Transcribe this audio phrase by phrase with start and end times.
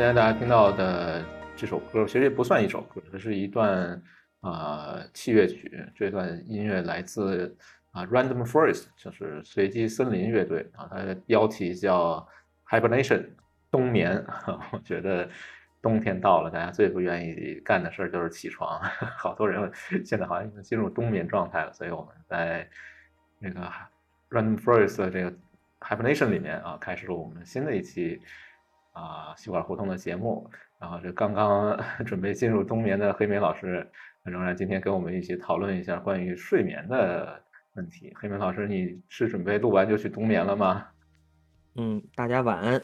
[0.00, 1.22] 现在大家听到的
[1.54, 4.02] 这首歌，其实也不算一首歌，这是一段
[4.40, 5.86] 啊器乐曲。
[5.94, 7.54] 这段音乐来自
[7.90, 12.26] 啊 Random Forest，就是随机森林乐队啊，它的标题叫
[12.66, 13.26] Hibernation，
[13.70, 14.24] 冬眠。
[14.72, 15.28] 我觉得
[15.82, 18.80] 冬天到了，大家最不愿意干的事儿就是起床。
[19.18, 19.70] 好多人
[20.02, 22.66] 现在好像已经进入冬眠状态了，所以我们在
[23.38, 23.70] 那个
[24.30, 25.30] Random Forest 的这个
[25.80, 28.18] Hibernation 里面啊，开始了我们新的一期。
[28.92, 33.88] 啊，血管胡同的节目，然后这刚刚 准备进入冬眠的黑莓老师，
[34.24, 37.40] 仍然今天跟我们一起讨论一下关于睡眠的
[37.74, 38.12] 问题。
[38.16, 40.86] 黑莓老师，你是准备录完就去冬眠了吗？
[41.76, 42.82] 嗯，大家晚安。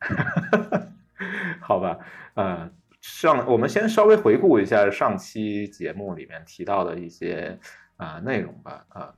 [1.60, 1.98] 好吧，
[2.34, 7.58] 呃，上我们先稍微回顾一下上期节目里面提到的一些
[7.96, 8.84] 啊内容吧。
[8.90, 9.14] 啊，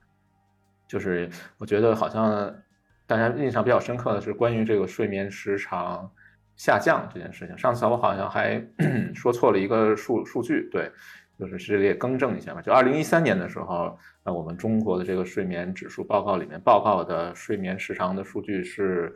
[0.86, 1.28] 就是
[1.58, 2.54] 我觉得好像
[3.08, 6.08] 大家印象比较深刻的是关于这个睡眠时长。
[6.58, 8.62] 下降这件事情，上次我好像还
[9.16, 10.92] 说错了一个数数据，对，
[11.38, 12.60] 就是这里也更正一下吧。
[12.60, 19.14] 就二零一三年的时候，那，我们中国的这个睡眠指数报告里面报告的睡眠时长的数据是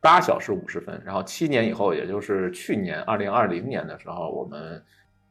[0.00, 4.80] 八小时五十分，然后七年以后，也就是去年二零二零年的时候，我们。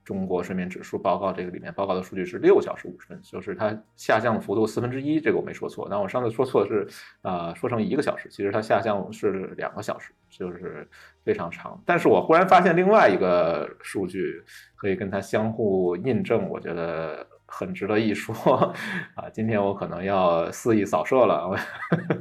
[0.10, 5.88] 中国睡眠指数报告这个里面报告的数据是六小时五十分，就是它下降的幅度四分之一，这个我没说错。
[5.88, 6.88] 那我上次说错是，
[7.22, 10.90] 呃，说成一个小时，其实它下降是两个小时，就是
[11.24, 11.80] 非常长。
[11.86, 14.44] 但是我忽然发现另外一个数据
[14.76, 17.28] 可以跟它相互印证，我觉得。
[17.50, 18.34] 很值得一说
[19.16, 19.30] 啊！
[19.34, 21.58] 今天我可能要肆意扫射了，我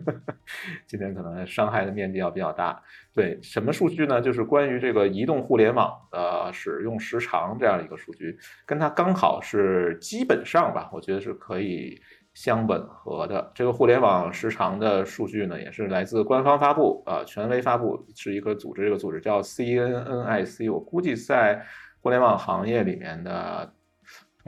[0.87, 2.83] 今天可能伤害的面积要比较大。
[3.15, 4.21] 对，什么数据呢？
[4.21, 12.01] 就是关于这个移动互联网的使用时长这样一个数据，跟它刚好是基本上吧，我觉得是可以
[12.35, 13.53] 相吻合的。
[13.55, 21.63] 这个互联网时长的数据呢，也是来自官方发布，呃，权威发布，是一个组织，这个组织叫 CNNIC，我估计在
[22.01, 23.73] 互联网行业里面的。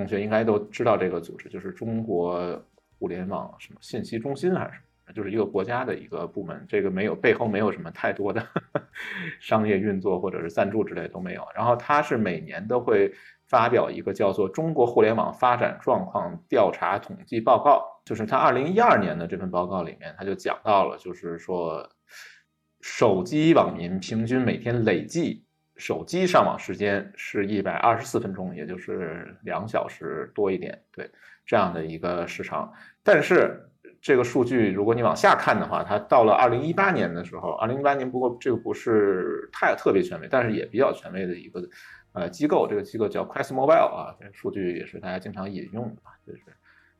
[0.00, 2.58] 同学应该都知道这个组织，就是中国
[2.98, 6.64] 互联网什么信息中心还是什么，就是一个国家的一个部门。
[6.66, 8.42] 这个没有背后没有什么太多的
[9.38, 11.46] 商业运作或者是赞助之类都没有。
[11.54, 13.12] 然后它是每年都会
[13.46, 21.86] 发表一个叫做《中国互联网发展状况调查统计报告》，就是它二零一二年的这份报告里面，它就讲到了，就是说
[22.80, 25.44] 手机网民平均每天累计。
[25.80, 31.10] 手机上网时间是一百二十四分钟，也就是两小时多一点，对
[31.46, 32.70] 这样的一个时长。
[33.02, 33.58] 但是
[33.98, 41.66] 这个数据，如果你往下看的话，它到了二零一八年的时候，二零一八年不过这个不是太特别权威，但是也比较权威的一个
[42.12, 46.42] 呃机构，这个机构叫 Quest Mobile 啊，这个数据也是大家经常引用的，就是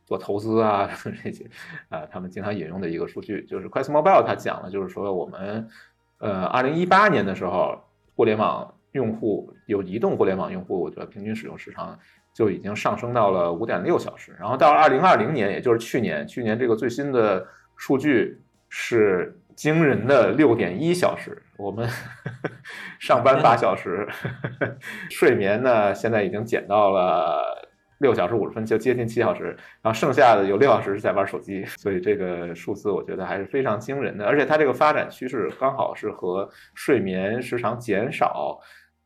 [0.07, 0.89] 做投资啊
[1.23, 1.45] 这些
[1.91, 5.69] 啊，他们经常引用的一个数据，就是 Quest Mobile 它讲了，就是说我们
[6.17, 7.79] 呃二零一八年的时候。
[8.21, 11.99] 互联网用户有移动互联网用户我觉得平均使用时长
[12.35, 18.39] 就已经上升到了五点六小时，然后到二零二零年，也就是去年，去年这个最新的数据
[18.69, 21.43] 是惊人的六点一小时。
[21.57, 21.89] 我们
[23.01, 24.07] 上班八小时，
[25.09, 27.60] 睡眠呢现在已经减到了。
[28.01, 38.59] 六小时五十分就接近七小时，然后剩下的有六小时是在玩手机，所以这个数字我觉得还是非常惊人的，而且它这个发展趋势刚好是和睡眠时长减少，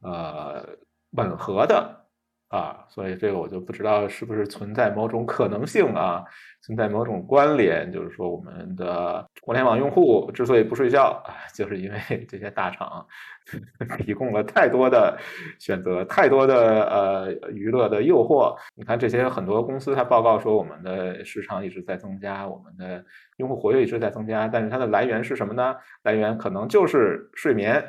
[0.02, 0.64] 呃，
[1.10, 2.06] 吻合的
[2.48, 6.24] 啊，所以这个我就不知道是不是存在某种可能性啊。
[6.64, 13.06] 存在某种关联，就是说，我们的互联网用户之所以不睡觉啊，就是因为这些大厂
[13.98, 15.18] 提供了太多的
[15.58, 18.56] 选择，太多的呃娱乐的诱惑。
[18.74, 23.04] 你看，这些很多公司它报告说，我们的时长一直在增加，我们的
[23.36, 25.76] 用户活跃一直在增加，但是它的来源是什么呢？
[26.04, 27.84] 来源可能就是睡眠。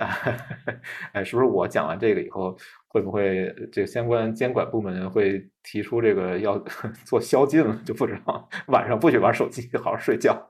[1.13, 2.57] 哎，是不是我讲完这个以后？
[2.87, 6.57] 会不会这个相关监管部门会提出这个要
[7.03, 7.75] 做宵禁了？
[7.83, 10.47] 就不知道晚上不许玩手机，好好睡觉。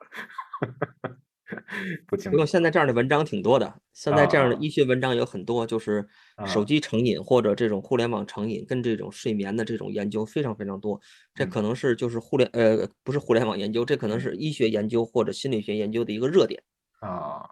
[2.08, 2.32] 不清。
[2.32, 6.06] 不过现在这样的文章挺多的，现在这样的医学文章有很多，就是
[6.46, 11.00] 手机成瘾或者这种互联网成瘾跟这种睡眠的这种研究非常非常多。
[11.34, 16.62] 这可能是就是互联呃不是互联网研究，这可能是医学研究或者心理学研究的一个热点
[17.00, 17.50] 啊。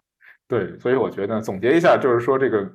[0.48, 2.72] 对，所以我觉得总结一下，就是说这个。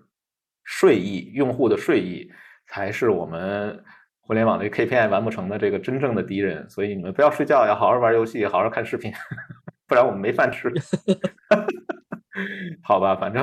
[0.71, 2.31] 睡意，用户的睡意
[2.67, 3.83] 才是我们
[4.29, 6.69] 互联网的 KPI 完不成的这个真正的敌人。
[6.69, 9.11] 所以你们不要睡觉，要好好玩游戏，好好看视频，
[9.89, 10.71] 不然我们没饭吃。
[12.85, 13.43] 好吧，反正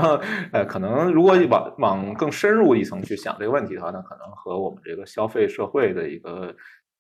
[0.53, 6.55] 呃，可能如果往往更深入一层去想这个问题的话，那可能和我们这个消费社会的一个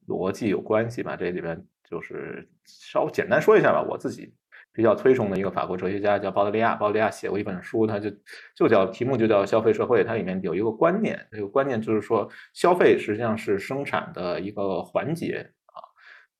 [0.07, 1.15] 逻辑有关系吧。
[1.15, 4.33] 这里边就是稍微简单说一下吧，我自己
[4.75, 8.11] 比较推崇的一个法国哲学家叫鲍德利亚，鲍德利亚写过一本书，他就
[8.53, 15.79] 就叫题目就叫消费社会，它里面有一个观念，这个观念就是说消费实际上是生产的一个环节啊，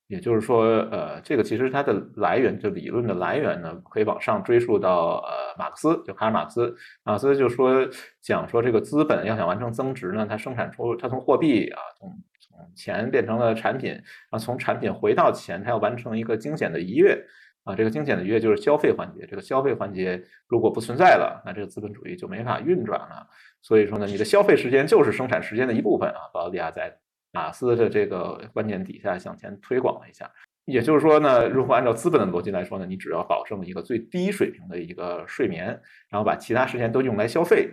[0.08, 7.88] 也就是说，呃，这个其实它的来源就理论的来源呢，可以往上追溯到呃马克思，就卡尔马克思，马克思就说
[8.22, 12.10] 讲说这个资本要想完成增值呢，它生产出它从货币啊，从
[12.42, 17.18] 从钱变成了产品，然后从产品回到钱，它要完成一个惊险的一跃。
[17.66, 19.26] 啊，这个精简的愉悦就是消费环节。
[19.26, 23.28] 这个消费环节如果不存在了，那这个资本主义就没法运转了。
[23.64, 26.30] 所以说呢，你的消费时间就是生产时间的一部分啊。
[26.32, 26.96] 保利亚在
[27.32, 30.32] 马斯的这个观念底下向前推广了一下。
[30.66, 35.66] 也就是说呢，如果按照资本的逻辑来说呢，你只要保证一个最低水平的一个睡眠，
[36.10, 37.72] 然后把其他时间都用来消费，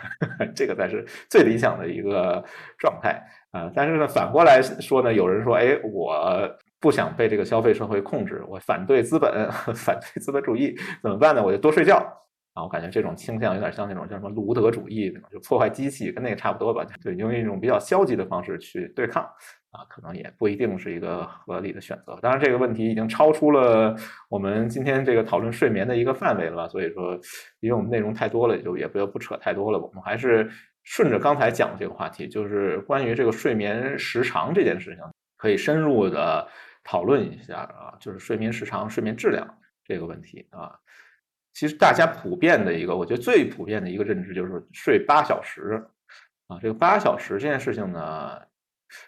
[0.54, 2.44] 这个才是最理想的一个
[2.78, 3.72] 状态啊。
[3.74, 6.58] 但是呢，反过来说呢，有人说，哎，我。
[6.80, 11.44] 不想被这个消费社会控制，我反对资本， 反对资本主义，怎么办呢？
[11.44, 11.96] 我就多睡觉
[12.54, 12.62] 啊！
[12.62, 16.84] 我感觉这种倾向有点像那种叫什么卢德主义，就破坏机器，跟那个差不多吧？
[17.04, 19.22] 对，用一种比较消极的方式去对抗
[19.72, 22.18] 啊，可能也不一定是一个合理的选择。
[22.22, 23.94] 当然，这个问题已经超出了
[24.30, 27.12] 我们今天这个讨论睡眠的一个范围了，所以说，
[27.60, 29.78] 因为我们内容太多了，就也不要不扯太多了。
[29.78, 30.50] 我们还是
[30.82, 35.04] 顺着刚才讲的这个话题，就是关于这个睡眠时长这件事情，
[35.36, 36.48] 可以深入的。
[36.82, 40.78] 讨论一下啊，就是睡眠时长、睡眠质量这个问题啊。
[41.52, 45.84] 其实大家普遍的一个，我觉得最普遍的一个认知就是睡八小时
[46.46, 46.58] 啊。
[46.60, 48.40] 这个八小时这件事情呢，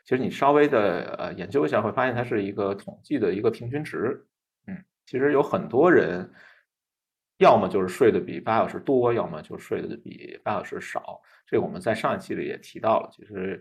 [0.04, 4.26] 其实你稍微的呃研究一下，会发现它是一个统计的一个平均值。
[4.66, 6.28] 嗯，其实有很多人
[7.38, 11.22] 要么就是睡得比八小时多，要么就睡得比八小时少。
[11.46, 13.60] 这个我们在上一期里也提到了，其实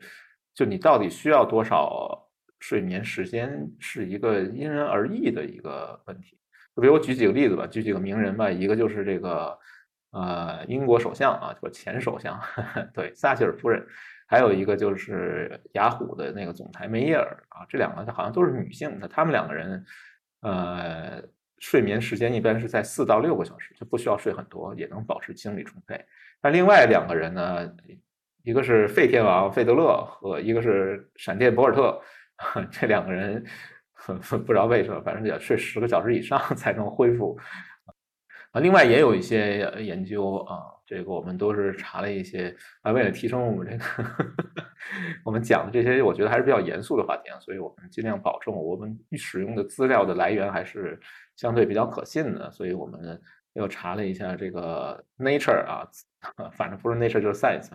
[0.56, 2.28] 就你到底需要多少？
[2.62, 6.38] 睡眠时间是一个因人而异的一个问题。
[6.74, 8.50] 就比如我举几个例子吧，举几个名人吧。
[8.50, 9.60] 一个就是这个
[10.12, 12.40] 呃英国首相啊，就前首相，
[12.94, 13.82] 对撒切尔夫人；
[14.26, 19.08] 还有一个就是雅虎的那个总裁梅耶尔啊，这两个好像都是女性的。
[19.08, 19.86] 他们两个人
[20.42, 21.22] 呃
[21.58, 26.00] 睡眠时间一般是在四到六个小时，就不需要睡很多，也能保持精力充沛。
[26.40, 27.70] 但另外两个人呢，
[28.44, 32.00] 一个是费天王费德勒和一个是闪电博尔特。
[32.72, 33.44] 这两个人
[34.46, 37.38] 不知道为什么，反正得睡十个小时以上 才能恢复
[38.52, 38.60] 啊。
[38.60, 44.34] 另外也有一些研究啊，这个我们都是查了一些啊，为了提升我们这个
[45.24, 51.00] 我们讲的这些，我觉得还是比较严肃的话题啊，所以我们尽量保证我们使用的资料的来源还是
[51.36, 52.52] 相对比较可信的。
[52.52, 53.22] 所以我们
[53.54, 55.88] 又查了一下这个 Nature 啊，
[56.54, 57.70] 反正不是 Nature 就是 Science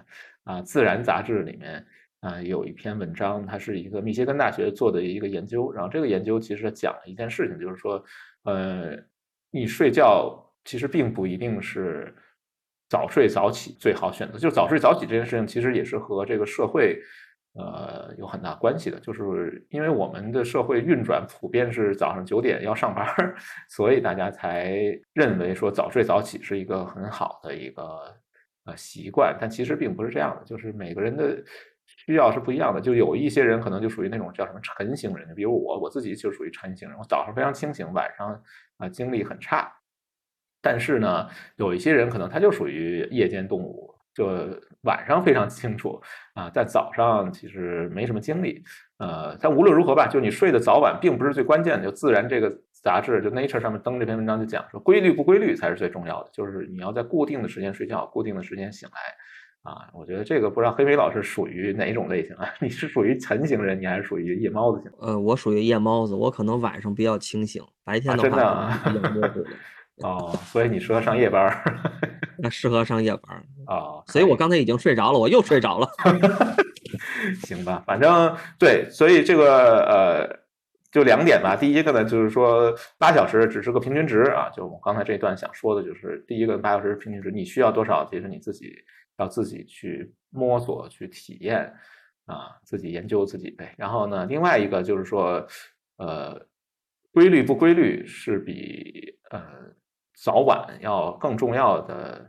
[0.45, 1.87] 啊，自然杂志里面。
[2.27, 8.05] 啊，有一篇文章，它是一个密歇根大学做的一个研究，然后这个研究其实讲了一件事情，就是说，
[8.43, 8.97] 呃，
[9.53, 12.13] 你睡觉其实并不一定是
[12.89, 17.01] 早睡早起最好选择，就早睡早起这件事情其实也是和这个社会，
[17.55, 23.07] 呃，有很大关系的，就是因为我们的社会运转普遍是早上九点要上班，
[23.71, 28.13] 所以大家才认为说早睡早起是一个很好的一个
[28.65, 31.41] 呃习惯，但其实并不是这样的，就是每个人的。
[32.07, 38.41] 需要是不一样的，就有一些人可能就属于那种叫什么晨型人，比如我，我自己就属于晨型人，我早上非常清醒，晚上
[38.79, 39.73] 啊精力很差。
[40.63, 44.29] 但是呢，有一些人可能他就属于夜间动物，就
[44.83, 46.01] 晚上非常清楚
[46.35, 48.63] 啊，在早上其实没什么精力。
[48.99, 51.85] 呃，但无论如何吧，就你睡得早晚并不是最关键的。
[51.85, 58.99] 就自然这个杂志就 Nature 上面登这篇文章就讲说，规律不规律才是最重要的，就是你要在固定的时间睡觉，固定的时间醒来。
[59.67, 62.49] 啊，我觉得这个不知道黑莓老师属于哪种类型啊？
[62.63, 64.91] 你是属于晨型人，你还是属于夜猫子型？
[65.01, 69.45] 呃，我属于夜猫子，我可能晚上比较清醒，白天的话比较模糊。
[70.07, 71.51] 哦，所以你适合上夜班？
[72.39, 73.99] 那适合上夜班啊？
[74.07, 75.89] 所以我刚才已经睡着了，我又睡着了。
[77.43, 80.39] 行吧，反正对，所以这个呃，
[80.93, 81.57] 就两点吧。
[81.57, 88.77] 第一个呢，就是说八小时只是个平均值啊，就我刚才这一段想说的，就是第一个八小时平均值，你需要多少，其实你自己。
[89.19, 91.73] 要自己去摸索、去体验
[92.27, 93.75] 啊，自己研究自己呗。
[93.79, 95.47] 然后呢，另外一个就是说，
[95.97, 96.41] 呃，
[97.13, 99.43] 规律不规律是比呃
[100.15, 102.27] 早晚要更重要的。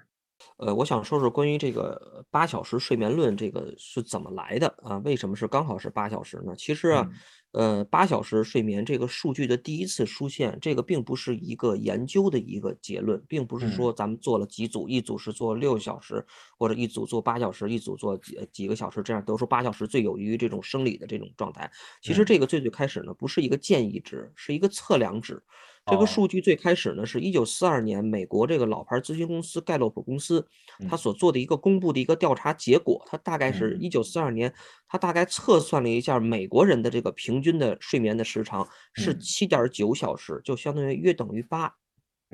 [0.58, 4.98] 呃，我想说说关于这个八小时睡眠论，这个是怎么来的啊？
[5.00, 6.56] 为什么是刚好是八小时呢？
[6.56, 7.08] 其实啊。
[7.54, 16.24] 呃，八小时睡眠这个数据的第一次出现，这个并不是一个研究的一个结论，并不是说咱们做了几组，一组是做六小时，
[16.58, 21.72] 或者一组做八小时，一组做几几个小时，这样得出八小时最有于这种生理的这种状态。
[22.02, 25.42] 其实这个最最开始呢，不是一个建议值，是一个测量值。
[25.90, 30.46] 这个数据最开始呢，是一九四二年美国这个老牌咨询公司盖洛普公司，
[30.90, 33.02] 他所做的一个公布的一个调查结果。
[33.08, 34.54] 他大概是一九四二年，
[34.88, 41.74] 他大概测算了一下美国人的这个平均的睡眠的时长是七点九小时，就相当于约等于八。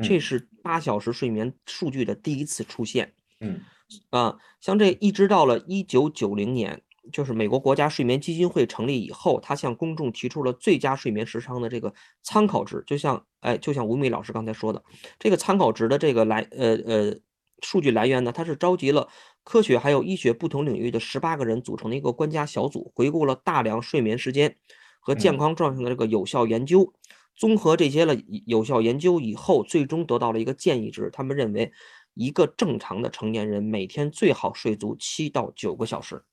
[0.01, 3.13] 这是八小时睡眠数据的第一次出现。
[3.39, 3.61] 嗯，
[4.09, 6.81] 啊，像这一直到了一九九零年。
[7.11, 14.81] 就是美国国家睡眠基金会成立以后，他向公众提出了最佳睡眠时长的这个参考值，就像哎，就像吴敏老师刚才说的，
[15.19, 17.15] 这个参考值的这个来呃呃
[17.61, 19.09] 数据来源呢，它是召集了
[19.43, 24.55] 科学还有医学不同领域的十八个人组成的一个专家小组，回顾了大量睡眠时间
[25.01, 26.93] 和健康状况的这个有效研究，
[27.35, 31.73] 综合这些了有效研究以后，最终得到了一个建议值，他们认为
[32.13, 36.23] 一个正常的成年人每天最好睡足七到九个小时。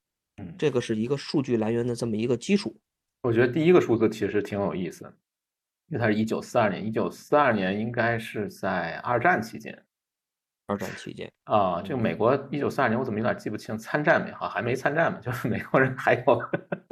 [0.59, 2.75] 这个是一个数据来源的这么一个基础。
[3.23, 5.05] 我觉得第一个数字其实挺有意思，
[5.89, 9.77] 因为它是一九四二年，一九四二年应该是在二战期间。
[10.67, 14.31] 二战期间啊，这个美国一九四二年我怎么有点记不清，参战没？
[14.31, 16.23] 哈，还没参战嘛，就是美国人还有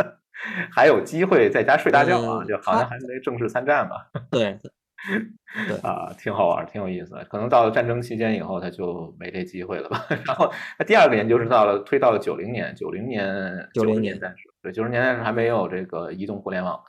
[0.75, 4.11] 还有机会在家睡大觉啊，就好像还没正式参战吧？
[4.31, 4.59] 对。
[5.83, 7.15] 啊，挺好玩，挺有意思。
[7.31, 10.05] 可能到了战争期间以后，他就没这机会了吧。
[10.27, 16.83] 然后，那第二个研究是到了推到了九零年，九零年九零年代时，对，九十年代时还没有这个移动互联网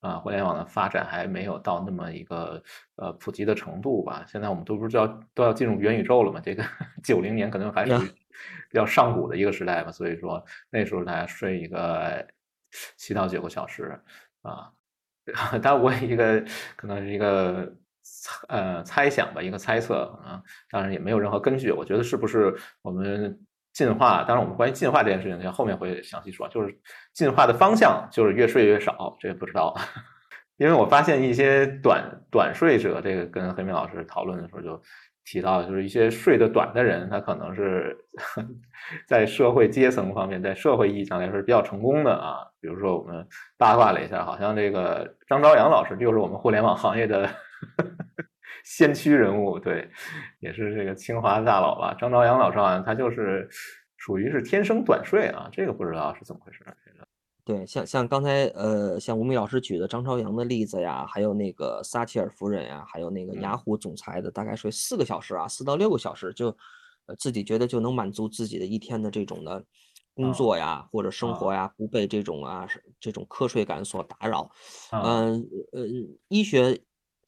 [0.00, 2.62] 啊，互联网的发展还没有到那么一个
[2.96, 4.24] 呃普及的程度吧。
[4.28, 6.40] 现在我们都不知道都要进入元宇宙了嘛？
[6.44, 6.62] 这个
[7.02, 9.90] 九零年可能还是比较上古的一个时代吧。
[9.90, 12.24] 所以说那时候大家睡一个
[12.96, 13.98] 七到九个小时
[14.42, 14.70] 啊。
[15.62, 16.42] 当然，我一个
[16.76, 17.72] 可能是一个
[18.48, 21.70] 呃猜想吧，一个猜测啊，当然也没有任何根据。
[21.70, 23.38] 我觉得是不是我们
[23.72, 24.24] 进化？
[24.24, 26.48] 当然，我们关于进化这件事情，后面会详细说。
[26.48, 26.78] 就是
[27.12, 29.76] 进化的方向就是越睡越少，这个不知道。
[30.56, 34.80] 因为我发现一些短短睡者，这个跟黑明老师讨论的时候就。
[35.30, 37.94] 提到就是一些睡得短的人，他可能是
[39.06, 42.38] 在社会阶层方面，在社会意义上来说是比较成功的啊。
[42.62, 43.26] 比如说我们
[43.58, 47.28] 八卦了一下，好像这个张朝阳老师就是我们互联网行业的
[48.64, 49.86] 先驱人物，对，
[50.40, 51.94] 也是这个清华大佬吧。
[51.98, 53.46] 张朝阳老师好像他就是
[53.98, 56.64] 属于是天生短睡啊，这个不知道是怎么回事。
[57.48, 66.54] 对，像像刚才呃，像吴敏老师举的张朝阳的例子呀，还有那个撒切尔夫人呀，还有那个雅虎总裁的，大概睡四个小时啊，四到六个小时，就
[67.06, 69.64] 呃自己觉得就能满足自己的一天的这种的
[70.12, 72.68] 工作呀或者生活呀，不被这种啊
[73.00, 74.50] 这种瞌睡感所打扰。
[74.92, 75.40] 嗯
[75.72, 75.86] 呃，
[76.28, 76.78] 医学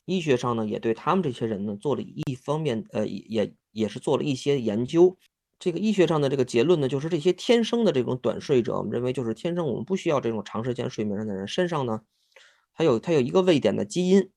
[0.04, 5.16] 医学上呢，也对他们这些人呢做了一方面呃也也是做了一些研究。
[5.60, 12.00] 这个医学上的这个结论呢，就是这些天生的这种短睡者，我们认为就是天生我们不需要这种长时间睡眠的人身上呢，
[12.74, 14.30] 它有它有一个位点的基因，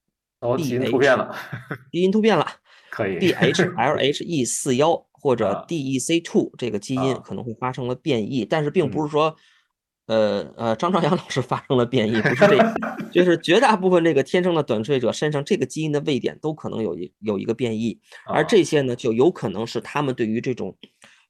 [0.58, 1.34] 基因突变了，
[1.94, 2.46] 基因突变了，
[2.92, 9.38] 可以，DHLHE 四幺或者 DEC two 这个基因可能会发生了变异，但是并不是说，
[10.08, 12.76] 呃呃，张朝阳老师发生了变异，不是这个，
[13.14, 20.78] 就是绝大部分这个天生的短睡者身上这个基因的位点都可能有一有一个变异，而这些呢，就有可能是他们对于这种。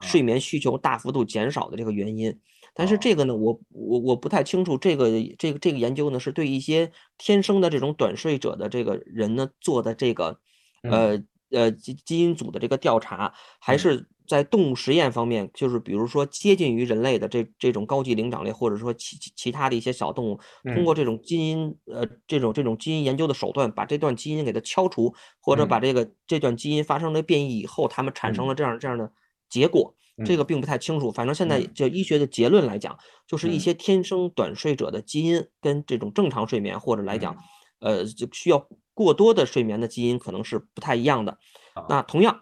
[0.03, 2.39] 睡眠需求大幅度减少的这个原因，
[2.75, 4.77] 但是这个呢，我我我不太清楚。
[4.77, 10.39] 这个这个这个研究呢，是对一些天生的这种短睡者的这个人呢做的这个
[10.89, 20.39] 呃呃基基因组的这个调查，还是在动物实验方面，就是比如说接近于人类的这这种高级灵长类，或者说其其他的一些小动物，
[20.73, 29.11] 通过这种基因呃这种这种基因研究的手段，把这段基因给它敲除，或者把这个这段基因发生了变异以后，它们产生了这样这样的。
[29.53, 29.93] 结果
[30.25, 37.37] 这个并不太清楚，反正现在就医学的结论来讲，就是一些天生短睡者的基因跟这种正常睡眠或者来讲，
[37.79, 41.37] 呃，就需要过多的睡眠的基因可能是不太一样的。
[41.87, 42.41] 那同样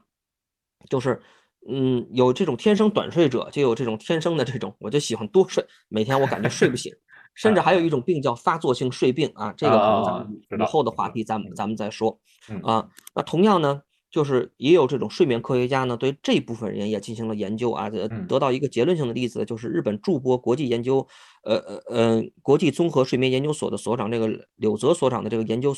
[0.90, 1.22] 就是，
[1.68, 6.94] 嗯，有这种天生短睡者，就有这种天生的这种，我就喜欢多睡，每天我感觉睡不醒，
[7.36, 12.18] 甚至还有一种病叫发作性睡病啊，这个可能咱们以后的话题咱们咱们再说
[12.64, 12.88] 啊。
[13.14, 13.82] 那同样呢。
[14.12, 17.90] 就是也有这种睡眠科学家呢，对这部分人也进行了研究啊，
[18.28, 21.08] 得到一个结论性的例子，就是日本筑波国际研究，
[21.44, 25.74] 呃呃呃，国际综合睡眠研究所的所长这个柳泽所长的这个研究，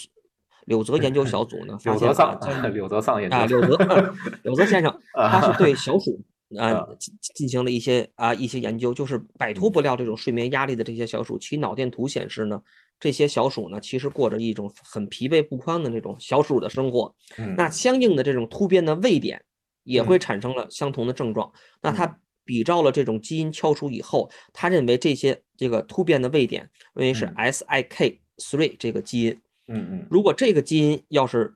[0.66, 2.40] 柳泽研究小组呢， 柳泽丧，
[2.74, 4.14] 柳泽上研究啊，柳泽
[4.44, 6.20] 柳泽先生， 他是对小鼠
[6.58, 12.62] 啊进进行了一些啊一些研究，就是摆脱不了这种睡眠压力的这些小鼠，其脑电图显示呢。
[13.04, 17.14] 这些小鼠呢，其实过着一种很疲惫不堪的那种小鼠的生活。
[17.58, 19.44] 那相应的这种突变的位点
[19.84, 21.52] 也会产生了相同的症状。
[21.82, 31.54] 那他比照了这种基因敲除以后，他认为这些这个突变的位点，因为是 SIK3 这个基因，嗯嗯，如果这个基因要是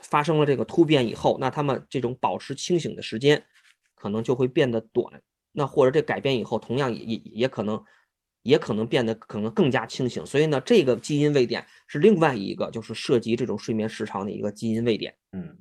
[0.00, 3.44] 发生了这个突变以后，那他们这种保持清醒的时间
[3.94, 5.22] 可能就会变得短。
[5.52, 7.80] 那或者这改变以后，同样也也也可能
[8.42, 10.24] 也可能变得可能更加清醒。
[10.26, 15.14] 所以呢，这个基因位点是另外一个就是涉及这种睡眠时长的一个基因位点。
[15.32, 15.58] 嗯，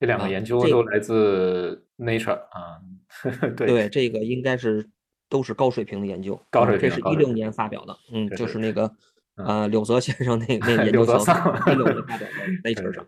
[0.00, 2.80] 这两个研究都来自 Nature 啊。
[3.56, 4.88] 对对，这个应该是
[5.28, 6.40] 都是高水平的研究。
[6.50, 7.96] 高水平，这是一六年发表的。
[8.12, 8.94] 嗯，就是那个。
[9.34, 12.34] 呃，柳泽先生那 那研究桑一六年发表的
[12.70, 13.04] Nature 上。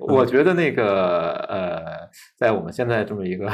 [0.00, 3.48] 我觉得那个呃，在我们现在这么一个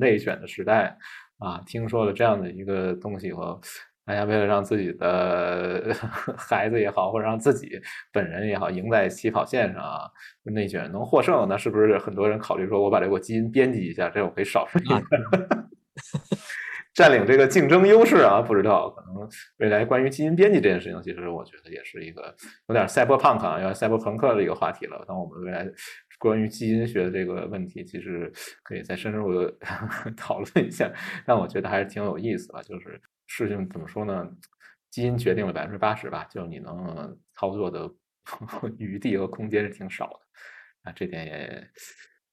[0.00, 0.98] 内卷的时代
[1.38, 3.60] 啊，听说了这样的一个东西以后，
[4.06, 5.94] 大家为了让自己的
[6.36, 7.80] 孩子也好，或者让自己
[8.12, 10.10] 本人也好，赢在起跑线上啊，
[10.42, 15.02] 内卷能获胜，那是不是很多人考虑说，我把这个基因编辑一下，这样我可以少睡一点？
[16.94, 22.32] 占领这个竞争优势啊，不知道可能未来关于基因编辑这件事情，其实我觉得也是一个
[22.68, 25.04] 有点赛博朋克啊，要赛博朋克的一个话题了。
[25.08, 25.68] 当我们未来
[26.20, 28.30] 关于基因学的这个问题，其实
[28.62, 29.52] 可以再深入的
[30.16, 30.88] 讨论一下。
[31.26, 34.28] 但我觉得还是挺有意思的，就是事情怎么说呢？
[34.90, 37.90] 基因决定了百分之八十吧，就你能操作的
[38.78, 41.70] 余地和空间是挺少的啊，这点也。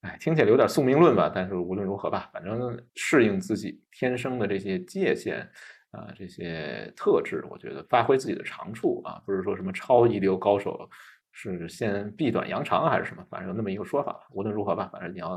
[0.01, 1.31] 哎，听起来有点宿命论吧？
[1.31, 5.47] 但是无论如何吧，反正适应自己天生的这些界限
[5.91, 10.89] 啊，这些特质，我觉得发挥自己的长处啊，不是说什么超一流高手
[11.31, 14.27] 是先避短扬长还是什么，反正有那么一个说法。
[14.31, 15.33] 无论如何吧，反正你要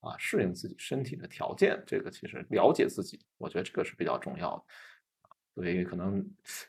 [0.00, 4.64] 啊适应自己身体的条件，这个其实了解自己，我觉得这个是比较重要的。
[5.54, 6.22] 所以可能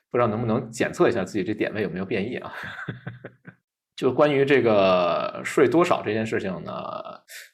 [0.10, 2.52] 不知道能不能检测一下自己这点位有没有变异啊？
[3.96, 6.72] 就关于这个睡多少这件事情呢，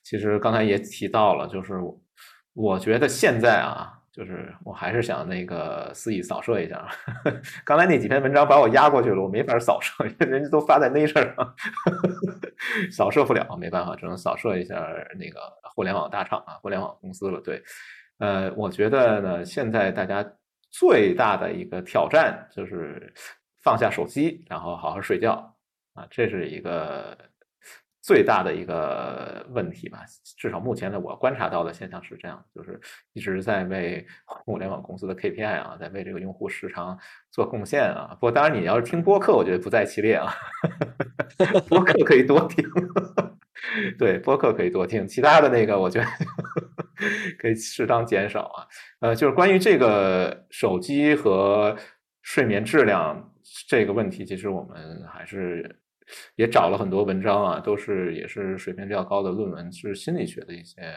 [0.03, 1.73] 其实刚才也提到了，就是
[2.53, 6.87] 我觉得现在啊，就是我还是想那个肆意扫射一下。
[7.65, 9.93] 刚才那几篇文章把我压过去了，我没法扫射，
[10.25, 11.55] 人家都发在 Nature 上，
[12.89, 14.75] 扫射不了，没办法，只能扫射一下
[15.19, 15.41] 那个
[15.75, 17.41] 互联网大厂啊，互联网公司了。
[17.41, 17.61] 对，
[18.19, 20.25] 呃，我觉得呢，现在大家
[20.71, 23.13] 最大的一个挑战就是
[23.61, 25.55] 放下手机，然后好好睡觉。
[25.93, 27.17] 啊，这是一个
[28.01, 29.99] 最大的一个问题吧？
[30.37, 32.79] 至少目前的我观察到的现象是这样，就是
[33.13, 36.97] 一直在为互联网公司的 KPI 啊，在为这个用户时长
[37.31, 38.09] 做贡献啊。
[38.13, 40.31] 不过当然，你要是听播客，我觉得不在其列啊。
[41.67, 42.63] 播客可以多听，
[43.97, 46.05] 对，播客可以多听，其他的那个我觉得
[47.37, 48.67] 可以适当减少啊。
[48.99, 51.75] 呃，就是关于这个手机和
[52.21, 53.33] 睡眠质量
[53.67, 55.79] 这个问题，其实我们还是。
[56.35, 60.91] 也找了很多文章啊，都是也是水平比较高的论文，是心理学的一些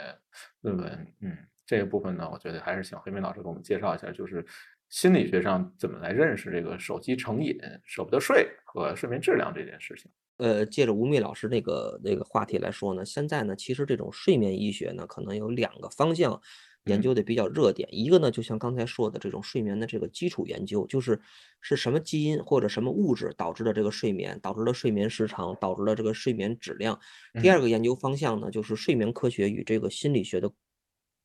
[0.62, 1.06] 论文。
[1.20, 1.36] 嗯，
[1.66, 4.42] 这个部分呢，我觉得还是请黑妹老师给我们介绍一下，就是
[4.92, 10.10] 心理学上怎么来认识这个手机成瘾、舍不得睡和睡眠质量这件事情。
[10.36, 16.40] 呃，借着吴宓老师那个那个话题来说呢，现在呢，其实这种睡眠医学呢，可能有两个方向。
[16.86, 21.20] 研究的比较热点，一个呢，就像刚才说的这种睡眠的这个基础研究，就是
[21.60, 26.98] 是什么基因或者什么物质导致的这个睡眠，导致了睡眠时长，导致了这个睡眠质量。
[27.40, 30.50] 第二个研究方向呢，就是睡眠科学与这个心理学的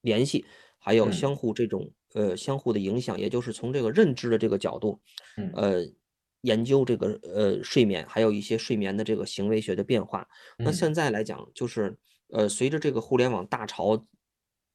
[0.02, 0.46] 联系，
[0.78, 5.00] 还有相互这种呃相互的影响，也就是从这个认知的这个角度，
[5.56, 5.86] 呃，
[6.42, 10.28] 研究这个呃睡眠，还有一些睡眠的这个行为学的变化。
[10.58, 11.98] 那现在来讲，就是
[12.30, 14.06] 呃随着这个互联网大潮。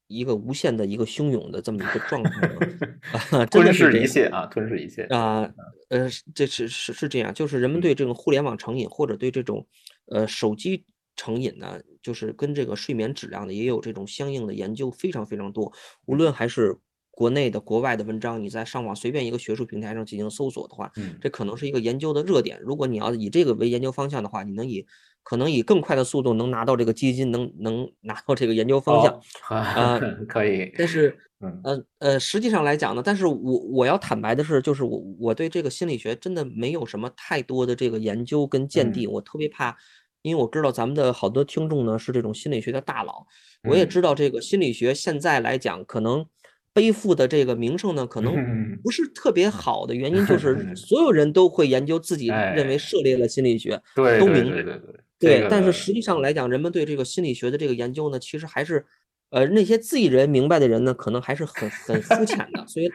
[0.09, 5.51] 一个无限的一个汹涌的这么一个状态， 吞噬一切啊，吞噬一切啊，
[5.89, 9.67] 呃，这是是是这样，就是人们对这种互联网成瘾或者对这种
[10.13, 10.85] 呃手机
[11.17, 15.73] 成瘾呢，就是跟这个睡眠质量的也有这种相应的研究，非常非常多。
[16.05, 16.77] 无论还是
[17.23, 22.59] 国内的、国外的文章，你在上网随便一个学术平台上进行搜索的话，这可能是一个研究的热点。
[22.61, 24.85] 如果你要以这个为研究方向的话，你能以。
[25.25, 29.21] 可能以更快的速度能拿到这个基金，能能 拿到这个研究方向
[29.57, 30.75] 啊， 可以。
[30.77, 31.17] 但是，
[31.63, 39.07] 呃呃，实际上来讲呢，但是我我要坦白的是，就是我我对这个心理学真的没有什么太多的这个研究跟见地。
[39.07, 39.77] 我特别怕，
[40.23, 43.25] 因为我知道咱们的好多听众呢是这种心理学的大佬，
[43.71, 46.27] 我也知道这个心理学现在来讲可能。
[46.75, 48.35] 背负的这个名声呢，可能
[48.83, 54.81] 不是特别好的原因，就是所有人都会研究自己认为涉猎了心理学，都明白。
[55.19, 58.85] 对，但是实际上来讲，人们对这个心理学的这个研究呢，其实还是，
[59.31, 62.67] 呃，那些自己人明白的人呢，可能还是很很肤浅的。
[62.67, 62.91] 所以，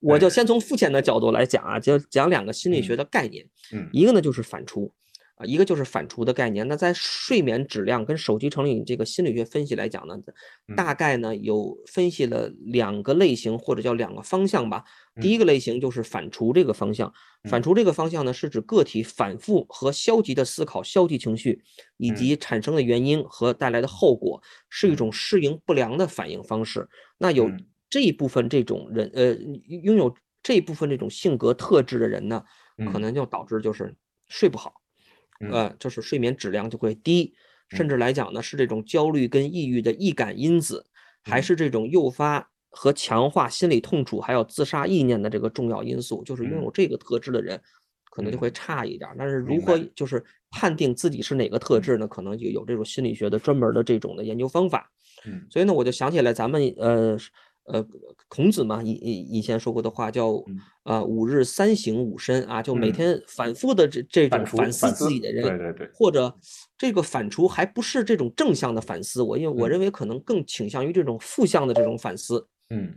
[0.00, 3.46] 我就先从肤浅的角度来讲啊，就讲两个心理学的概念。
[3.90, 4.90] 一个呢就是反刍，
[5.36, 6.66] 啊，一个就是反刍的概念。
[6.66, 10.18] 那在睡眠质量跟手机成瘾这个心理学分析来讲呢，
[10.74, 14.82] 大概呢有分析了两个类型或者叫两个方向吧。
[15.20, 17.12] 第一个类型就是反刍这个方向，
[17.50, 21.62] 反刍这个方向呢是指个体反复和消极的思考消极情绪
[21.96, 26.88] 以及产生的原因和带来的后果，是一种适应不良的反应方式。
[27.18, 27.50] 那有
[27.88, 29.34] 这一部分这种人，呃，
[29.68, 32.42] 拥有这一部分这种性格特质的人呢，
[32.92, 33.94] 可能就导致就是
[34.28, 34.72] 睡不好，
[35.40, 37.34] 呃，就是睡眠质量就会低，
[37.70, 40.84] 甚至来讲呢是这种焦虑跟抑郁的易感因子，
[41.22, 42.48] 还是这种诱发。
[42.78, 47.58] 和强化心理痛楚，还有自杀意念的这个重要因素，就是拥有这个特质的人，
[48.10, 49.08] 可能就会差一点。
[49.16, 52.06] 但是如何就是判定自己是哪个特质呢？
[52.06, 54.92] 可能就有这种心理学的专门的这种的研究方法。
[55.24, 57.16] 嗯，所以呢，我就想起来咱们呃
[57.66, 57.86] 呃
[58.28, 60.42] 孔子嘛以以以前说过的话，叫
[60.82, 66.34] 啊五日三省吾身啊，就每天反复的这这种反思自己的人，对对对，或者
[66.78, 72.46] 这个反刍还不是这种正向的反思，我因为我认为可能更倾向于这种负向的这种反思。
[72.70, 72.94] 嗯，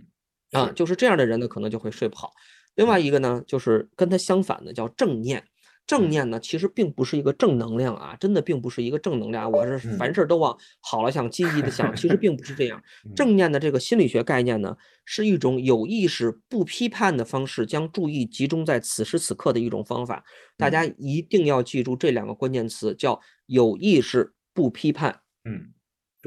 [0.51, 2.31] 啊，就是这样的人呢，可能就会睡不好。
[2.75, 5.43] 另外一个呢，就是跟他相反的，叫正念。
[5.89, 9.51] 正念呢，其实并不是一个正能量啊，真的并不是一个正能量。
[9.51, 12.79] 我是凡事都往好了想，积极的想，其实并不是这样。
[13.17, 20.23] 正念的这个心理学概念呢，是一种有意识、不批判的方式，将注意集中在此时此刻的一种方法。
[20.55, 25.21] 大家一定要记住这两个关键词，叫有意识、不批判。
[25.43, 25.73] 嗯。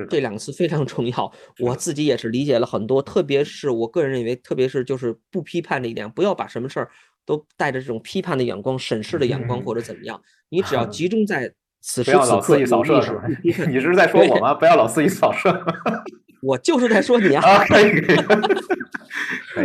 [0.09, 6.91] 这两个词非常重要， 我自己也是理解了很多，特别是我个人认为，特别是就是不批判这一点，不要把什么事儿
[7.25, 13.23] 都带着这种批判的眼光、审视的眼光或者怎么样，你只要集中在此时此刻，扫射是吧？
[13.43, 14.55] 你是在说我吗？
[14.55, 15.65] 不要老肆意扫射。
[16.43, 17.65] 我就是在说你啊。
[17.67, 17.81] 可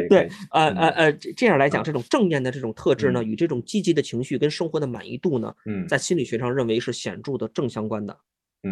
[0.02, 0.08] 以。
[0.10, 5.54] 对，呃呃呃，这样来讲，这种正面的这种特质呢，与这种积极的情绪跟生活的满意度呢，
[5.88, 8.16] 在心理学上认为是显著的正相关的。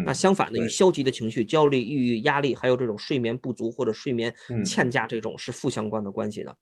[0.04, 4.32] 那相反的，与消极的情绪、焦虑、抑郁、压力，还有这种睡眠不足或者睡眠
[4.64, 6.54] 欠佳这种是负相关的关系的。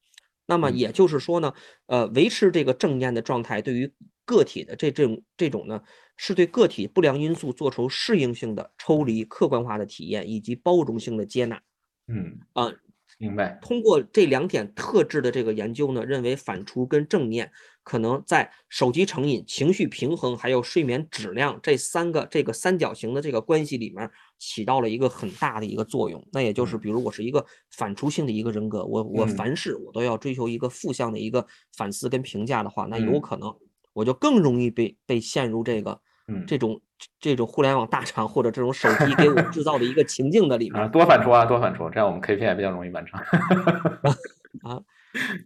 [0.47, 1.53] 那么也就是说呢，
[1.87, 3.93] 呃，维持这个正念的状态，对于
[4.25, 5.83] 个体的这这种这种呢，
[6.17, 11.61] 是对个体不良因素做出适应性的抽离、客观化的体验以及包容性的接纳。
[12.09, 12.73] 嗯啊。
[13.19, 13.61] 明白。
[13.61, 17.51] 通过这两点特质的这个研究呢，认为反刍跟正念
[17.85, 26.27] 可能在手机成瘾、情绪平衡还有睡眠质量这三个这个三角形的这个关系里面起到了一个很大的一个作用。
[26.33, 33.55] 那也就是，比如我是一个反刍性的一个人格，我我凡事我都要追求一个负向的一个反思跟评价的话，那有可能
[33.93, 36.01] 我就更容易被被陷入这个。
[36.27, 36.81] 嗯，这种
[37.21, 43.21] 这种互联网大厂或者这种手机给我制造的一个情境的里面，多反刍啊，多反刍，这样我们 KPI 比较容易完成。
[44.65, 44.81] 啊，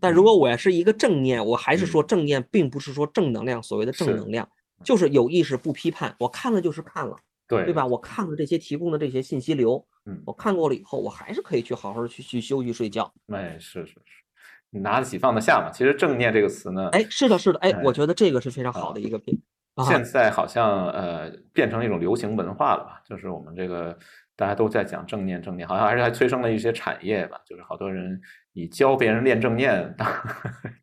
[0.00, 4.48] 但如果我是一个正念，我还是说正念并不是说正能量，所谓的正能量
[4.82, 7.86] 就是有意识不批判，我看了就是看了，对对吧？
[7.86, 13.12] 我看了这些提供的这些信息流，嗯，我看过了以后，我还是可以去好好去去休息睡觉。
[13.32, 14.22] 哎，是是是，
[14.70, 15.70] 你拿得起放得下嘛？
[15.70, 19.40] 其实正念这个词呢，哎，是的，是的，哎，我觉得这个是非常好的一个品。
[19.86, 23.00] 现在好像呃变成一种流行文化了吧？
[23.08, 23.96] 就是我们这个
[24.38, 27.40] 大家都在讲正念，正念好像还是还催生了一些产业吧？
[27.44, 28.20] 就是好多人
[28.52, 30.08] 以教别人练正念当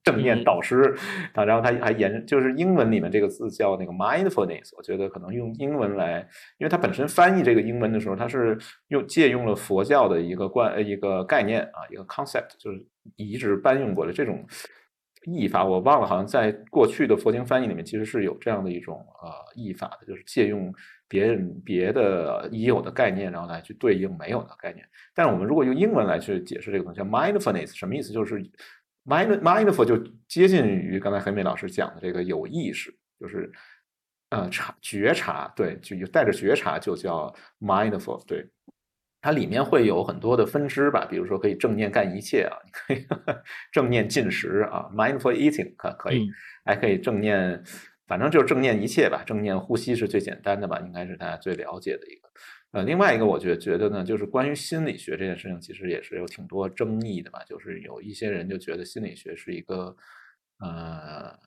[0.04, 0.94] 正念导师，
[1.34, 6.20] 啊，然后他还研就是英文里面这个字叫那个 mindfulness，我觉得可能用英文来，
[6.58, 8.58] 因为它本身翻译这个英文的时候，它是
[8.90, 14.46] 用借用了佛教的一个观一个概念啊，一个 concept，就是移植搬用过来这种。
[15.28, 20.72] 译法我忘了，好像在过去的佛经翻译里面，其实是有这样的一种呃译法的，就是借用
[21.08, 24.88] 别人别的已有的概念，然后来去对应没有的概念。
[25.14, 28.12] 但是我们如果用英文来去解释这个东西，mindfulness，什么意思？
[28.12, 28.36] 就是
[29.06, 33.52] mind mindful 就接近于刚才黑妹老师讲的这个有意识，就是
[34.30, 38.48] 呃察觉察，对，就带着觉察就叫 mindful，对。
[39.22, 43.08] 它里面会有很多的分支吧，比如说可以正念干一切啊，你可以
[43.74, 46.30] 正念进食啊，mindful eating 可可以，
[46.64, 47.60] 还可以正念，
[48.08, 49.24] 反正就是正念一切吧。
[49.26, 52.30] 正念呼吸是最简单的吧，应该是大家最了解的一个。
[52.72, 57.40] 呃，另外一个我觉觉得呢，就是关于心理学这件事情，其实也是有挺多争议的吧。
[57.48, 59.96] 就是有一些人就觉得心理学是一个，
[60.60, 61.38] 呃。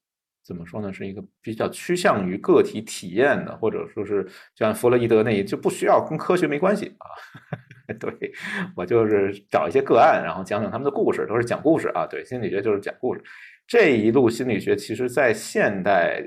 [0.44, 0.90] 怎么说呢？
[0.90, 7.04] 是一个比较趋向于个体体验的，或者说是就像弗洛伊德那，就不需要跟科学没关系啊。
[8.00, 8.32] 对
[8.74, 12.06] 我就是找一些个案，然后讲讲他们的故事，都是讲故事啊。
[12.06, 13.22] 对，心理学就是讲故事。
[13.66, 16.26] 这一路心理学其实，在现代，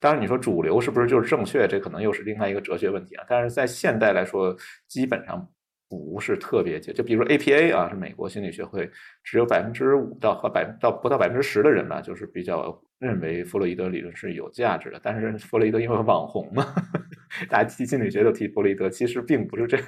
[0.00, 1.68] 当然你说主流是不是就是正确？
[1.68, 3.24] 这可能又是另外一个哲学问题啊。
[3.28, 4.56] 但是在现代来说，
[4.88, 5.48] 基本上。
[5.92, 8.88] 不是特别就比如说 APA 啊，是美国心理学会，
[9.24, 16.64] 只有百分之五到和百到不到百分之十的人吧，就是比较认为弗洛伊德理论是有价值的，但是弗洛伊德因为网红嘛，
[17.50, 19.86] 大家提心理学就提弗洛伊德，其实并不是这样。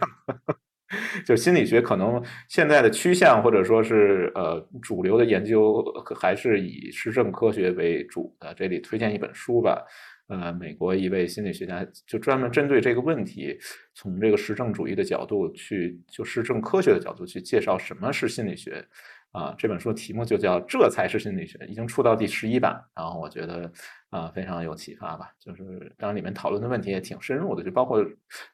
[1.24, 5.84] 就心理学可能现在的趋向，或者说是呃主流的研究，
[6.18, 8.52] 还是以实证科学为主的。
[8.54, 9.84] 这里推荐一本书吧，
[10.28, 13.56] 呃，美国一位心理学家就专门针对这个问题，
[13.94, 18.84] 从这个实证主义的角度去，就实证科学的角度去介绍什么是心理学。
[19.32, 22.78] 啊，这本书题目就叫《这才是心理学》，已经出到第十一版。
[22.94, 23.70] 然后我觉得
[24.10, 25.32] 啊，非常有启发吧。
[25.38, 28.04] 就是当然里面讨论的问题也挺深入的，就包括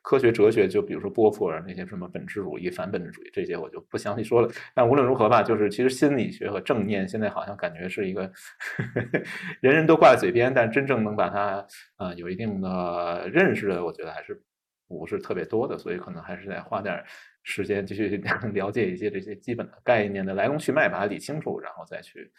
[0.03, 4.49] 科学哲学，就比如说波普尔那些什么本质主义、反本质主义这些，我就不详细说了。
[4.73, 8.31] 但无论如何吧，就是其实心理学和正念现在好像感觉是一个
[9.61, 14.41] 人人都挂在嘴边，但真正能把它啊有一定的认识的，我觉得还是
[14.87, 15.77] 不是特别多的。
[15.77, 17.05] 所以可能还是得花点。
[17.49, 18.09] 时间继续
[18.53, 22.31] 了解一些这些基本的概念的来龙去脉，把它理清楚，然后再去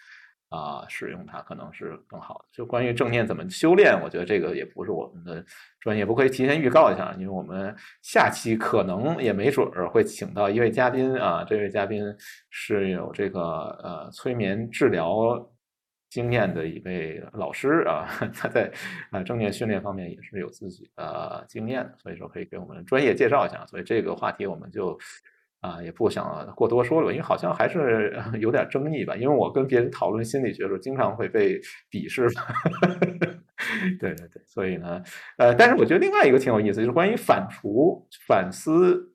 [0.49, 2.45] 啊使用它，可能是更好的。
[2.51, 5.43] 就关于正念怎么修炼，我觉得这个也不是我们的
[5.79, 12.03] 专业，不可以提前预告一下，因为我们下期可能也没准儿会请到一位嘉宾啊，这位嘉宾
[12.51, 13.41] 是有这个
[13.83, 15.51] 呃催眠治疗。
[16.09, 18.71] 经验的一位老师啊， 他在
[19.11, 23.63] 啊正念训练方面也是有自己的经验的，所以说可以给我们专业介绍一下。
[23.67, 24.97] 所以这个话题我们就
[25.61, 29.15] 啊也不想过多说了，因为好像还是 有点争议吧。
[29.15, 31.59] 因为我跟别人讨论心理学的时候，经常会被
[31.91, 32.27] 鄙视。
[33.99, 35.03] 对对对，所以呢，
[35.37, 39.11] 呃，但是我觉得另外一个挺有意思，就是关于反刍、反思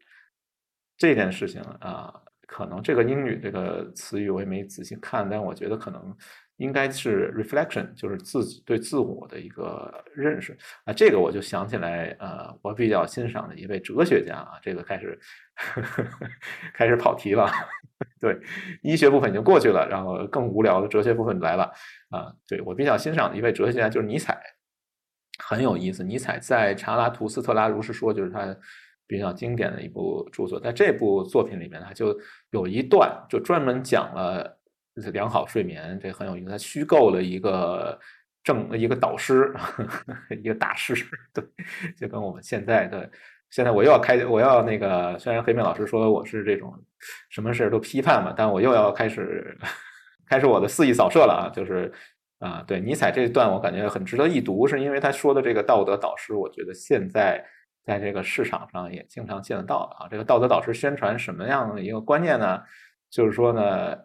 [0.97, 2.13] 这件事情啊，
[2.47, 6.17] 可能这个英语这个词语我也没仔细看，但我觉得可能。
[6.59, 10.93] 应该是 reflection，就是自己对自我的一个认识啊。
[10.93, 14.53] 这个我就想起来，呃，我比较欣赏的一位哲学家啊。
[14.63, 15.19] 这个开始
[16.73, 17.51] 开始跑题了，
[18.21, 18.39] 对，
[18.83, 21.65] 医学部分已经过去了，然后更无聊的哲学部分来了
[22.11, 22.33] 啊。
[22.49, 24.41] 对我比较欣赏的一位哲学家就是尼采，
[25.45, 26.05] 很有意思。
[26.05, 28.57] 尼采在《查拉图斯特拉如是说》就是他
[29.09, 32.17] 比较经典的一部著作，在这部作品里面，他就
[32.51, 34.54] 有一段就专门讲了。
[35.13, 36.51] 良好睡眠，这很有意思。
[36.51, 37.99] 他虚构了一个
[38.43, 39.53] 正一个导师，
[40.43, 40.95] 一个大师，
[41.35, 41.45] 对，
[41.97, 43.11] 就跟我们现在的
[43.51, 46.73] 现在我又要开，我要那个，虽然黑妹老师说我是这种
[47.31, 49.59] 什么事都批判嘛，但我又要开始
[50.29, 51.51] 开始我的肆意扫射了啊！
[51.53, 51.93] 就是
[52.39, 57.45] 啊，对尼采这段我感觉很值得一读，是因为他说的这个道德导师，我觉得现在
[57.83, 60.07] 在这个市场上也经常见得到啊。
[60.09, 62.63] 这个道德导师宣传什么样的一个观念呢？
[63.11, 63.97] 就是说呢。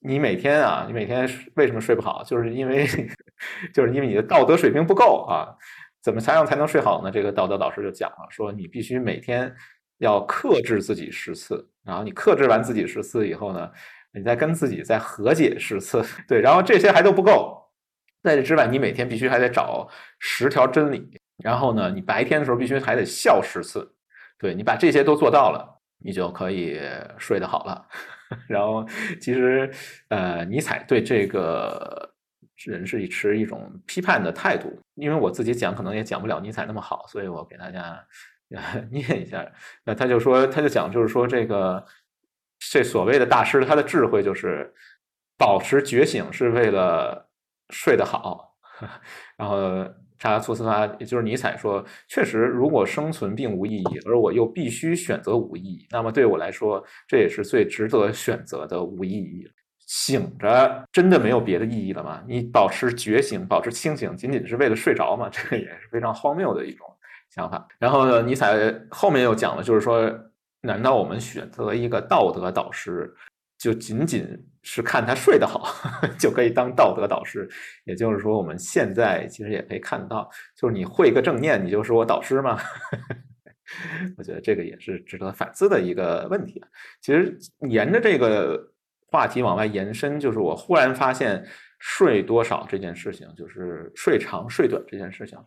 [0.00, 2.24] 你每天啊，你每天为什么睡不好？
[2.24, 2.86] 就是因为，
[3.72, 5.54] 就是因为你的道德水平不够啊。
[6.02, 7.12] 怎么才样才能睡好呢？
[7.12, 9.54] 这个道德导师就讲了，说你必须每天
[9.98, 13.70] 要克制自己十次，然后你克制完自己十次以后呢，
[14.12, 16.04] 你再跟自己再和解十次。
[16.26, 17.70] 对，然后这些还都不够，
[18.24, 21.08] 在这之外，你每天必须还得找十条真理，
[21.44, 23.88] 然后呢，你白天的时候必须还得笑十次。
[24.40, 25.64] 对你把这些都做到了，
[26.04, 26.80] 你就可以
[27.16, 27.86] 睡得好了。
[28.46, 28.86] 然后，
[29.20, 29.70] 其实，
[30.08, 32.12] 呃，尼采对这个
[32.64, 34.78] 人是持一种批判的态度。
[34.94, 38.04] 因为我自己讲可能也讲不了尼采那么好，所以我给大家
[38.90, 39.46] 念一下。
[39.84, 41.84] 那他就说，他就讲，就是说这个
[42.58, 44.72] 这所谓的大师，他的智慧就是
[45.36, 47.28] 保持觉醒是为了
[47.70, 48.56] 睡得好。
[49.36, 49.86] 然后。
[50.22, 59.44] 查拉图斯拉，也就是尼采说：“确实，如果生存并无意义，而我又必须选择无意义，那么对我来说，这也是最值得选择的无意义。
[59.88, 62.22] 醒着真的没有别的意义了吗？
[62.28, 65.28] 你保持觉醒，保持清醒，仅仅是为了睡着吗？
[65.32, 66.86] 这个也是非常荒谬的一种
[67.34, 67.66] 想法。
[67.80, 68.56] 然后呢，尼采
[68.90, 70.08] 后面又讲了，就是说，
[70.60, 73.12] 难道我们选择一个道德导师？”
[73.58, 74.24] 就仅仅
[74.62, 75.66] 是看他睡得好，
[76.18, 77.48] 就可以当道德导师。
[77.84, 82.58] 也就是说，我们现在其实也可以看到，就是你会个正念，你就是我导师吗？
[84.16, 86.62] 我觉得这个也是值得反思的一个问题。
[87.00, 87.36] 其实
[87.68, 88.60] 沿着这个
[89.10, 91.44] 话题往外延伸，就是我忽然发现，
[91.78, 95.38] 睡多少这件事情，就是睡长睡短这件事情，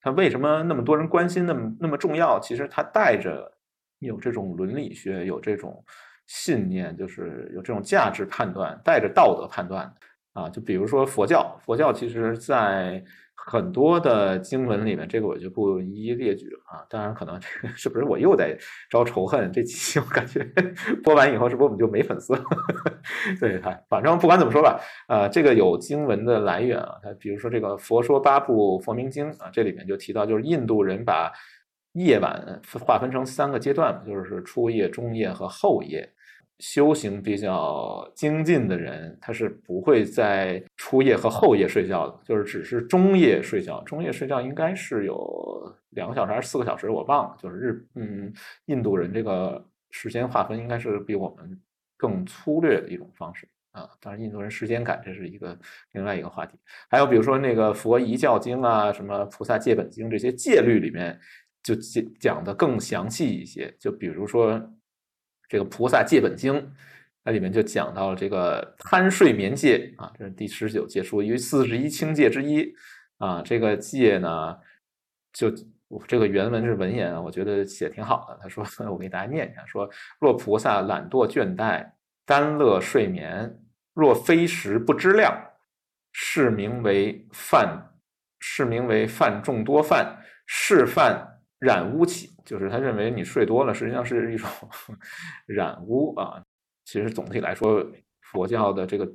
[0.00, 2.40] 它为什么那么多人关心，那么那么重要？
[2.40, 3.52] 其实它带着
[3.98, 5.84] 有这种伦理学，有这种。
[6.26, 9.92] 信念就是有这种价值判断，带着道德判断
[10.32, 10.48] 啊。
[10.48, 13.02] 就比如说佛教，佛教其实在
[13.34, 16.86] 很多的经文里面，这个我就不一一列举了啊。
[16.88, 18.56] 当然，可能这个是不是我又在
[18.88, 19.52] 招仇恨？
[19.52, 20.42] 这期我感觉
[21.04, 22.42] 播完以后，是不是我们就没粉丝了？
[23.38, 26.94] 对，反正不管怎么说吧，呃，这个有经文的来源啊。
[27.02, 31.30] 它比如说这个《佛说八部佛名经》啊，这里面就提到，就是印度人把
[31.94, 36.08] 夜晚划分成三个阶段就是初夜、中夜和后夜。
[36.60, 43.82] 修行比较精进的人，他是不会在初夜和后夜睡觉的，就是只是中夜睡觉。
[43.82, 47.36] 中夜睡觉应该是有两个小时还是四个小时，我忘了。
[47.42, 48.32] 就是日嗯，
[48.66, 51.60] 印度人这个时间划分应该是比我们
[51.96, 53.90] 更粗略的一种方式啊。
[54.00, 55.58] 当然，印度人时间感这是一个
[55.90, 56.56] 另外一个话题。
[56.88, 61.18] 还有比如说那个佛遗教经啊，什么菩萨戒本经这些戒律里面
[61.64, 63.74] 就讲讲的更详细一些。
[63.80, 64.62] 就比如说。
[65.46, 66.54] 这个《菩萨戒本经》，
[67.22, 72.74] 它里面就讲到了这个贪睡眠戒啊，这是第十九戒书，因为四十一清戒之一
[73.18, 73.42] 啊。
[73.42, 74.58] 这个戒呢，
[75.34, 75.52] 就
[76.08, 78.38] 这个原文是文言，我觉得写挺好的。
[78.42, 81.88] 他说：“我给大家念一下，说若菩萨懒惰倦怠，
[82.24, 83.60] 耽乐睡眠，
[83.92, 85.38] 若非时不知量，
[86.12, 87.92] 是名为犯，
[88.40, 94.48] 是名为犯众多犯，是犯染污起。”就是他认为你睡多了，实际上是一种
[95.46, 96.44] 染污啊。
[96.84, 97.82] 其实总体来说，
[98.20, 99.10] 佛教的这个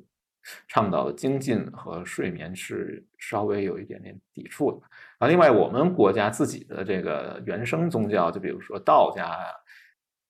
[0.67, 4.88] 倡导精进和睡眠是稍微有一点点抵触的
[5.19, 5.28] 啊。
[5.28, 9.45] 另外，我们国家自己的这个原生宗教，就比如说道家啊，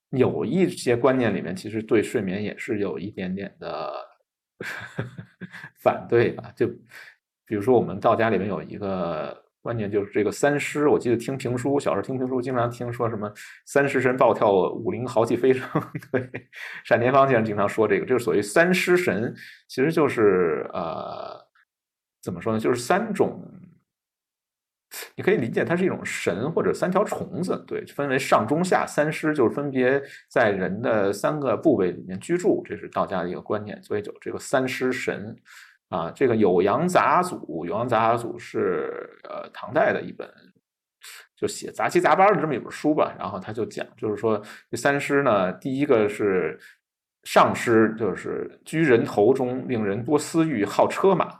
[0.09, 3.93] 有一些观念里面其实对睡眠也是有一点点的
[5.81, 6.51] 反对吧。
[6.53, 6.67] 就
[7.45, 9.48] 比如说我们道家里面有一个。
[9.61, 13.31] 关键就是这个三尸，我记得听评书，小时候听评书，经常听说什么
[13.65, 15.67] 三尸神暴跳，五灵豪气飞升。
[16.11, 16.21] 对，
[16.87, 19.35] 单田芳先生经常说这个，就是所谓三尸神，
[19.67, 21.37] 其实就是呃，
[22.23, 22.59] 怎么说呢？
[22.59, 23.37] 就是三种，
[25.15, 35.35] 你可以理解它是一种神或者三条虫子，对，分为上中下三尸，就是分别在人的三个部位里面居住，这是道家的一个观念，所以就这个三尸神。
[35.89, 40.29] 啊，这个《酉阳杂祖》，《酉阳杂祖》是呃唐代的一本，
[41.35, 43.13] 就写杂七杂八的这么一本书吧。
[43.17, 46.59] 然后他就讲，就是说这三师呢，第一个是
[47.23, 51.39] 上师，就是居人头中，令人多私欲，好车马。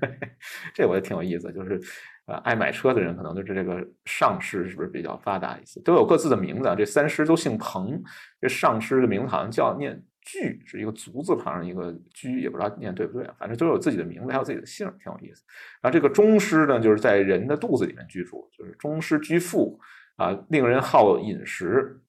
[0.74, 1.80] 这我也挺有意思，就是
[2.26, 5.80] 呃爱买车的人，可能就是这个上师是不是比较发达一些？
[5.80, 8.02] 都有各自的名字，这三师都姓彭，
[8.42, 10.00] 这上师的名字好像叫念。
[10.22, 15.42] 居是一个足字旁一个居，也不知道念对不对啊，反正都有自己的名字，还有自己的姓，挺有意思。
[15.80, 19.80] 然后这个中师呢，就是在人的肚子里面居住，就是中师居腹
[20.16, 22.00] 啊，令人好饮食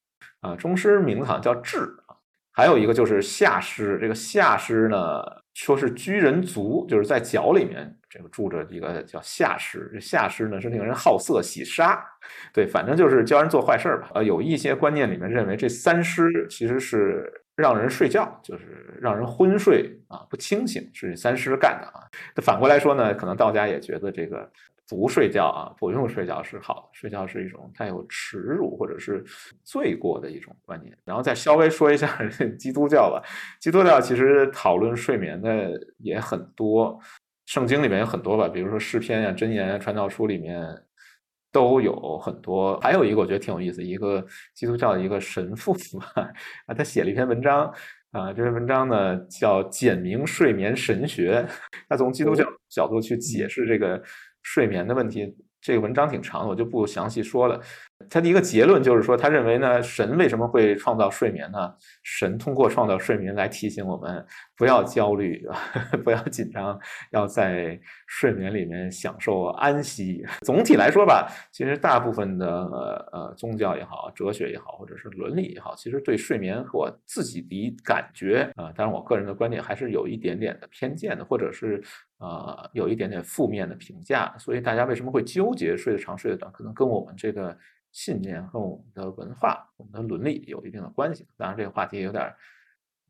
[0.42, 0.56] 啊。
[0.56, 2.16] 中师名字好像叫智啊。
[2.52, 9.90] 还有一个就是下师，这个下师呢，说是居人足，就是在脚里面这个住着一个叫下师。
[9.94, 12.04] 这下师呢是令人好色喜杀，
[12.54, 14.12] 对，反正就是教人做坏事吧。
[14.16, 17.32] 呃，有一些观念里面认为这三师其实是。
[17.62, 22.04] 让人睡觉就是让人昏睡啊，不清醒是三师干的啊。
[22.36, 24.52] 那反过来说呢，可能道家也觉得这个
[24.90, 29.24] 不睡觉啊，不用睡觉是好的，睡觉是一种带有耻辱或者是
[29.64, 30.98] 罪过的一种观念。
[31.06, 32.10] 然后再稍微说一下
[32.60, 33.24] 基督教吧，
[33.60, 37.00] 基督教其实讨论睡眠的也很多，
[37.46, 40.68] 圣经里面有很多吧，比如说诗篇呀、箴言啊、传道书里面。
[41.52, 45.74] 都有很多，还有一个我觉得挺有意思，一个基督教的一个神父
[46.16, 47.72] 啊，他写了一篇文章
[48.12, 51.42] 啊，这篇文章呢叫《简明睡眠神学》，
[51.90, 54.02] 他从基督教角度去解释这个
[54.44, 55.36] 睡眠的问题。
[55.64, 57.62] 这个文章挺长的，我就不详细说了。
[58.10, 61.74] 他的一个结论就是说，他认为呢，神为什么会创造睡眠呢？
[62.04, 64.26] 神通过创造睡眠来提醒我们
[64.58, 65.48] 不要焦虑，
[66.04, 66.80] 不要紧张，
[67.12, 70.24] 要在睡眠里面享受安息。
[70.42, 72.48] 总体来说吧，其实大部分的
[73.12, 81.82] 呃宗教也好，哲学也好，或者是伦理也好，其实对睡眠和我自己的感觉啊，当然我个人的观点还是有一点点的偏见的，或者是
[82.20, 84.34] 呃有一点点负面的评价。
[84.38, 87.58] 所以大家为什么会纠结睡得长睡得短，可能跟我们这个。
[87.92, 91.28] 信念和我们的文化、我们的伦理有一定的关系。
[91.38, 92.34] 当然，这个话题有点，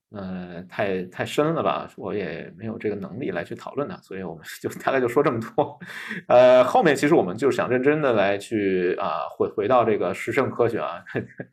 [0.10, 1.90] 呃，太太深了吧？
[1.96, 5.80] 我也没有这个能力来去讨论它，所以我们就大概就说这么多。
[6.28, 11.04] 呃，后面其实我们就想认真的来去啊，回回到这个实证科学啊，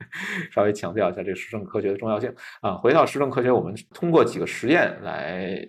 [0.50, 2.74] 稍微强调一下这个实证科学的重要性啊。
[2.74, 5.64] 回到实证科学，我们通过几个实验来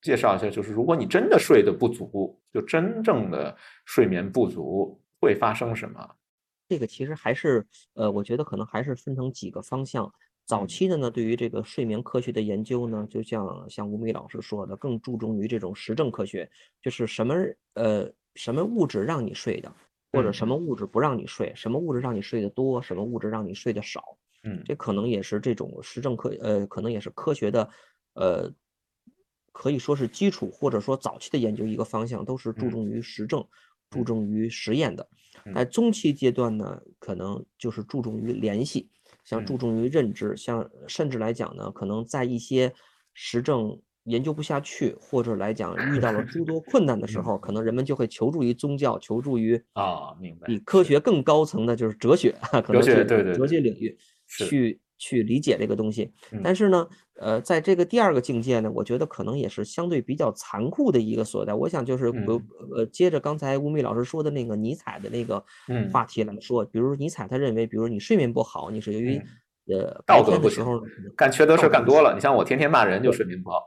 [0.00, 3.54] 介绍一下，就是如果你真的睡得不足，就真正的
[3.84, 6.16] 睡眠不足会发生什么？
[6.70, 10.12] 这个其实还是，呃，我觉得可能还是分成几个方向。
[10.46, 16.48] 早期的呢，对于这个睡眠科学的研究呢，就像像吴米老师说的，更注重于这种实证科学，
[16.80, 17.34] 就是什么
[17.74, 19.74] 呃什么物质让你睡的，
[20.12, 24.00] 或者什么物质不让你睡，什么物质让你睡得多，什么物质让你睡得少。
[24.44, 27.68] 嗯，这可能也是这种实证科，呃，可能也是科学的，
[28.14, 28.48] 呃，
[29.52, 33.44] 可以说是基础或者说早期的研究一个方向，都是注重于实证，
[33.90, 35.06] 注重于实验的。
[35.54, 38.88] 在中期阶段呢，可能就是注重于联系，
[39.24, 42.72] 像注重于认知，像甚至来讲呢，可能在一些
[43.14, 52.34] 实证研究不下去，或者来讲遇到了诸多困难的时候，可能人们就会求助于宗教，求助于啊，明白，比科学更高层的就是哲学，
[52.64, 54.80] 可能对对哲学领域去。
[55.00, 56.12] 去理解这个东西，
[56.44, 61.54] 但是呢，呃，在这个第二个境界呢，我觉得可能也是相对比较残酷的一个所在。
[61.54, 62.12] 我想就是，
[62.76, 65.42] 呃，接着刚才吴宓老师说的那个尼采的那个
[65.90, 69.18] 话题来说，比如尼采他认为，比如你睡眠不好，你是由于
[69.72, 70.62] 呃道德不行，
[71.16, 72.12] 干缺德事干多了。
[72.14, 73.66] 你像我天天骂人就睡眠不好。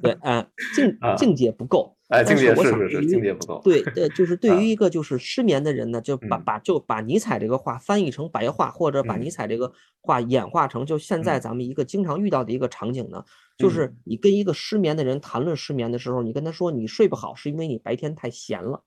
[0.00, 1.95] 对， 啊，境境界不够。
[2.08, 3.60] 哎，境界是是是，境界不够。
[3.64, 13.24] 对对，就是对于一个就是失眠的人呢，就把把就把尼采这个话翻译成白话，或者把尼采这个话演化成就现在咱们一个经常遇到的一个场景呢，
[13.58, 18.84] 就是你跟一个失眠的人谈论失眠的时候，你跟他说你睡不好是因为你白天太闲了。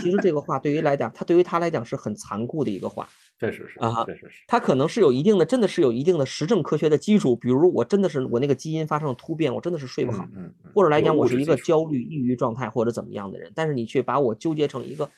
[0.00, 3.08] 其实这个话对于来讲，他对于他来讲是很残酷的一个话。
[3.44, 4.44] 确实是啊，确实是。
[4.46, 7.36] 它可能是有一定的，真的是有一定的实证科学的基础。
[7.36, 10.26] 比如我真的是我那个基因发生了突变，我真的是睡不好，
[10.74, 13.52] 或者来讲我是一个焦虑、抑郁状态或者怎么样的人。
[13.54, 15.10] 但是你却把我纠结成一个，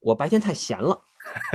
[0.00, 1.00] 我白天太闲了，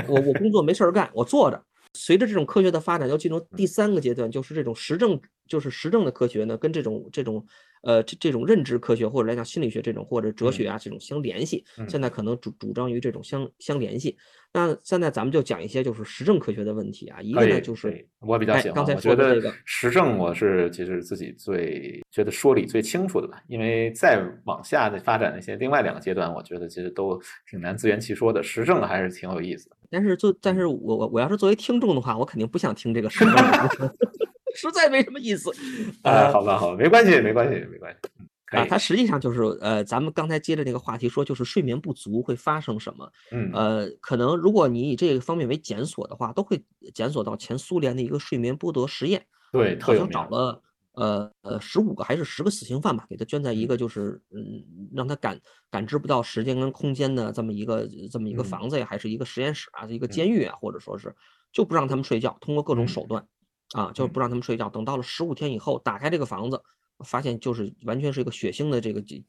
[0.07, 1.63] 我我工作没事儿干，我坐着。
[1.93, 5.19] 随着这种科学的发展，要进入第三个阶段，就是这种实证，
[5.51, 7.45] 就是实证的科学呢，跟这种这种。
[7.83, 14.15] 呃，这这种认知科学或者来讲心理学这种或者哲学啊这种相联系，现在可能主主张于这种相相联系。
[14.53, 17.19] 那现在咱们就讲一些就是实证科学的问题啊。
[17.23, 23.41] 一个呢就是我比较喜欢，刚才说的这个实证，我是其实自己最觉得说理最清楚的吧。
[23.47, 28.43] 因为再往下的发展那些另外两个阶段，我觉得其实都挺难自圆其说的。
[28.43, 29.75] 实证还是挺有意思的。
[29.89, 33.33] 但是就但是我我我要是作为听众的话，我肯定不想听这个实证。
[34.55, 35.51] 实在没什么意思，
[36.03, 43.11] 啊，好吧，好吧，没关系，没关系，没关系，啊，它实际上就是，呃，咱们刚才接着那个话题说，就是睡眠不足会发生什么？
[43.31, 46.61] 嗯，呃，可能如果你以这个方面为检索的话，都会
[46.93, 50.61] 检索到前苏联的一个睡眠剥夺实验，对，好像找了，
[50.93, 54.61] 呃呃，十五个还是十个死刑犯吧，给他圈在一个就是，嗯，
[54.93, 55.39] 让他感
[55.69, 61.15] 感知不到时间跟空间的这么一个这么一个房子呀，还是一个实验室啊，一个监狱啊，或者说是
[61.53, 63.25] 就不让他们睡觉，通过各种手段。
[63.73, 64.69] 啊，就是不让他们睡觉。
[64.69, 66.61] 等到了十五天以后，打开这个房子，
[67.05, 69.23] 发现就是完全是一个血腥的这个景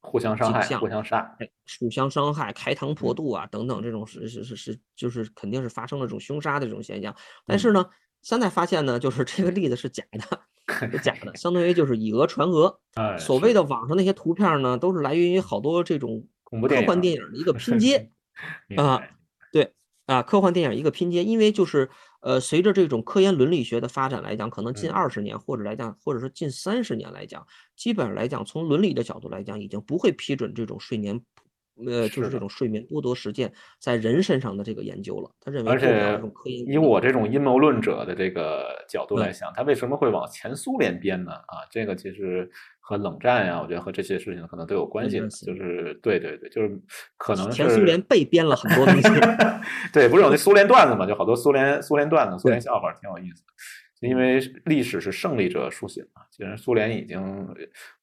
[0.00, 7.14] 互相伤害、互相杀，哎，互相伤害、开膛破肚啊等等，这种是是是是，就是肯定是发生了这种凶杀的这种现象。
[7.46, 7.84] 但是呢，
[8.22, 10.40] 现在发现呢，就是这个例子是假的，
[10.90, 12.80] 是假的，相当于就是以讹传讹。
[13.20, 18.10] 所谓的网上那些图片呢，都是来源于好多这种科幻电影的一个拼接
[18.76, 19.02] 啊，
[19.52, 19.72] 对
[20.06, 21.90] 啊，科幻电影一个拼接，因为就是。
[22.24, 27.46] 呃，随着这种科研伦理学的发展来讲，可能近二十年或者来讲，或者说近三十年来讲，
[27.76, 31.20] 基本上来讲，从伦理的角度来讲，已经不会批准这种睡眠，
[31.86, 35.30] 呃，就是这种睡眠剥夺实践在人身上的这个研究了。
[35.38, 36.18] 他认为，而且
[36.66, 41.32] 以我这种阴谋论者的这个角度来想，他为什么会往前苏联编呢？
[41.32, 42.50] 啊，这个其实。
[42.86, 45.18] 和冷战呀，我觉得和这些事情可能都有关系。
[45.18, 46.70] 就是对对对，就是
[47.16, 49.08] 可能前苏联被编了很多东西。
[49.90, 51.06] 对，不是有那苏联段子嘛？
[51.06, 53.48] 就好多苏联苏联段子、苏联笑话，挺有意思的。
[54.06, 57.48] 因为历史是胜利者书写嘛，既然苏联已经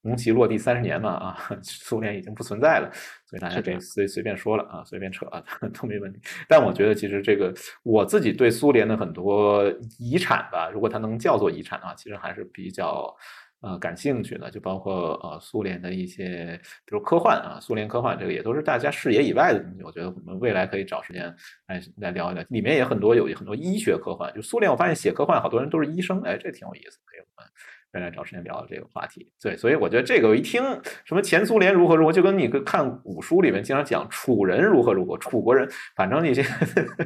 [0.02, 2.90] 红旗落地三十年嘛，啊， 苏联已经不存在了，
[3.28, 5.44] 所以大家可以随随便说了啊，随便扯啊
[5.80, 6.20] 都没问题。
[6.48, 7.54] 但我觉得其实这个
[7.84, 9.64] 我自己对苏联的很多
[10.00, 13.16] 遗产吧，如果它能叫做遗产的话，其实还是比较。
[13.62, 19.84] 呃，感兴趣的就包括呃苏联的一些，比如科幻啊，苏联科幻这个也都是大家视野以外的东西。
[19.84, 21.32] 我觉得我们未来可以找时间
[21.68, 24.34] 来来聊一聊，里面也很多有很多医学科幻。
[24.34, 27.48] 就苏联，我发现写科幻好多人都是医生，哎，这挺有意思，可以我们
[27.94, 29.30] 再来找时间聊聊这个话题。
[29.40, 30.64] 对，所以我觉得这个我一听
[31.06, 36.42] 什么前苏联如何如何，就跟你看古书里面经常讲楚人如何如何，楚国人，反正那些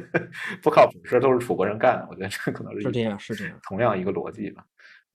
[0.62, 2.06] 不靠谱事都是楚国人干的。
[2.08, 4.64] 我觉得这可能是是这样，是这样，同样一个逻辑吧。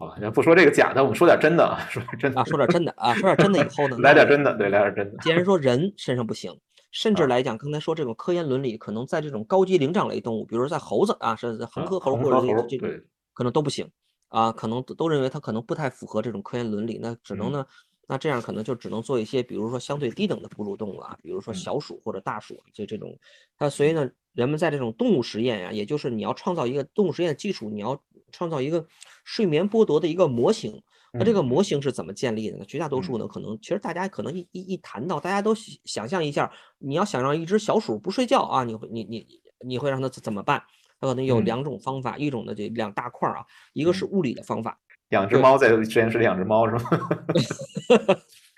[0.01, 5.17] 啊，要不说这个假的，我们说点真的啊，说点真的啊，说点真的啊，说点真的以后呢， 来点真的，对，来点真的。
[5.21, 6.51] 既然说人身上不行，
[6.91, 12.89] 甚至来讲，刚才说这种科研伦理，可能在这种高级灵长类动物，比如在猴子啊，是恒河猴或者这个这种，
[13.33, 13.87] 可能都不行
[14.29, 17.65] 啊，可能都认为它可能不太符合这种科研伦理，那只能呢，
[18.07, 23.17] 那这样可能就只能做一些，比如说相对低等的哺乳动物啊，比如说小鼠或者大鼠，就这种。
[23.57, 28.01] 那所以呢，人们在这种动物实验呀，也就是你要创造一个动物实验的基础，你要。
[28.33, 28.87] 创造一个
[29.25, 30.81] 睡眠剥夺的一个模型，
[31.11, 32.63] 那这个模型是怎么建立的呢？
[32.65, 39.27] 绝大多数呢，可能其实大家可能一一一谈到，大家都想象一下，你要想让一只小鼠不睡觉啊，你会你你
[39.65, 40.63] 你会让它怎么办？
[41.01, 44.79] 它可能有两种方法，一种呢就两大块啊，一个是物理的方法，
[45.11, 46.81] 两只猫在实验室里养只猫是吗？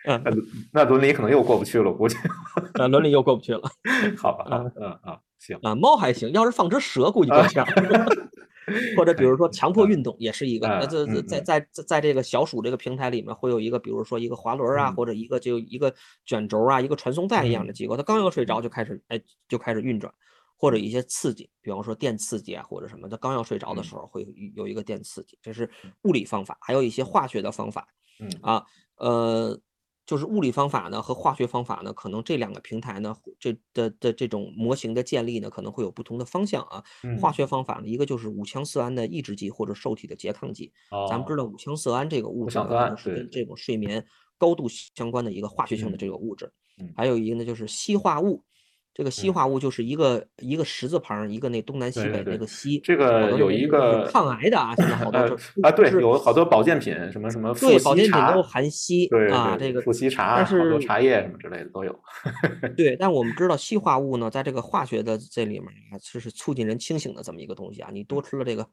[0.06, 0.22] 那
[0.72, 2.16] 那伦理可能又过不去了，估计。
[2.76, 3.62] 那伦理又过不去了。
[4.18, 4.46] 好吧，
[4.76, 7.66] 嗯嗯行啊，猫还行，要是放只蛇，估计够呛。
[8.96, 10.68] 或者比如说强迫运动也是一个。
[10.68, 15.94] 那这在在在在这个小鼠这个平台里面会有一个，比如说一个滑轮啊，或者一个就一个
[16.26, 20.14] 卷轴啊，一个传送带一样的机构，它刚要睡着就开始哎就开始运转。
[20.64, 25.70] 或者一些刺激，比方说电刺激啊，或者什么，他刚要睡着的时候会有一个电刺激，这是
[26.04, 26.58] 物理方法。
[26.62, 27.86] 还有一些化学的方法，
[28.22, 28.64] 嗯啊，
[28.96, 29.60] 呃，
[30.06, 36.82] 就是物理方法呢和化学方法呢，可能这两个平台呢，这的的这种模型的建立呢，可能会有不同的方向啊。
[37.20, 40.72] 化学方法呢，一个就是五羟色胺的抑制剂或者受体的拮抗剂。
[41.10, 42.58] 咱们知道五羟色胺这个物质
[42.96, 44.06] 是跟这种睡眠
[44.38, 46.50] 高度相关的一个化学性的这个物质。
[46.96, 48.46] 还有一个呢就是硒化物。
[48.94, 52.80] 这个西化物就是一个一个十字旁，一个那东南西北那个硒。
[52.84, 55.18] 这个有一个抗癌的啊，现在好多
[55.64, 62.00] 啊，对，有好多保健品，什么什么对，保健品都含硒啊，这个富硒茶，好多茶叶什么之类的都有。
[62.78, 67.90] 对，但我们知道西化物呢，在这个化学的这里面啊，这是促进人清醒的这么一个东西啊。
[67.92, 68.68] 你多吃了这个，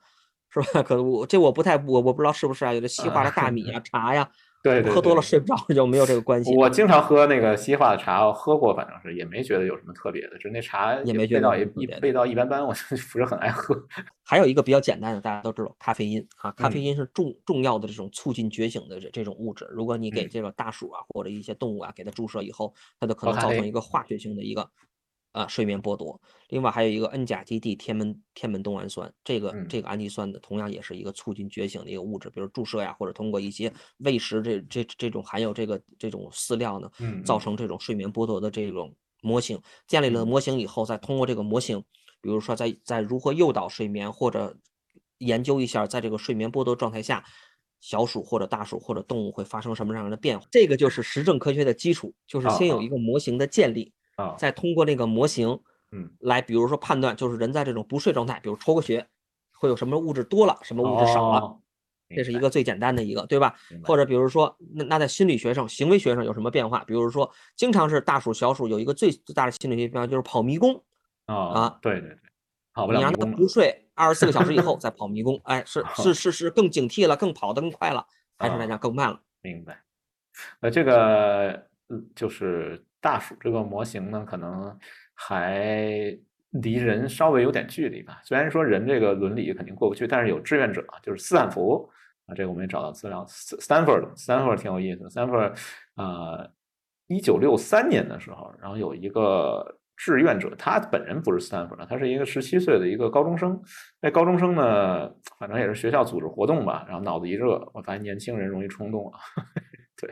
[0.51, 0.83] 是吧？
[0.85, 4.29] 可能我这我不太我我不知道是不是啊，有的西化的大米啊、 茶呀。
[4.63, 6.55] 对，喝多了睡不着就没有这个关系。
[6.55, 11.57] 我经常喝那个西化的茶，喝过，反正是也没觉得有什么特别的，就是那茶也没觉得味道
[11.87, 12.73] 也味道一般般，我
[13.13, 13.75] 不是很爱喝。
[14.23, 19.67] 还有一个比较简单的，大家都知道，咖啡因啊，咖啡因是重重要的这种促进觉醒的这这种物质。
[19.71, 24.69] 如果你给这个大鼠啊或者一些动物啊给它注射以后，它就可能造成一个化学性的一个。
[25.33, 26.21] 啊，睡眠剥夺。
[26.49, 32.29] 另外还有一个 N 甲基地天门天门冬氨酸，这个这个氨基酸的同样也是一个促进觉醒的一个物质。
[32.31, 36.91] 比如注射呀，或者通过一些喂食这这这种含有这个这种饲料呢，
[37.25, 39.61] 造成这种睡眠剥夺的这种模型。
[39.87, 41.79] 建立了模型以后，再通过这个模型，
[42.21, 44.57] 比如说在在如何诱导睡眠，或者
[45.19, 47.25] 研究一下在这个睡眠剥夺状态下，
[47.81, 50.45] 小鼠或者大鼠或者动物会发生什么样的变化。
[50.51, 53.93] 这个就是实证科学的基础，就是先有一个模型的建立。
[54.39, 55.61] 再通过那个模型，
[55.93, 59.07] 嗯，来比如说判断，就是人在这种不睡状态，比如抽个血，
[59.53, 61.57] 会有什么物质多了，什么物质少了，
[62.17, 63.55] 这是一个最简单的一个，对吧？
[63.85, 66.83] 或者比如说，那那在心理学上、行为学上有什么变化？
[66.85, 70.83] 比如说，经常是大鼠、小鼠有一个最最大的心理学变化，就是跑迷宫
[71.27, 72.19] 啊，对对对，
[72.75, 78.05] 跑不了你让它不睡二十四个小时以后 再跑迷宫，哎，是 是是是更警惕了，更跑得更快了，
[78.39, 79.21] 还是来讲更慢了？
[79.43, 79.81] 明白。
[80.61, 81.69] 呃，这个
[82.15, 82.85] 就是。
[83.01, 84.77] 大鼠这个模型呢，可能
[85.15, 86.17] 还
[86.51, 88.21] 离人稍微有点距离吧。
[88.25, 91.89] 虽然说人这个伦理肯定过不去，但是有志愿者，就是斯坦福
[92.27, 95.05] 啊，这个我们也找到资料，Stanford，Stanford 挺有意思。
[95.09, 95.57] Stanford
[95.95, 96.47] 啊，
[97.07, 103.61] 一九六三年的时候，然后有一个志愿者，他本人不是斯坦福的，他是一个十七岁的一个高中生。
[104.01, 109.21] 那高中生呢，反正也是学校组织活动吧，然后脑子一热，我发现年轻人容易冲动啊。
[110.01, 110.09] 对，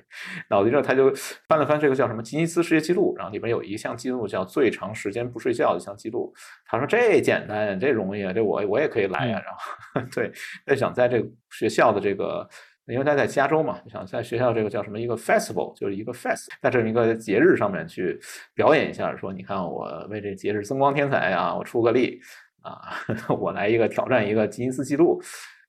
[0.50, 1.10] 脑子热，他就
[1.48, 6.30] 翻了翻这个叫什么吉尼斯世界纪录，然后里边有一项记录叫最长时间不睡觉的一项记录。
[6.66, 9.42] 他说这简单，这容易啊，这我我也可以来呀。
[9.42, 10.30] 然后 对，
[10.66, 12.46] 他想在这个学校的这个，
[12.86, 18.20] 因为他在加州嘛，想在学校这个叫什么一个 festival，就是一个 fest，在这么一个节日上面去
[18.54, 22.20] 表演一下，说你看我为这节日增光添彩啊，我出个力
[22.60, 22.92] 啊，
[23.40, 25.18] 我来一个挑战一个吉尼斯纪录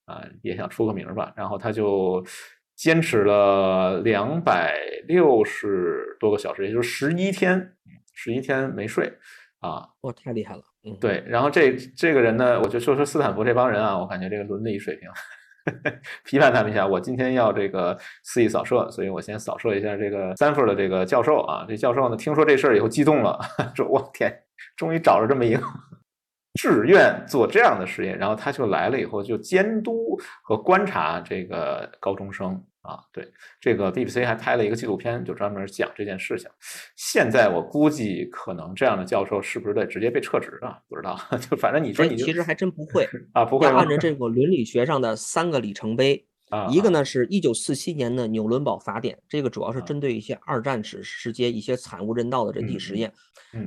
[0.03, 1.31] 啊，也想出个名吧。
[1.37, 2.21] 然后他就。
[2.79, 7.73] 坚持了两百六十多个小时，也就是十一天，
[8.13, 9.11] 十一天没睡
[9.59, 9.85] 啊！
[9.99, 10.63] 哇，太厉害了。
[10.85, 11.21] 嗯，对。
[11.27, 15.09] 然后这这个人呢，我就说说斯坦福这帮人啊，我感觉这个伦理水平，
[16.23, 16.87] 批判他们一下。
[16.87, 21.65] 我今天要这个肆意扫射，所以我先扫射一下这个三份的这个教授啊。
[21.67, 23.37] 这教授呢，听说这事儿以后激动了，
[23.75, 24.33] 说：“我天，
[24.77, 25.61] 终于找着这么一个。”
[26.59, 32.99] 志愿做这样的实验，然后他就来了以后就监督和观察这个高中生啊。
[33.11, 33.27] 对，
[33.59, 36.49] 这个 BBC 还拍了一个纪录片，就专门讲这件事情。
[36.95, 40.79] 现在我估计可能这样的教授是不是得直接被撤职啊？
[40.87, 41.19] 不知道，
[41.49, 53.13] 就反正你说你其实还真不会 啊，不会按照这个伦理学上的三个里程碑啊，一个呢是一九四七年的纽伦堡法典，这个主要是针对一些二战时时间一些惨无人道的人体实验。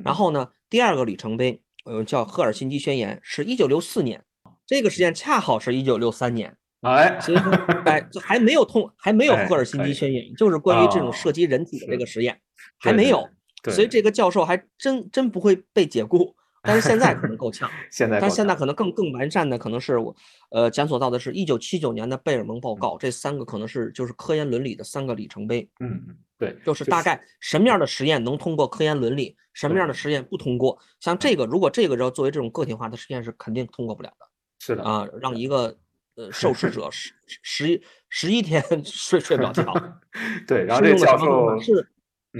[0.05, 1.63] 然后呢，第二个里程碑。
[1.85, 4.23] 呃，叫赫尔辛基宣言，是一九六四年，
[4.65, 7.51] 这个实验恰好是一九六三年，哎，所以说，
[7.87, 12.41] 哎，就还没有通，还没有赫尔辛基宣言，就是关于这种涉及人体的这个实验，
[12.79, 13.29] 还没有，
[13.71, 20.15] 所以这个教授还真真不会被解雇， 但是现在可能够呛， 现在，但现在可能更更完善的可能是我，
[20.51, 26.17] 呃，检索到的是一九七九年的贝尔蒙报告，这三个可能是就是科研伦理的三个里程碑，嗯嗯。
[26.39, 30.77] 对，就是大概什么样的实验能通过科研伦理，什么样的实验不通过。
[30.99, 34.27] 像这个，如果这个要作为这种个体化的实验是肯定通过不了的。
[34.59, 35.79] 是的啊，让一个
[36.17, 39.65] 呃受试者十十十一天 睡睡不了觉。
[40.47, 41.89] 对，然后这教授是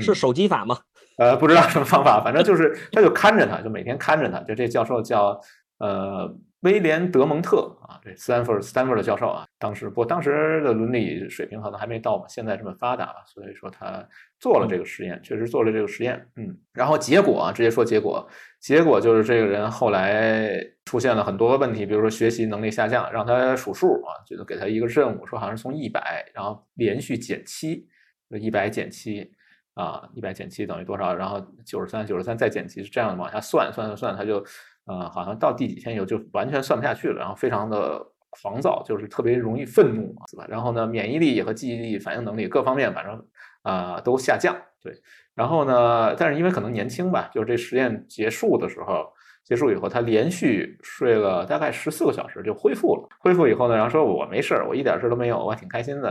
[0.01, 0.79] 是手机法吗？
[1.19, 4.41] 呃，不知道什么方法，反正就是他就看着他，就每天看着他。
[4.41, 5.39] 就这教授叫
[5.79, 14.03] 呃威廉·德蒙特啊，这斯坦福斯坦福的教授啊，当时不，当时的伦理水平可能还没到我们现在这么发达吧，所以说他
[14.39, 18.27] 做了这个实验，确实做了这个实验，嗯，然后结果啊，直接说结果，
[18.59, 20.57] 结果就是这个人后来
[20.93, 27.89] 出现了很多问题，比如说学习能力下降，让他数数啊，就给他一个任务，说好像是从一百，然后连续减七，
[28.29, 29.33] 就一百减七
[29.73, 31.15] 啊，一百减七等于多少？
[31.15, 34.45] 然后九十三，九十三再减七，是这样往下算，算算算，他就。
[34.85, 40.45] 呃，好像到第几天以后就完全算不下去了，然后非常的狂躁，就是特别容易愤怒，是吧？
[40.49, 43.25] 然后呢，免疫力也和记忆力、反应能力各方面，反正
[43.63, 44.57] 啊都下降。
[44.83, 44.93] 对，
[45.37, 49.09] 然后呢，但是因为可能年轻吧，就是这实验结束的时候。
[49.53, 53.07] 结束以后，他连续睡了大概十四个小时就恢复了。
[53.21, 56.11] 恢复以后呢，然后说我没事儿，我一点事都没有，我还挺开心的。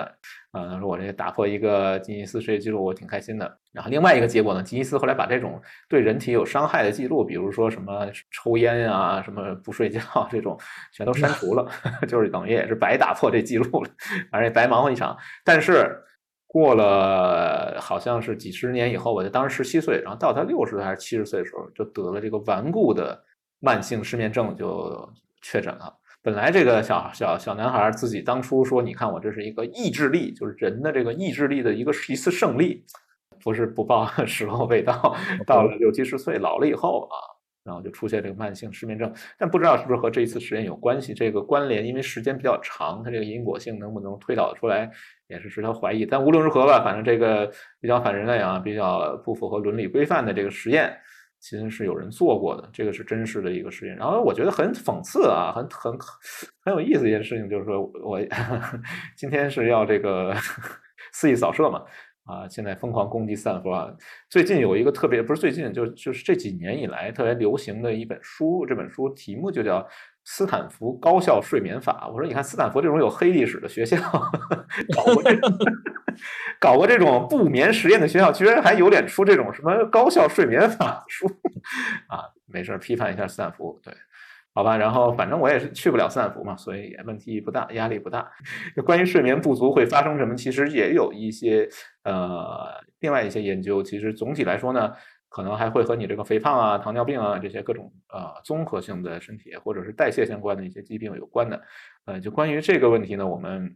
[0.51, 3.57] 啊，他说我这打破一个吉尼斯世界纪录，我挺开心的。
[3.73, 10.55] 然后另外一个结果呢，吉尼斯后来把这种对人体有伤害的记录，比如说什么抽烟啊、什么不睡觉这种，
[10.93, 11.67] 全都删除了，
[12.07, 13.89] 就是等于也是白打破这记录了，
[14.29, 15.17] 反正也白忙活一场。
[15.43, 15.99] 但是。
[16.53, 23.17] 过了好像是几十年以后，我就当时十七岁，然后到他六十岁还是七十岁的时候，就得了这个顽固的
[23.61, 25.09] 慢性失眠症，就
[25.41, 25.95] 确诊了。
[26.21, 32.83] 本来这个小小小男孩自己当初说：“你看我这是一个意志力，就是人的这个意志力的一个一次胜利，
[33.41, 35.15] 不是不报 时候未到，
[35.47, 37.15] 到了六七十岁老了以后啊。”
[37.63, 41.13] 然后就出现这个慢性失眠症，但不知道是不是和这一次实验有关系。
[41.13, 44.89] 这个关联，因为时间比较长，它这个因果性能不能推导出来，
[45.27, 46.03] 也是值得怀疑。
[46.03, 47.45] 但无论如何吧，反正这个
[47.79, 50.91] 比较反人类啊，比较不符合伦理规范的这个实验，
[51.41, 53.95] 其实是有人做过的，这个是真实的一个实验。
[53.97, 55.99] 然后我觉得很讽刺啊，很很
[56.63, 58.19] 很有意思一件事情，就是说我
[59.17, 60.33] 今天是要这个
[61.11, 61.83] 肆意扫射嘛。
[62.23, 63.91] 啊，现在疯狂攻击斯坦福啊！
[64.29, 69.79] 最近有一个特别，不是最近，就就是这几年以来特别流行的一本书，这本书题目就叫
[70.23, 72.07] 《斯坦福高效睡眠法》。
[72.11, 73.97] 我说，你看斯坦福这种有黑历史的学校，
[74.95, 75.35] 搞过这
[76.59, 81.27] 搞过这种不眠实验的学校，居然还有脸出这种什么高效睡眠法书
[82.07, 82.25] 啊？
[82.45, 83.93] 没事，批判一下斯坦福，对。
[84.53, 88.29] 好吧，然后反正我也是去不了斯坦福嘛，所以也问题不大，压力不大。
[88.85, 91.69] 关于睡眠不足会发生什么，其实也有一些
[92.03, 92.67] 呃
[92.99, 93.81] 另外一些研究。
[93.81, 94.91] 其实总体来说呢，
[95.29, 101.61] 可能还会和你这个肥胖啊、糖尿病啊这些各种呃综合性的身体或者是代谢相关的一些疾病有关的。
[102.03, 103.73] 呃，就关于这个问题呢，我们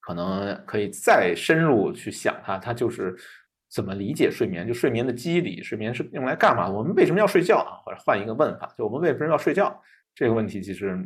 [0.00, 3.14] 可能可以再深入去想它，它就是
[3.70, 6.68] 怎么理解睡眠，就睡眠的机理，睡眠是用来干嘛？
[6.68, 7.78] 我们为什么要睡觉啊？
[7.84, 9.80] 或者换一个问法，就我们为什么要睡觉？
[10.14, 10.98] 这个问题其实，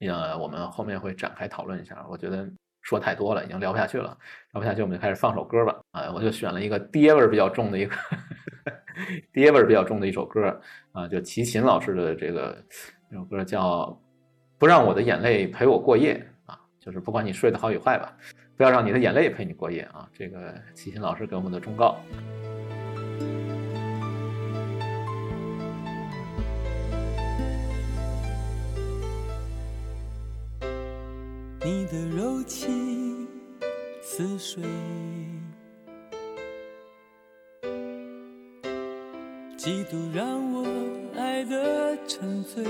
[0.00, 2.04] 呃，我们后面会展开讨论一下。
[2.10, 2.48] 我觉得
[2.82, 4.16] 说太多了，已经聊不下去了。
[4.52, 5.80] 聊不下去，我们就开始放首歌吧。
[5.92, 7.96] 啊，我就选了一个爹味儿比较重的一个
[9.32, 10.60] 爹味儿比较重的一首歌
[10.92, 12.62] 啊，就齐秦老师的这个
[13.10, 13.86] 这首歌叫
[14.58, 16.14] 《不让我的眼泪陪我过夜》，
[16.80, 18.16] 就是不管你睡得好与坏吧，
[18.56, 20.08] 不要让你的眼泪陪你过夜啊。
[20.12, 22.00] 这个齐秦老师给我们的忠告。
[31.62, 33.28] 你的柔情
[34.00, 34.62] 似水，
[39.58, 40.64] 几度让我
[41.14, 42.64] 爱得沉醉，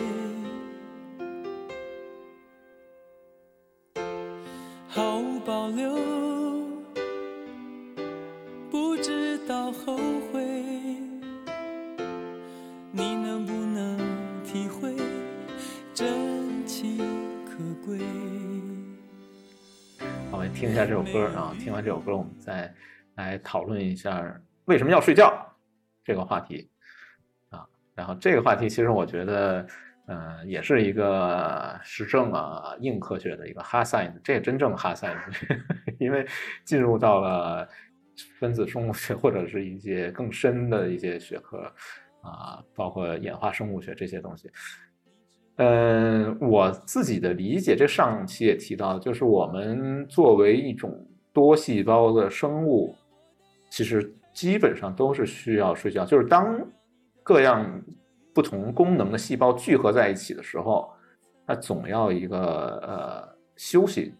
[5.70, 5.94] 留，
[8.70, 9.96] 不知道后
[10.32, 10.40] 悔。
[12.92, 13.96] 你能不能
[14.44, 14.96] 体会
[15.94, 16.98] 真情
[17.46, 17.52] 可
[17.86, 18.00] 贵？
[20.32, 21.54] 我们听一下这首歌啊！
[21.60, 22.74] 听完这首歌，我们再
[23.14, 25.32] 来讨论一下为什么要睡觉
[26.04, 26.68] 这个话题
[27.50, 27.64] 啊。
[27.94, 29.66] 然后这个话题其实我觉得，
[30.06, 35.60] 嗯，也是一个实证啊、硬科学的一个 hard science，这也真正 hard science，
[35.98, 36.26] 因为
[36.64, 37.68] 进入到了
[38.38, 41.58] 分子生物学或者是一些更深的一些学科
[42.22, 44.50] 啊，包括演化生物学这些东西。
[45.56, 52.96] 嗯，我自己的理解，这上期也提到，就是我们作为一种多细胞的生物，
[53.70, 56.04] 其实基本上都是需要睡觉。
[56.04, 56.58] 就是当
[57.22, 57.82] 各样
[58.34, 60.90] 不同功能的细胞聚合在一起的时候，
[61.46, 62.38] 它总要一个
[62.86, 64.14] 呃休息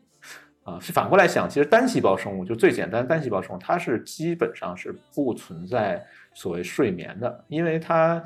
[0.64, 0.78] 啊。
[0.80, 6.04] 是反过来想，其实单细胞生物就最简单，单细胞生物它是基本上是不存在
[6.34, 8.22] 所谓睡眠的，因为它。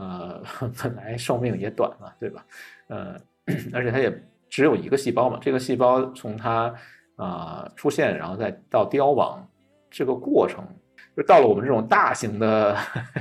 [0.00, 0.40] 呃，
[0.80, 2.46] 本来寿命也短嘛，对吧？
[2.86, 3.20] 呃，
[3.74, 4.08] 而且它也
[4.48, 5.40] 只有一个细胞嘛。
[5.42, 6.72] 这个细胞从它
[7.16, 9.44] 啊出现，然后再到凋亡，
[9.90, 10.64] 这个过程，
[11.18, 12.76] 就到了我们这种大型的，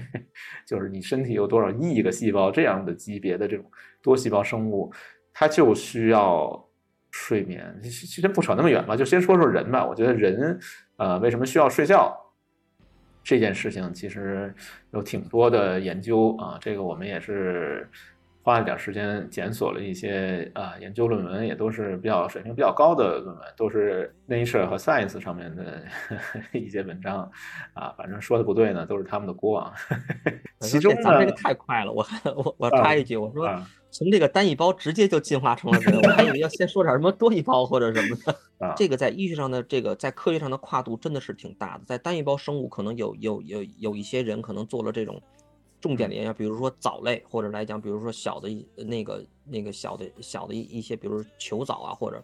[0.67, 3.65] 就是你身体有多少亿个细胞这样的级别的这种
[4.03, 4.93] 多细胞生物，
[5.33, 6.63] 它就需要
[7.09, 7.75] 睡眠。
[7.83, 9.83] 先不扯那么远吧，就先说说人吧。
[9.83, 10.59] 我觉得人，
[10.97, 12.15] 呃，为什么需要睡觉
[13.23, 14.53] 这件事情，其实
[14.91, 16.59] 有挺多的研究啊。
[16.61, 17.89] 这个我们也是。
[18.47, 25.83] 花了点时间检索了一些啊研究论文，也都是比较水平比较高的论文，都是 Nature 和 Science 上面的
[26.57, 27.29] 一些文章
[27.73, 27.93] 啊。
[27.97, 29.73] 反正说的不对呢，都是他们的锅啊。
[30.61, 33.53] 其中咱们这个太快了，我我我插一句，我说
[33.91, 38.33] 从这个单一胞直接就进化成了人，我还以为要先说点什么多一胞或者什么的。
[38.77, 45.21] 这个在医学上的这个在科学上的跨度真的是挺大的，在单一胞生物可能有有有有一些人可能做了这种。
[45.79, 52.23] 重点的研究，比如说藻类，或者来讲，比如说小的那个那个小的小的一一些，比如球藻啊，或者，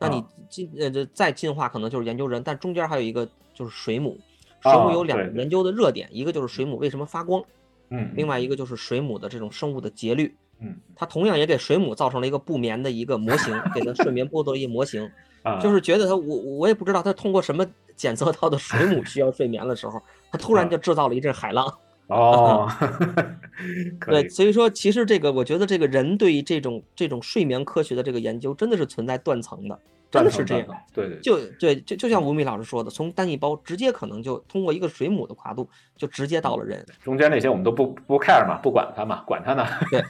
[0.00, 4.18] 那你进呃这再进化可能就是研究人，但中间还有一个就是水母，
[4.60, 7.42] 水母有两个研究的热点，一个就是水母为什么发光，
[7.90, 15.08] 嗯，另外一个就是水母的这种生物的节律，嗯，它同样也给水母造成了一个不眠的一个模型，给它睡眠剥夺一模型，
[15.62, 21.72] 就是觉得它我我也不知道它通过什么检测到的水母需要睡眠的时候，它突然就制造了一阵海浪。
[22.08, 22.68] 哦
[24.06, 29.78] 对，所以说其实这个，我觉得这个人对于这种这种睡眠科学的这个研究，真的是存在断层的，
[30.10, 30.66] 真的是这样。
[30.94, 36.86] 对对，就对，就就像吴敏老师说的，从单一胞直接可能就通过一个水母的跨度，就直接到了人。
[37.02, 39.66] 中间那些我们都不不 care 嘛，不管它嘛，管它呢。
[39.90, 40.04] 对，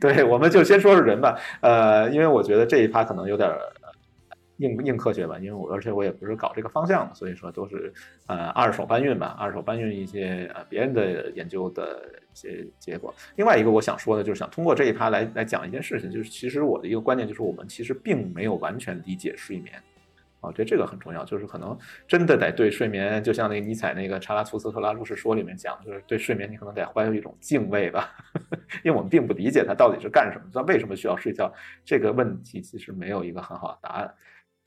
[0.14, 1.38] 对，我们就先说说人吧。
[1.60, 3.48] 呃，因为我觉得这一趴可能有点。
[4.58, 7.92] 硬硬科学吧，因为我而且我也不是搞这个方向的，所以说都是
[8.26, 13.14] 呃二手搬运吧，二手搬运一些呃别人的研究的一些结果。
[13.36, 19.76] 另外一个我想说的，就是想通过这一趴来来讲一件事情，就是其实我的一个观念就是，我们其实并没有完全理解睡眠
[20.40, 28.12] 啊，我觉得这个很重要，就是可能真的得对睡眠，就像那个尼采那个《查拉图斯特拉如是说》里面讲，就是对睡眠你可能得怀有一种敬畏吧，
[28.84, 31.52] 因为我们并不理解它到底是干什么，它为什么需要睡觉
[31.84, 34.12] 这个问题，其实没有一个很好的答案。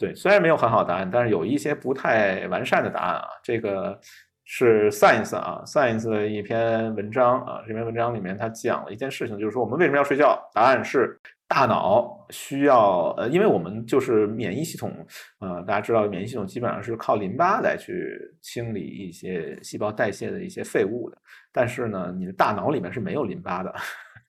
[0.02, 3.28] 对，虽然没有很好答案，但是有一些不太完善的答案啊。
[3.43, 3.99] 这个
[4.45, 7.62] 是 Science 啊，Science 的一篇文章啊。
[7.68, 10.36] 这篇文章里面他讲了一件事情，就是说我们为什么要睡觉？
[10.56, 11.16] 答案是
[11.47, 14.91] 大脑需要呃，因为我们就是免疫系统，
[15.39, 21.18] 呃，大家知道免疫系统基本上是靠淋巴来去清理一些细胞代谢的一些废物的。
[21.54, 23.72] 但是呢，你的大脑里面是没有淋巴的。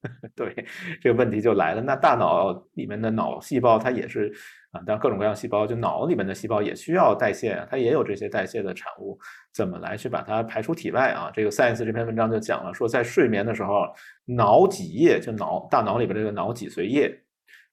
[0.35, 0.67] 对，
[1.01, 1.81] 这个问题就来了。
[1.81, 4.33] 那大脑里面的脑细胞它也是。
[4.73, 9.19] 啊，当然各种各样细胞，就脑里面的细胞也需要代谢，它也有这些代谢的产物，
[9.53, 11.31] 怎么来去把它排出体外啊？
[11.31, 13.85] 这个 Science 这篇文章就讲了，说在睡眠的时候，
[14.25, 17.15] 脑脊液就脑大脑里边这个脑脊髓液，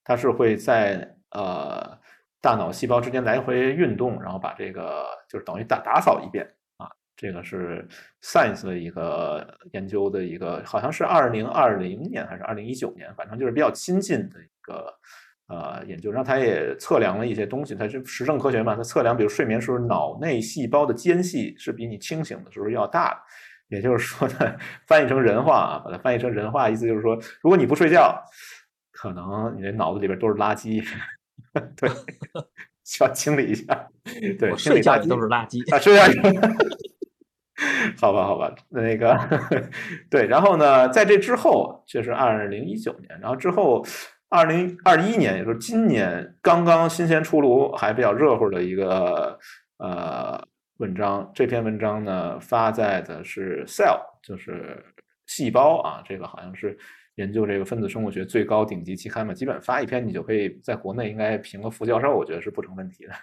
[0.04, 1.98] 它是会在呃
[2.42, 6.46] 大脑细胞之间来回运动，然后把这个就是等于打打扫一遍。
[7.20, 7.86] 这个是
[8.24, 14.94] Science 的一个研究的一个，好像是二零二零年还是二零一九年，反正就是比较亲近的一个。
[15.52, 23.16] 呃，研究，然后他也测量了一些东西，它是实证科学嘛，它测量，比如睡眠时候脑内细胞的间隙是比你清醒的时候要大
[23.68, 24.56] 的，也就是说呢，
[24.86, 28.24] 翻译成人话啊，把它翻译成人话，意思就是说，如果你不睡觉，
[28.92, 30.86] 可能你这脑子里边都是垃圾，
[31.76, 31.90] 对，
[32.86, 33.88] 需要清理一下，
[34.38, 35.66] 对，睡觉都是垃圾。
[35.76, 36.04] 啊，睡觉，
[37.99, 39.18] 好吧，好吧，那个，
[40.10, 43.86] 对，然后呢，在这之后就是二零一九年，然后之后。
[44.32, 49.36] 二零二一年，也就是今年刚刚新鲜出炉，还比较热乎的一个
[49.80, 50.39] 呃
[50.78, 51.28] 文章。
[51.34, 54.86] 这篇文章呢，发在的是《Cell》，就是
[55.26, 56.78] 细胞啊，这个好像是
[57.16, 59.34] 研究这个分子生物学最高顶级期刊嘛。
[59.34, 63.14] 基本发一篇，你就可以在国内应该评个副教授，我觉得是不成问题的。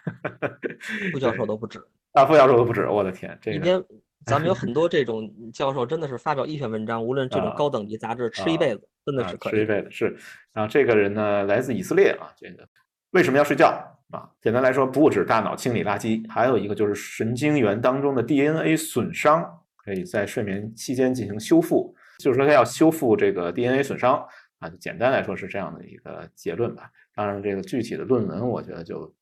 [1.14, 1.80] 副教授都不止
[2.14, 3.86] 啊，副教授都不止，我的天，这个。
[4.26, 9.52] 咱们有很多这种教授，真的是发表医学文章，无论这种高等级杂志，吃一辈子，真的是可以。
[9.52, 10.16] 吃一辈子是。
[10.52, 12.68] 然后这个人呢，来自以色列啊，这个
[13.12, 13.68] 为什么要睡觉
[14.10, 14.28] 啊？
[14.40, 21.94] 简单来说，不止大脑清理垃圾，还有一个就是神经元当中的 DNA 损伤，可以在睡眠期间进行修复。
[22.18, 24.26] 就是说，他要修复这个 DNA 损伤
[24.58, 24.68] 啊。
[24.80, 26.90] 简单来说是这样的一个结论吧。
[27.14, 29.14] 当然，这个具体的论文，我觉得就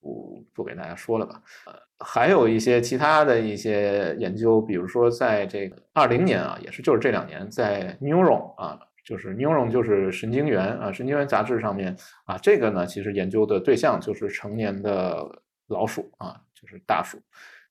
[0.00, 1.42] 不不给大家说了吧。
[1.66, 1.72] 呃。
[2.00, 15.26] 还有一些其他的一些研究，比如说在这个二零年啊，也是就是这两年，在 Neuron 啊，就是 Neuron 就是神经元啊，神经元杂志上面啊，这个呢其实研究的对象就是成年的
[15.66, 17.18] 老鼠啊，就是大鼠，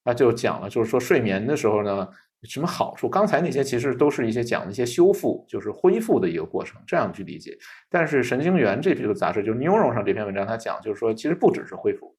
[0.03, 2.09] 那就讲了，就是说睡眠的时候呢，
[2.43, 3.07] 什么好处？
[3.07, 7.57] 刚才那些其实都是一些讲一些修复，就是恢复的一个过程，这样去理解。
[7.89, 12.13] 但是神经元这个杂志，就 Neuron 上这篇文章，它讲就是说，其实不只是恢复。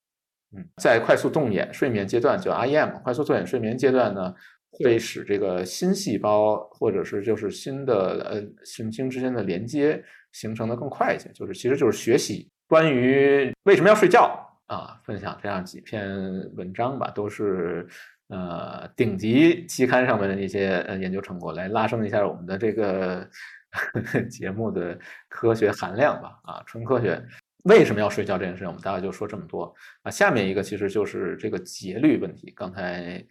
[0.56, 4.34] 嗯，在快速动眼睡眠阶段叫 REM，快速动眼睡眠阶段呢，
[4.70, 11.28] 会使这个新细胞或者是就是新的呃神经之间的连接形成的更快一些。
[11.34, 16.10] 就是其实就是学习关于为什么要睡觉啊，分享这样几篇
[16.56, 17.86] 文章吧，都是
[18.28, 23.28] 呃顶级期刊上面的一些呃研究成果，来拉升一下我们的这个
[24.30, 26.38] 节目的科学含量吧。
[26.44, 27.22] 啊，纯科学。
[27.68, 30.10] 为什么要睡觉这件事情，我们大概就说这么多啊。
[30.10, 32.50] 下面一个其实就是这个节律问题。
[32.56, 33.22] 刚才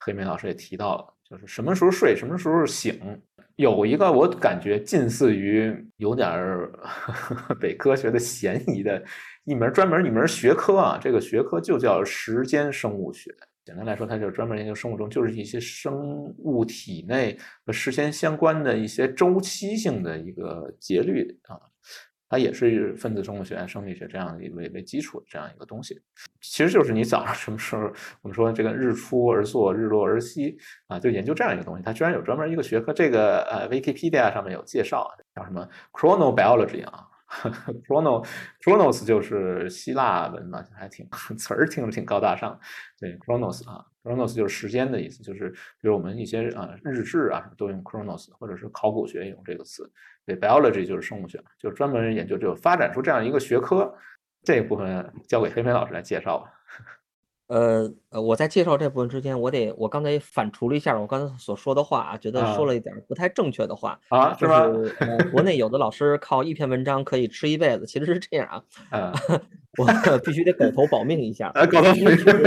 [0.00, 3.00] 黑莓老师也提到了，就是什么时候睡，什么时候醒。
[3.56, 6.72] 有一个我感觉近似于有点儿
[7.62, 9.00] 伪科学的嫌疑的
[9.44, 13.32] 一门专门一门学科啊，这个学科就叫时间生物学。
[13.64, 15.94] 简单来说，它就是专门研究生物中就是一些生
[16.38, 21.56] 物体内和时间相关的一些周期性的一个节律啊。
[22.28, 26.00] 它也是分子生物学、生理学这样一为为基础的这样一个东西，
[26.40, 27.82] 其实就是你早上什么时候，
[28.22, 30.56] 我们说这个日出而作，日落而息
[30.88, 31.82] 啊，就研究这样一个东西。
[31.82, 37.08] 它居然有专门一个学科，这个呃，Wikipedia 上面有介绍，叫什么 Chronobiology 啊。
[37.88, 38.24] Chrono
[38.62, 42.56] Chronos 就是希腊文嘛，还挺 词儿听着挺高大上。
[42.98, 49.90] 对，Chronos 啊，Chronos 就是时间的意思，就是比如我们一些啊日志啊都用 Chronos，或者是考古学用这个词。
[50.26, 53.94] 对，Biology 就是生物学，就是专门研究这个发展出这样一个学科。
[54.42, 56.52] 这一部分交给黑飞老师来介绍吧。
[57.46, 64.66] 呃呃，我在介绍这部分之前，我得我刚才反刍了一下我刚才所说的话啊，觉得说了一点不太正确的话啊，是吧？
[65.30, 69.12] 国内有的老师靠一篇文章可以吃一辈子，其实是这样啊。
[69.76, 69.86] 我
[70.24, 71.92] 必须得狗头保命一下， 狗头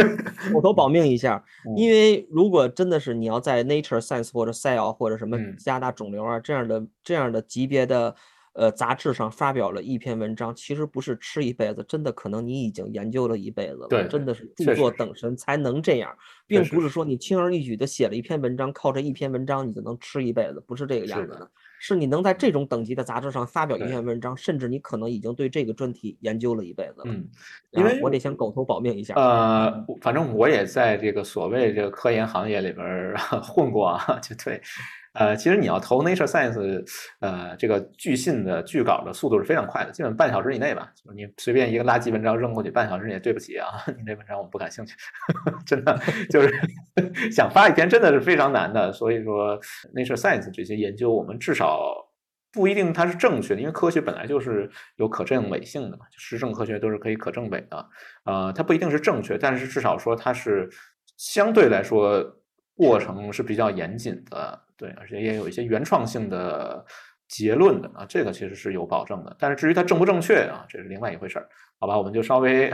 [0.53, 1.43] 狗头保命一下，
[1.75, 8.15] 因为如果真的是你要在 Nature Science 或者 Cell 或者什么加拿大肿瘤啊这样的这样的级别的。
[8.57, 15.13] 呃，杂志上发表了一篇文章，其实不是吃一辈子，真的可能你已经研究了一辈子了，对，真的是著作等。
[15.15, 16.11] 身才能这样，
[16.47, 24.03] 并不是说你轻而易举的写了一篇文章，靠这一篇文章你就能吃一辈子，不是这个样子的，是你能在这种等级的杂志上发表一篇。
[24.03, 27.27] 文章，甚至你可能已经对这个专题研究了一辈子了，嗯，
[27.71, 34.59] 因为我得先狗头保命一下，呃，反正我也在这个所谓这个科研行业里边 混过啊，就对。
[35.17, 36.85] 呃，其实你要投 Nature Science，
[37.21, 40.93] 呃，这个拒信的拒稿的速度是非常快的，基本半小时以内吧。
[41.15, 44.95] 你随便一个垃圾文章扔过去，半小时内，对不起啊， 你这文章我们不感兴趣，
[45.65, 45.99] 真的
[46.29, 46.53] 就是
[47.31, 48.93] 想发一篇真的是非常难的。
[48.93, 49.59] 所以说
[49.95, 51.95] Nature Science 这些研究，我们至少
[52.51, 57.89] 不一定它是正确的，因为科学本来就是有可证伪性的嘛，实证科学都是可以可证伪的。
[58.25, 60.69] 呃，它不一定是正确，但是至少说它是
[61.17, 62.23] 相对来说
[62.75, 64.66] 过程是比较严谨的。
[64.77, 66.85] 对，而且也有一些原创性的
[67.27, 69.35] 结论的啊，这个其实是有保证的。
[69.39, 71.49] 但是至于它正不正确啊，这是另外一回事儿，
[71.79, 71.97] 好吧？
[71.97, 72.71] 我们就稍微，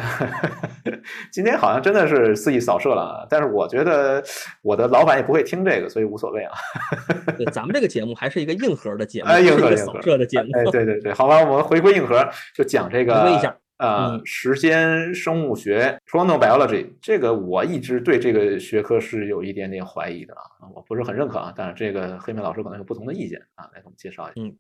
[1.32, 3.26] 今天好像真的是肆意扫射了。
[3.30, 4.24] 但是我觉得
[4.62, 6.52] 我的老板也不会听这个，所以无所谓啊。
[7.38, 10.50] 对，咱们这个节目还是一个硬核的节目，硬核扫射的节目。
[10.54, 13.16] 哎，对对对，好吧，我们回归硬核，就讲这个。
[13.24, 13.56] 回归一下。
[13.78, 21.54] 呃，时间生物学 （chronobiology） 这个我一直对这个学科是有一点点怀疑的啊，我不是很认可啊。
[21.56, 24.34] 但是这个黑妹老师可能有不同的意见啊，来给我们介绍一下。
[24.36, 24.56] 嗯，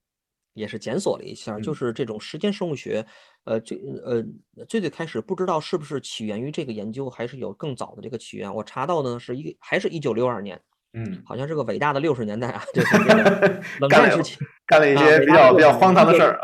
[0.53, 3.05] 也是检索了一下，就是这种时间生物学，
[3.45, 4.23] 呃，最呃
[4.67, 8.53] 最最开始不知道是不是起源于这个研究，还是有更早的这个起源。
[8.53, 10.59] 我查到呢，是一还是一九六二年。
[10.95, 12.97] 嗯，好像是个伟大的六十年代啊，就是
[13.81, 14.37] 冷战时期
[14.73, 16.39] 干了一些比较比较荒唐的事儿。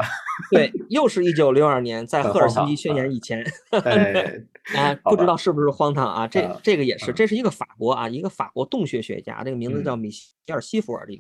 [0.52, 3.44] 对，又是一九六二年，在赫尔辛基宣言以前。
[3.72, 6.28] 啊， 不知道是不是荒唐啊？
[6.28, 11.14] 这这个也是，这是一个法国啊，一个法国洞穴学家，这个名字叫米歇尔西弗尔的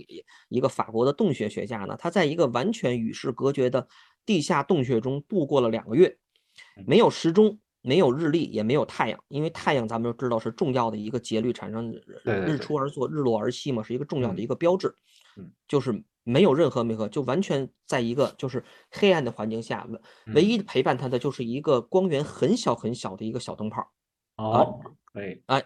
[0.50, 3.88] 一个法国的洞穴学家呢，他在一个完全与世隔绝的
[4.26, 6.18] 地下洞穴中度过了两个月，
[6.86, 7.60] 没有时钟。
[7.82, 11.90] 没有日历，也没有太阳，因为太阳咱们都知道是重要的一个节律，产生
[12.26, 14.94] 日出而作，日落而息嘛，是一个重要的一个标志。
[15.68, 19.88] 就是没有任何没和，就完全在一个就是黑暗的环境下，
[20.34, 23.92] 唯一陪伴他的就是一个光源很小很小的一个小灯泡。
[24.38, 25.64] 哦，可以，哎，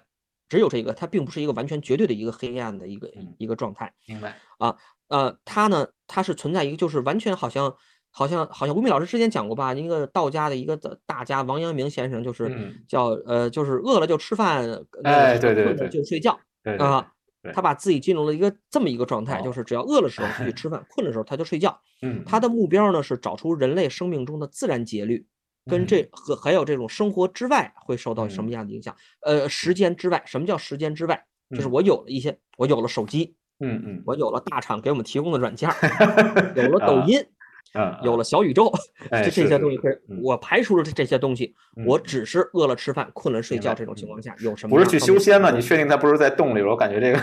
[0.49, 3.93] 只有这个，它并不是一个完全绝对的一个黑暗的一个一个状态。
[4.07, 4.75] 明白啊？
[5.07, 7.75] 呃，它呢，它是存在一个就是完全好像。
[8.15, 14.69] 好像好像吴敏老师之前讲过吧，一个道家的一个大家王阳明先生就是叫呃就是饿了就吃饭，
[15.03, 16.39] 哎对对对，就睡觉
[16.77, 17.11] 啊，
[17.53, 21.77] 他把自己进入了一个这么一个状态，就是只要饿的时候 他去吃饭，困的时候他就睡觉。
[22.01, 25.25] 嗯，他的目标呢是找出人类生命中的自然节律，
[25.65, 28.95] 跟这和还有这种生活之外会受到什么样的影响？
[29.21, 31.25] 呃，时间之外，什么叫时间之外？
[31.55, 35.69] 就是我有了一些，我有了手机，嗯嗯，我有了大厂给我们提供的软件，
[36.55, 37.23] 有了抖音。
[37.71, 38.71] 啊，有了小宇宙，
[39.09, 41.55] 这这些东西可以，我排除了这这些东西，
[41.87, 44.77] 我只是饿了吃饭，困了睡觉这种情况下有什么？
[44.77, 45.49] 不是去修仙吗？
[45.49, 46.61] 你确定他不是在洞里？
[46.61, 47.19] 我感觉这个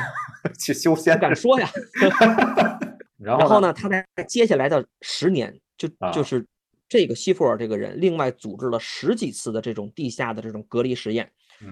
[0.59, 1.69] 去修仙，敢说呀。
[3.19, 3.73] 然后呢？
[3.73, 6.45] 他在接下来的十年就就是
[6.89, 11.31] 这个西弗尔这个人，另外组织了十几次的这种地下的这种隔离实验。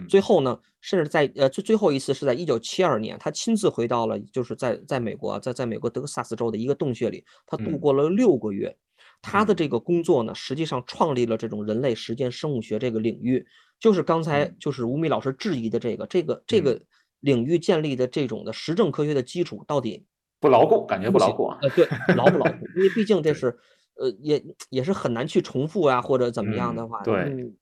[0.08, 8.76] 最后呢，甚至在呃最最后一次是在一九七二年，他亲自回到了就是在在美国，在在美国德克萨斯州的一个洞穴里，他度过了六个月。
[9.20, 13.44] 他的这个工作呢，实际上创立了这种人类时间生物学这个领域，
[13.80, 16.80] 就是刚才就是吴米老师质疑的这个这个这个
[17.18, 20.04] 领域建立的这种的实证科学的基础到底
[20.38, 21.58] 不牢固，感觉不牢固啊。
[21.62, 22.64] 呃，对，牢不牢固？
[22.76, 23.48] 因为毕竟这是
[23.96, 27.52] 呃也也是很难去重复啊，或者怎么样的话，对。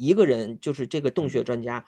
[0.00, 1.84] 一个人就是这个洞穴专家，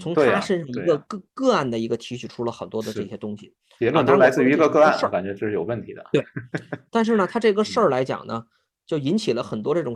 [0.00, 6.02] 从他身上一个个个案的一个提取出了很多的这些东西，结论都来自于一个个案，感觉这是有问题的。
[6.10, 6.24] 对，
[6.90, 8.46] 但是呢，他这个事儿来讲呢，
[8.86, 9.94] 就引起了很多这种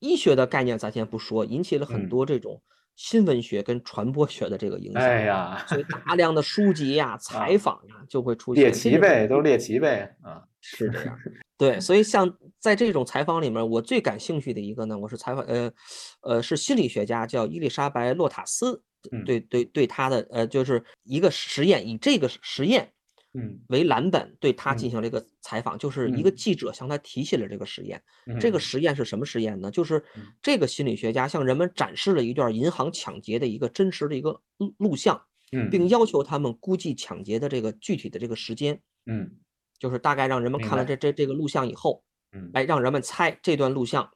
[0.00, 2.62] 医学的概念，咱先不说，引起了很多这种
[2.94, 5.02] 新闻学跟传播学的这个影响。
[5.02, 8.64] 哎呀，所以大量的书籍呀、 采访呀就会出现。
[8.64, 11.18] 猎奇呗，都是猎奇呗，啊，是这样。
[11.62, 15.72] 对，所以像在这种采访里面，我最感兴趣的一个呢，我是采访，呃，
[16.22, 18.82] 呃，是心理学家叫伊丽莎白·洛塔斯，
[19.24, 22.92] 对对对，他的呃，就是一个实验，以这个实验，
[23.34, 28.02] 嗯，为蓝本，对他进行了一个采访，就是一个记者向他提起了这个实验。
[28.40, 28.58] 这个。
[28.58, 29.70] 实验是什么实验呢？
[29.70, 30.02] 就是
[30.42, 35.22] 这个心理学家向人们展示了一段银行抢劫的一个真实的一个录录像，
[35.70, 39.30] 并要求他们估计抢劫的这个具体的这个时间，嗯。
[39.82, 44.08] 就是大概让人们看了这这这个录像以后，嗯，来让人们猜这段录像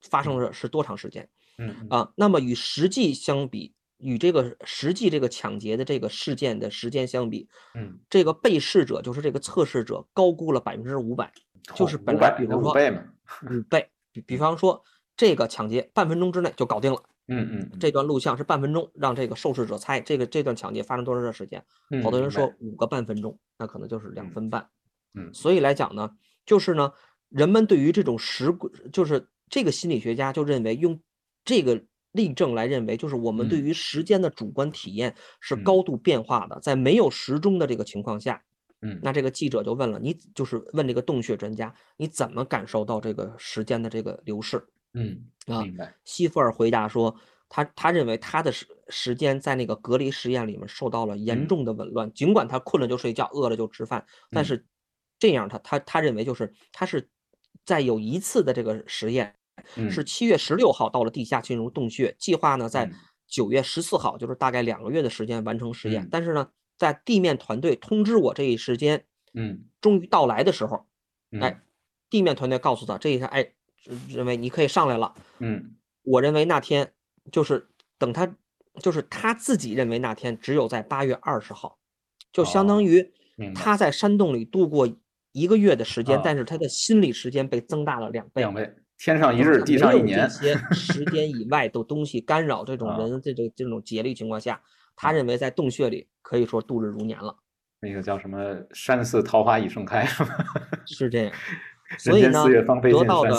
[0.00, 11.30] 发生了是多长时间，嗯啊，那么与实际相比，与这个实际这个抢劫的这个事件的时间相比，嗯，这个被试者就是这个测试者高估了百分之五百，
[11.74, 13.04] 就是本来比如说五倍嘛，
[13.50, 14.82] 五倍，比比方说
[15.18, 21.62] 这个抢劫半分钟之内就搞定了，嗯嗯，这段录像是半分钟，让这个受试者猜这个这段抢劫发生多长时间，
[22.02, 22.50] 好多人说。
[22.60, 24.66] 五个半分钟，那可能就是两分半。
[25.14, 26.10] 嗯，所以来讲呢，
[26.46, 26.92] 就是呢，
[27.28, 28.56] 人们对于这种时，
[28.92, 31.00] 就是这个心理学家就认为用
[31.44, 31.82] 这个
[32.12, 38.40] 例证来认为，就是我们对于时间的主观体验是高度变化的，在没有时钟的这个情况下，
[38.82, 44.64] 嗯，那这个记者就问了，你就是问这个洞穴专家，你怎么感受到这个时间的这个流逝？
[44.94, 45.64] 嗯，啊。
[46.04, 47.14] 西弗尔回答说，
[47.48, 54.64] 他他认为他的时时间在那个隔离实验里面受到了严重的紊乱，尽管他困了就睡觉，饿了就吃饭，但是。
[55.20, 57.08] 这样，他他他认为就是他是
[57.64, 59.36] 在有一次的这个实验，
[59.90, 62.90] 是七月十六号到了地下进入洞穴，计划呢在
[63.28, 66.08] 九月十四号，就是大概两个月的时间完成实验。
[66.10, 66.48] 但是呢，
[66.78, 69.04] 在地面团队通知我这一时间，
[69.34, 70.86] 嗯，终于到来的时候，
[71.38, 71.60] 哎，
[72.08, 73.52] 地面团队告诉他这一下，哎，
[74.08, 75.14] 认为你可以上来了。
[75.38, 76.94] 嗯，我认为那天
[77.30, 77.68] 就是
[77.98, 78.34] 等他，
[78.80, 81.78] 就是他自己认为那天只有在八月二十号，
[82.32, 83.12] 就相当于
[83.54, 84.88] 他在山洞里度过。
[85.32, 88.42] 一个月的时间，但是他的心理时间被增大了两倍。
[88.42, 90.28] 两倍，天上一日，地上一年。
[90.28, 94.60] 这些时间以外的东西干扰这种人这种这种节律情况下，
[94.96, 97.36] 他认为在洞穴里可以说度日如年了。
[97.80, 100.04] 那个叫什么“山寺桃花已盛开”
[100.86, 101.32] 是这样。
[101.98, 102.44] 所以呢，
[102.82, 103.34] 得到的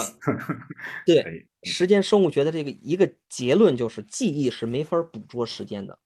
[1.05, 5.99] 对时间生物学的这个一个结论就是，记忆是没法捕捉时间的。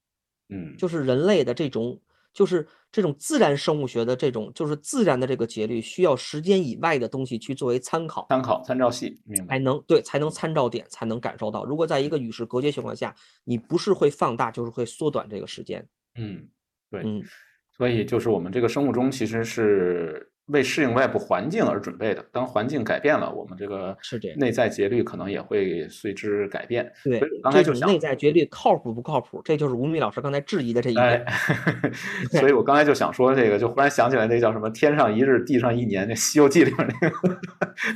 [0.50, 2.02] 嗯，就是人类的这种。
[2.36, 9.18] 就是这种自然生物学的这种，就是自然的这个节律，需要时间以外的东西去作为参考、参考、参照系，
[9.48, 11.64] 才能对，才能参照点，才能感受到。
[11.66, 13.16] 如果在一个与世隔绝情况下，
[13.46, 15.84] 你不是会放大，就是会缩短这个时间。
[16.16, 16.48] 嗯，
[16.92, 17.24] 对，嗯，
[17.72, 20.30] 所以就是我们这个生物钟其实是。
[20.48, 22.24] 为适应外部环境而准备的。
[22.32, 26.92] 当环境改变了，我们这个是这内在节律可能也会随之改变。
[27.04, 29.42] 对，刚才就内在节律靠谱不靠谱？
[29.44, 31.26] 这就是吴敏老师刚才质疑的这一点。
[32.32, 37.40] 所以我刚才就想说这个，就忽然想起来那叫什么“天上一日，地上一年”那《西游记》里面那个，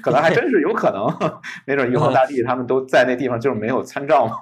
[0.01, 1.07] 可能还真是有可能。
[1.65, 4.33] 没准玉皇大帝他们都在那地方，就是没有参照嘛。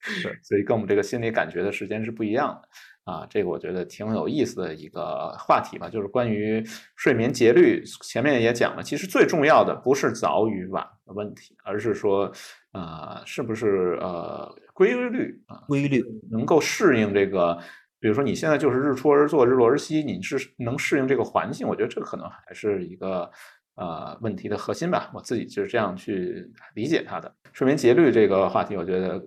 [0.00, 2.68] 是， 所以跟我们这个心理感觉的时间是不一样的。
[3.10, 6.62] 啊，这个我觉得挺有意思的一个话题吧，就是关于
[6.94, 7.82] 睡眠节律。
[8.04, 12.30] 前面也讲了，其实最重要的不是早与晚的问题，而是说，
[12.70, 15.56] 呃，是不是呃规律啊？
[15.66, 17.58] 规律能够适应这个，
[17.98, 21.66] 比如说你现在就是日出而作，日落而息，你是能适应这个环境？
[21.66, 23.28] 我觉得这可能还是一个
[23.74, 25.10] 呃问题的核心吧。
[25.12, 27.34] 我自己就是这样去理解它的。
[27.52, 29.20] 睡眠节律这个话题，我觉得。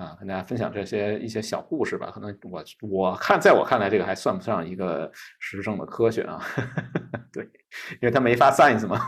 [0.00, 2.10] 啊，跟大家分享这些一些小故事吧。
[2.10, 6.40] 可能我我看，在我看来，这个还算不上一个实证的科学啊。
[7.30, 7.44] 对，
[8.00, 8.98] 因为它没发 science 嘛。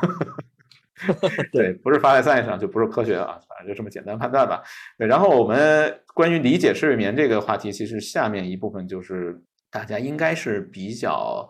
[1.51, 3.40] 对，不是发在 science 上就不是科学啊。
[3.49, 4.62] 反正就这么简单判断吧。
[4.99, 9.34] 对，然后我们关于理解睡眠这个话题，其实下面一部分就是
[9.70, 11.49] 大家应该是比较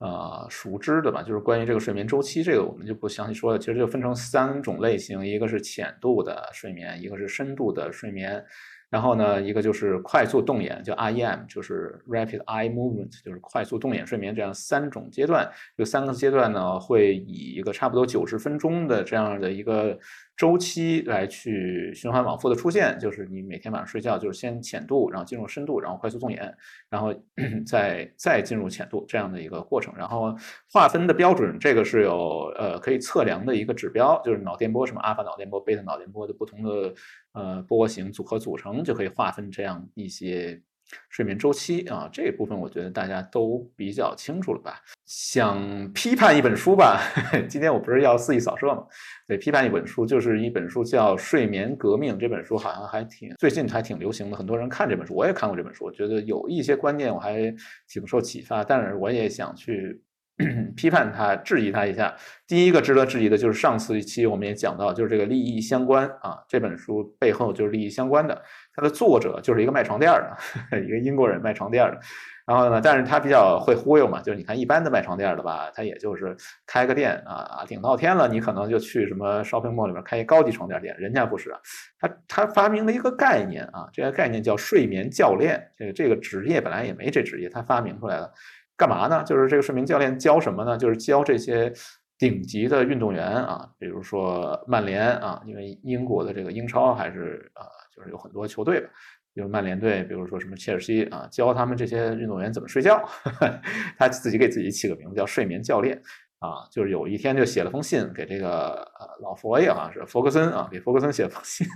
[0.00, 3.58] 呃熟知的吧，就是关于这个睡眠周期，这个我们就不详细说了。
[3.58, 8.44] 其实就分成三种类型，一个是浅度的睡眠，一个是深度的睡眠。
[8.90, 15.48] 然后呢，一个就是快速动眼，叫 REM，就是 Rapid Eye Movement，就是快速动眼睡眠，这样三种阶段。
[15.76, 19.96] 这三个阶段呢，会以一个差不多九十分钟的这样的一个
[20.36, 22.98] 周期来去循环往复的出现。
[22.98, 26.52] 就是你每天晚上睡觉，就是先浅度，然后进入深度，然后快速动眼，
[26.88, 27.14] 然后
[27.64, 29.94] 再再进入浅度这样的一个过程。
[29.96, 30.34] 然后
[30.72, 36.92] 划分的标准，这个是有呃可以测量的一个指标，就是脑电波，什么阿尔法脑电波、贝塔脑电波的不同的。
[37.32, 40.60] 呃，波形组合组成就可以划分这样一些
[41.08, 44.82] 睡眠周期啊，这一部分我觉得大家都比较清楚了吧？
[45.06, 47.00] 想批判一本书吧，
[47.48, 48.84] 今天我不是要肆意扫射吗？
[49.28, 57.54] 对，批判一本书就是一本书叫《睡眠革命》，这本书好像还挺最近还挺流行的，很多人看这本书，我也看过这本书，我觉得有一些观念我还
[57.88, 60.02] 挺受启发，但是我也想去。
[60.76, 62.14] 批判他，质疑他一下。
[62.46, 68.42] 第一个值得质疑的就是上次一期我们也讲到，就是这个利益相关啊，这本书背后就是利益相关的。
[68.74, 71.98] 它的作者就是一个卖床垫的， 一个英国人卖床垫的。
[72.46, 76.36] 然后呢，但是他比较会忽悠嘛，就是你看一般的卖床垫的吧，他也就是
[76.66, 80.96] 开个店啊，顶到天了，你可能就去什么 shopping mall 里面开一高级床垫店。
[80.98, 81.60] 人家不是啊，
[82.00, 85.64] 他他发明了一个概念啊，这个概念叫睡眠教练。
[85.76, 88.32] 这个这个职业本来也没这职业，他发明出来了。
[88.80, 89.22] 干嘛呢？
[89.24, 90.78] 就是这个睡眠教练教什么呢？
[90.78, 91.70] 就是教这些
[92.16, 98.88] 顶级的运动员啊，比如说曼联啊，因为英国的这个英超还是啊，就是有很多球队吧，
[99.34, 103.06] 比如曼联队，比如说什么切尔西啊，教他们这些运动员怎么睡觉。
[103.98, 106.00] 他自己给自己起个名字叫睡眠教练
[106.38, 111.66] 啊，就是有一天就写了封信给这个呃老佛爷好像是弗格森啊，给弗格森写封信。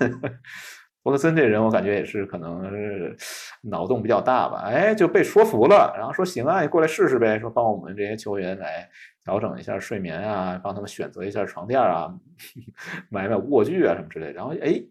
[1.05, 3.15] 弗格森这人，我感觉也是可能是
[3.61, 8.89] 脑洞比较大吧，哎，就被说服了，然后说行啊，你过来试试呗，说帮我们这些球员来
[9.23, 12.13] 调整一下睡眠啊，帮他们选择一下床垫啊，
[13.11, 14.83] 买买卧具啊什么之类，然后哎，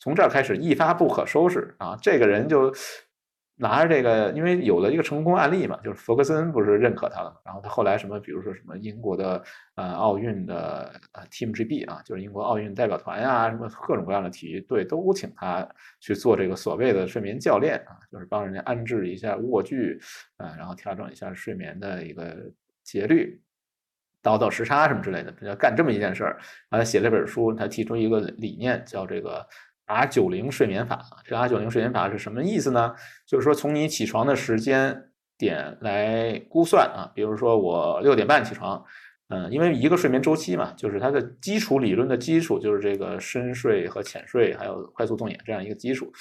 [0.00, 2.70] 从这儿开始一发不可收拾啊，这个人就。
[3.56, 9.40] 拿着这个，因为有了一个成功案例嘛，就是弗格森不是认可他了嘛，然后他后来什么，比如说什么英国的
[9.76, 15.68] 呃奥运的呃 Team GB 啊，就是英国奥运代表团呀，什么各种各样的体育队都请他
[16.00, 20.00] 去做这个所谓的睡眠教练啊，就是帮人家安置一下卧具
[20.38, 22.36] 啊，然后调整一下睡眠的一个
[22.82, 23.40] 节律，
[24.22, 26.40] 倒倒时差什么之类的，要干这么一件事儿。
[26.70, 29.46] 他写了本书，他提出一个理念，叫这个。
[29.86, 32.94] R 九零睡眠法，这 R 九零睡眠法是什么意思呢？
[33.26, 38.82] 就是说从你起床的时间点来估算啊，比如说我六点半起床，
[39.28, 46.12] 嗯，因为一个睡眠周期嘛，就是它的基础理论的基础就是这个深睡和浅睡，还有快速动眼这样一个基础。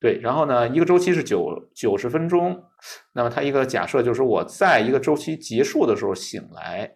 [0.00, 2.64] 对，然后呢，一个周期是九九十分钟，
[3.12, 6.90] 那么它一个假设就是我在一个周期结束的时候醒来，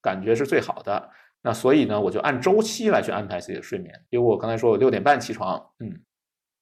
[0.00, 1.08] 感觉是最好的。
[1.44, 3.92] 那所以呢，我就按周期来去安排自己的睡眠。
[4.08, 6.00] 比如我刚才说我六点半起床，嗯，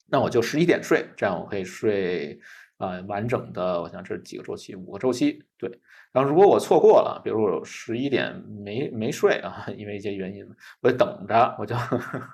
[0.06, 2.40] 那我就十一点睡，这样我可以睡
[2.78, 3.82] 啊完整的。
[3.82, 5.44] 我想这几个周期，五个周期。
[5.58, 5.70] 对。
[6.12, 10.48] 然后如果我错过了，比如我十一点没没睡啊， 因为一些原因，
[10.80, 11.76] 我就等着，我就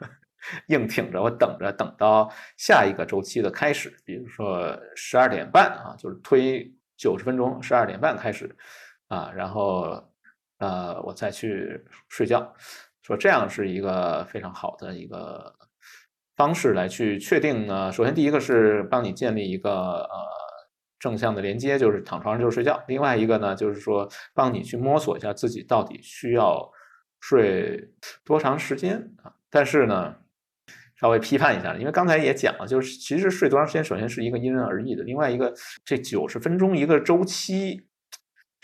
[0.69, 8.55] 硬挺着，我等着等到下一个周期的开始，比如说十二点半啊，就是推九十分钟，十二点半开始
[9.09, 10.01] 啊，然后。
[10.59, 12.55] 呃，我再去睡觉，
[13.03, 15.55] 说这样是一个非常好的一个
[16.35, 17.93] 方式来去确定呢。
[17.93, 20.09] 首先，第一个是帮你建立一个呃
[20.99, 22.83] 正向的连接，就是躺床上就睡觉。
[22.89, 26.71] 另外一个呢，就是说帮你去摸索一下自己到底需要
[27.21, 27.91] 睡
[28.25, 29.35] 多长时间啊。
[29.51, 30.17] 但是呢，
[30.97, 35.03] 稍微批判一下，因为刚才也讲了，就是其实睡多长时间，首先是一个因人而异的。
[35.03, 35.53] 另外一个，
[35.85, 37.87] 这九十分钟一个周期。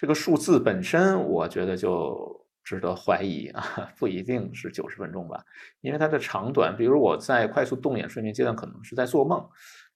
[0.03, 5.41] 这个数字本身，我觉得就值得怀疑啊，不一定是九十分钟吧，
[5.81, 9.49] 因为它的长短，比如我在快速动眼睡眠阶段，可能是在做梦，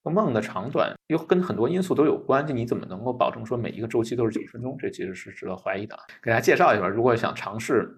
[0.05, 4.77] 梦的长短又跟很多因素都有关，就你怎么能够保证说每一个周期都是九十分钟？
[4.79, 5.99] 这其实是值得怀疑的。
[6.23, 7.93] 给大家介绍一下，如果想尝试，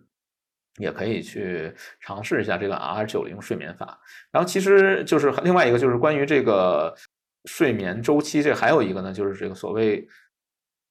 [0.79, 1.71] 也可以去
[2.01, 4.01] 尝试一下这个 R 九零睡眠法。
[4.31, 6.97] 然后其实就是另外一个就是关于这个
[7.45, 10.09] 睡眠周期，这还有一个呢，就是这个所谓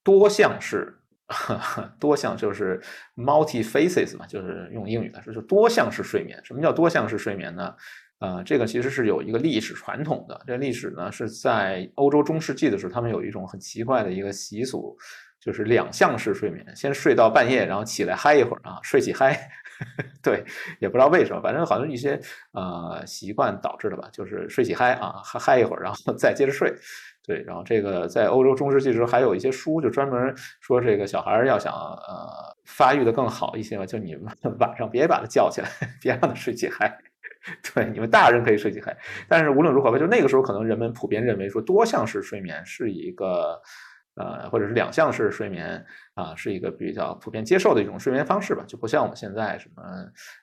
[0.03, 0.93] 多项式。
[1.99, 2.81] 多项就是
[3.15, 6.39] multi phases 嘛，就是用英语来说，就多项式睡眠。
[6.43, 7.75] 什么叫多项式睡眠呢？
[8.19, 10.41] 呃，这个其实是有一个历史传统的。
[10.47, 14.97] 这历史呢是在欧洲中世纪的时候，他们有一种很奇怪的一个习俗，
[15.39, 19.49] 就是两项式睡眠，先睡到半夜，然后起来嗨一会儿啊，睡起嗨。
[20.23, 20.43] 对，
[20.79, 22.19] 也不知道为什么，反正好像一些
[22.53, 26.73] 呃习惯导致的吧，就是睡起嗨啊，嗨嗨一会儿，然后再接着睡。
[27.27, 35.67] 对，然后这个在欧洲中世纪时候还有一些书，就专门说这个小孩要想呃发育的更好一些嘛，就你们 晚上别把他叫起来，
[36.01, 36.97] 别让他睡起嗨。
[37.75, 38.97] 对，你们大人可以睡起嗨，
[39.27, 43.61] 但是无论如何吧，就那个时候可能人们普遍认为说多项式睡眠是一个。
[44.17, 45.85] 呃，或者是两项式睡眠
[46.15, 49.83] 啊，是一个比较普遍接受的一种睡眠方式吧，就不像我们现在什么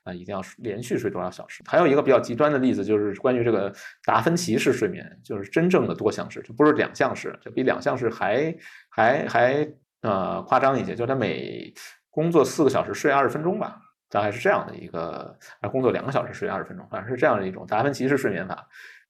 [0.05, 1.63] 啊，一定要连续睡多少小时。
[1.67, 3.73] 还有一个比较极端的例子，就是关于这个
[4.05, 8.57] 达芬奇式睡眠，就是真正的多项式，就不是两项式，就比两项式还
[8.89, 9.69] 还还
[10.03, 11.75] 呃夸张一些，就是他每
[12.11, 18.65] 工作四个小时睡二十分钟吧，大概是这样的一个，啊，工作两个小时睡二十分钟，反正是这样的一种达芬奇式睡眠法。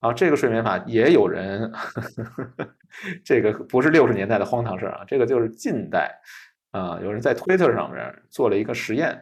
[0.05, 1.73] 然后这个睡眠法也有人，
[3.25, 6.15] 这个不是六十年代的荒唐事儿啊，这个就是近代
[6.73, 9.19] 啊，有人在推特上面做了一个实验，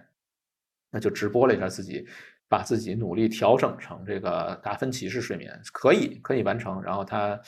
[0.91, 2.05] 那就直播了一下自己，
[2.49, 7.41] 把自己努力调整成这个达芬奇式睡眠，可以可以完成，然后他。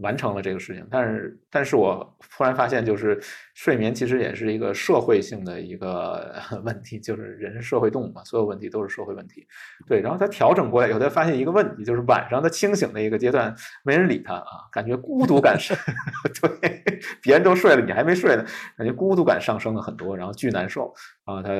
[0.00, 3.20] 完成了这个事情，但是，但是我突然发现，就是
[3.54, 9.46] 睡眠其实也是一个社会性的一个 问题，就是人是社会动物嘛，所有问题都是社会问题。
[9.86, 13.54] 对，然后他调整过来以后，他发现一个问题，就是晚上他清醒的一个阶段，
[13.84, 15.74] 没人理他啊，感觉孤独感是，
[16.40, 16.82] 对，
[17.22, 18.44] 别人都睡了，你还没睡呢，
[18.76, 20.92] 感觉孤独感上升了很多，然后巨难受
[21.24, 21.42] 啊。
[21.42, 21.50] 他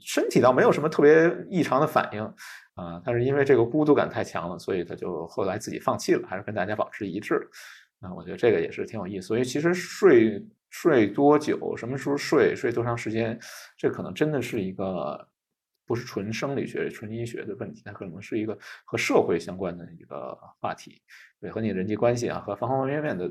[0.00, 2.22] 身体倒没有什么特别异常的反应
[2.74, 7.48] 啊，但是因为这个孤独感太强了，所以他就后来自己放弃了，还是跟大家保持一致。
[8.00, 9.26] 啊，我觉得这个也是挺有意思。
[9.26, 13.38] 所以其实睡睡多久，什么时候睡，睡多长时间，
[13.76, 15.28] 这可能真的是一个
[15.86, 21.02] 不是纯生理学、纯医学的问题，它可能是一个和社会相关的一个话题，
[21.40, 23.30] 对，和你人际关系啊，和方方面面的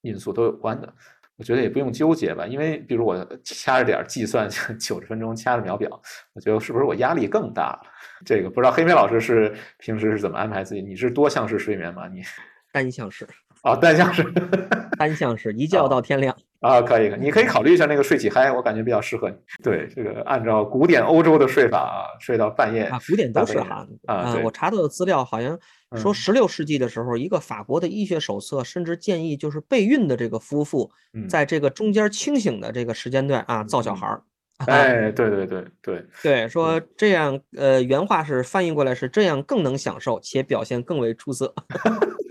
[0.00, 0.92] 因素都有关的。
[1.36, 4.48] 我觉得也不用纠结吧，因为比如我掐着点计算
[4.78, 6.00] 九十分钟，掐着秒表，
[6.34, 7.90] 我觉得是不是我压力更大了？
[8.24, 10.82] 这个不知道黑莓老师是平时是怎么安排自己？
[10.82, 12.06] 你是多项式睡眠吗？
[12.06, 12.22] 你
[12.70, 13.26] 单项式。
[13.62, 14.24] 啊，单向式，
[14.98, 19.36] 单向式，一觉到天亮啊，可以，你可以考虑一下那个睡起嗨，我感觉比较适合你。
[19.62, 24.36] 对，这个按照古典欧洲的睡法啊，睡到半夜啊，古典都是哈啊。
[24.44, 25.58] 我查到的资料好像
[25.96, 30.90] 说，十六世纪的时候，一个法国的医学手册甚至建议，就是备孕的这个夫妇，
[31.28, 34.22] 在这个中间清醒的这个时间段啊，造小孩儿。
[34.66, 41.52] 哎，对对对对对，说这样，呃，原话是翻译过来是这样更能享受，且表现更为出色。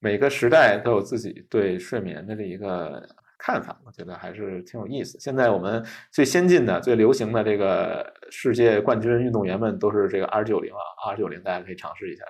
[0.00, 3.02] 每个时代都有自己对睡眠的这一个
[3.36, 5.18] 看法，我觉得还是挺有意思。
[5.18, 12.24] 现在我们最先进的、最流行的这个世界冠军运动员们都是这个 R 九零啊，R 九零大家可以尝试一下。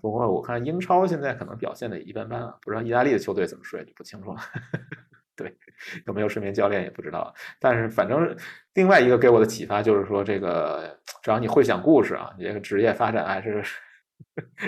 [0.00, 4.40] 不过我看英超现在可能表现的一般般啊，不知道意大利的球队怎么睡就不清楚了。
[5.36, 5.54] 对，
[6.06, 7.34] 有没有睡眠教练也不知道。
[7.60, 8.34] 但是反正
[8.72, 13.62] 另外一个给我的启发就是说，这个只要你会讲故事啊，你这个职业发展还是。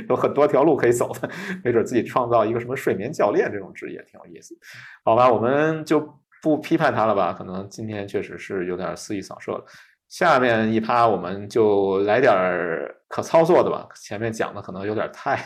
[0.09, 1.29] 有很多条路可以走的，
[1.63, 4.57] 没准自己创造一个什么睡眠教练这种职业挺有意思。
[5.05, 6.01] 好吧，我们就
[6.43, 7.33] 不批判他了吧？
[7.33, 9.65] 可能今天确实是有点肆意扫射了。
[10.09, 12.33] 下面一趴我们就来点
[13.09, 13.89] 可操作的吧。
[13.95, 15.37] 前面讲的可能有点太，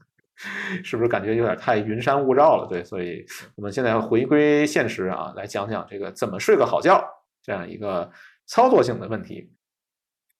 [0.82, 2.66] 是不是感觉有点太云山雾罩了？
[2.68, 3.24] 对，所以
[3.54, 7.04] 我们现在要回归现实啊，来讲讲这个怎么睡个好觉
[7.42, 8.10] 这样一个
[8.46, 9.52] 操作性的问题。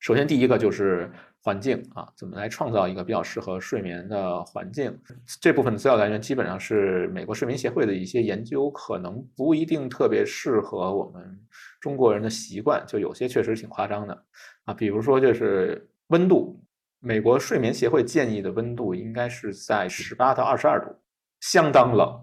[0.00, 4.96] 首先，第一个就是环境啊，怎么来创造一个比较适合睡眠的环境？
[5.40, 11.40] 这部分的资料来源基本上是美国睡眠协会的一些研究，可能不一定特别适合我们
[11.80, 14.24] 中国人的习惯，就有些确实挺夸张的
[14.64, 14.74] 啊。
[14.74, 16.60] 比如说，就是温度，
[17.00, 20.94] 美国睡眠协会建议的温度应该是在十八到二十二度，
[21.40, 22.20] 相当冷，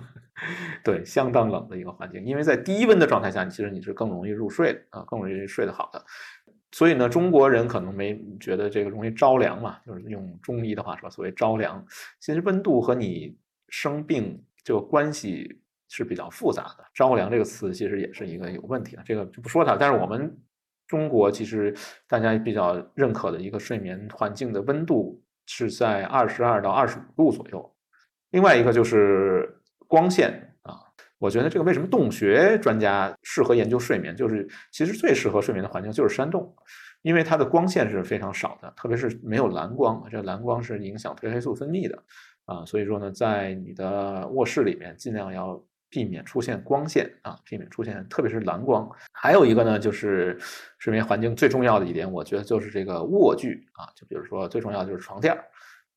[0.82, 2.24] 对，相当冷的一个环境。
[2.24, 6.02] 因为在低温的状态下，其实你是更容易入睡的啊，更容易睡得好的。
[6.72, 11.82] 所以呢，中国人可能没觉得这个容易着凉嘛，就是用中医的话说，所谓着凉。
[12.20, 13.36] 其实温度和你
[13.68, 16.84] 生病这个关系是比较复杂的。
[16.92, 19.76] 着凉这个词其实也是一个有问题的，这个就不说它。
[19.76, 20.36] 但是我们
[20.86, 21.74] 中国其实
[22.06, 27.74] 大家比较认可的一个睡眠环境的温度是在二十二到二十五度左右。
[28.30, 30.47] 另外一个就是光线。
[31.18, 36.54] 我觉得这个为什么洞穴专家适合研究睡眠，就是其实最适合睡眠的环境就是山洞，
[37.02, 42.02] 因为它的光线是非常少的，特别是没有蓝光，这蓝光是影响褪黑素分泌的
[42.44, 48.88] 啊，所以说呢，在你的卧室里面尽量要避免出现光线啊，避免出现特别是蓝光。
[49.12, 50.38] 还有一个呢，就是
[50.78, 55.44] 睡眠环境最重要的一点，我觉得就是这个卧具啊，就比如说最重要就是床垫儿。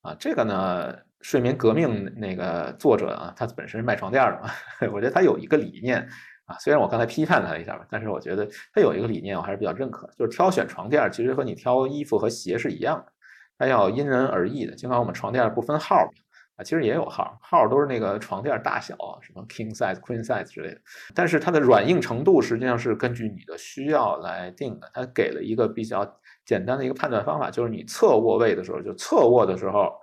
[0.01, 4.49] 啊，这个呢，睡眠革命那个作者啊，他本身是卖床垫的嘛，
[4.91, 5.99] 我觉得他有一个理念
[6.45, 6.57] 啊。
[6.59, 13.11] 虽然我刚才批判他一下吧，但是我觉得他有一个理念我还是比较认可，就是挑选床垫其实和你挑衣服和鞋是一样的，
[13.59, 14.73] 它要因人而异的。
[14.75, 16.09] 尽管我们床垫不分号
[16.55, 20.81] 啊，其实也有号，号都是那个床垫大小，什么 king size、queen size 之类的，
[21.13, 24.89] 但是它的软硬程度实际上是根据你的需要来定的。
[24.95, 26.03] 它给了一个比较
[26.45, 29.93] 简单的一个判断方法，就是你侧卧位的时候，就侧卧的时候。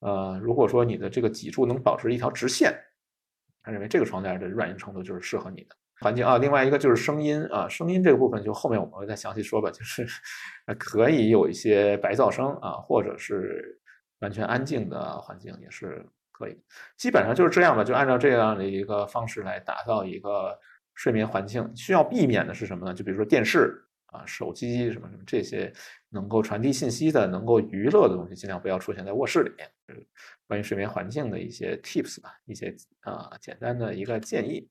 [0.00, 2.78] 呃，如果说你的这个脊柱能保持一条直线，
[3.62, 6.36] 他认为这个床垫的软硬程度就是适合你的环境啊。
[6.36, 9.70] 另外一个就是声音啊，声音这个部分就后面我们会再详细说吧。
[9.70, 10.06] 就是
[10.78, 13.80] 可以有一些白噪声啊，或者是
[14.20, 16.62] 完全安静的环境也是可以。
[16.98, 20.56] 基本上就是这样吧，就按照这样的一个方式来打造一个
[20.94, 21.74] 睡眠环境。
[21.74, 22.92] 需要避免的是什么呢？
[22.92, 23.82] 就比如说电视。
[24.16, 25.72] 啊，手机什么什么这些
[26.10, 29.68] 能够传递信息的、能够娱乐的东西，尽量不要出现在卧室里面。
[30.48, 34.68] 关于睡眠环境的一些 tips 吧，一些啊简单的一个建议。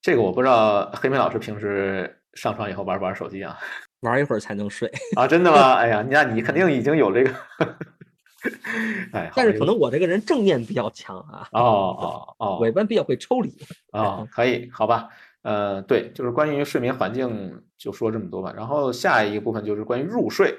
[0.00, 3.58] 这个我不知道黑妹老师平时上床以后玩不玩手机啊？
[4.00, 5.26] 玩一会儿才能睡啊？
[5.26, 5.74] 真的吗？
[5.74, 7.34] 哎呀， 那你肯定已经有这个。
[9.12, 11.48] 哎，但是可能我这个人正念比较强啊。
[11.50, 13.52] 哦哦哦，我一般比较会抽离。
[13.92, 15.08] 哦，可以，好吧。
[15.48, 18.52] 呃，对，就是关于睡眠环境就说这么多吧。
[18.54, 20.54] 然后下一个部分就是关于入睡。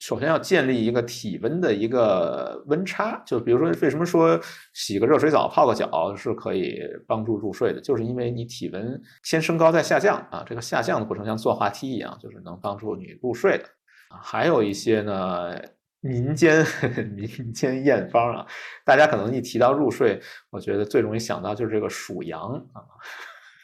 [0.00, 4.36] 首先要建立一个体温的一个温差，就比如说为什么说
[4.74, 13.64] 洗个热水澡、泡个脚是可以帮助入睡的，就是因为你体温先升高再下降啊，这个下降的过程像坐滑梯一样，就是能帮助你入睡的
[14.08, 14.18] 啊。
[14.20, 15.54] 还有一些呢，
[16.00, 16.66] 民间
[17.14, 18.46] 民间验方啊，
[18.84, 20.20] 大家可能一提到入睡，
[20.50, 22.42] 我觉得最容易想到就是这个数羊
[22.72, 22.82] 啊。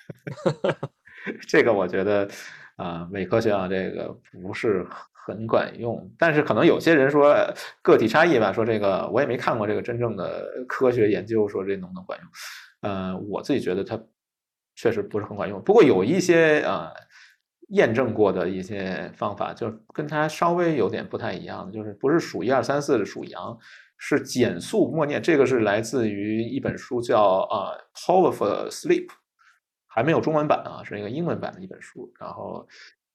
[1.47, 2.29] 这个我觉得
[2.77, 6.11] 啊，伪科学啊，这个不是很管用。
[6.19, 7.35] 但是可能有些人说
[7.83, 12.29] 个体差异吧，说这个我也没看过这个真正的科学研究，说这能不能管用？
[12.81, 14.01] 呃，我自己觉得它
[14.77, 15.63] 确实不是很管用。
[15.63, 16.93] 不过有一些啊
[17.71, 23.59] 验证过的一些方法，就跟它稍微有点不太一样，就是不是数一二三四数羊，
[23.99, 25.21] 是减速默念。
[25.21, 27.21] 这个是来自于一本书，叫
[27.51, 29.07] 啊《Powerful Sleep》。
[29.99, 32.09] 还没有中文版啊，是一个英文版的一本书。
[32.21, 32.65] 然后，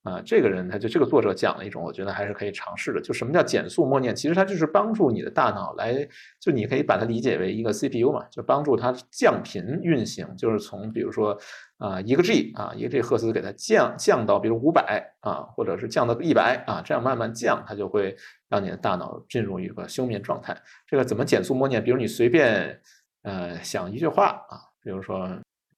[0.04, 3.00] 啊，这个人他就这个作者讲了一种，我觉得还是可以尝试的。
[3.00, 4.14] 就什么叫减速默念？
[4.14, 6.06] 其实它就是帮助你的大脑来，
[6.42, 10.28] 就你可以把它理解为一个 CPU 嘛，就帮助它降频运行。
[10.36, 11.40] 就是从比如说
[11.78, 18.14] 啊一个 G 啊一个 G 赫兹给它降降到比如五百啊，或者是降到一百啊，这样慢慢降，它就会
[18.50, 20.54] 让你的大脑进入一个休眠状态。
[20.86, 21.82] 这个怎么减速默念？
[21.82, 22.78] 比如你随便
[23.22, 25.30] 呃想一句话啊，比如说。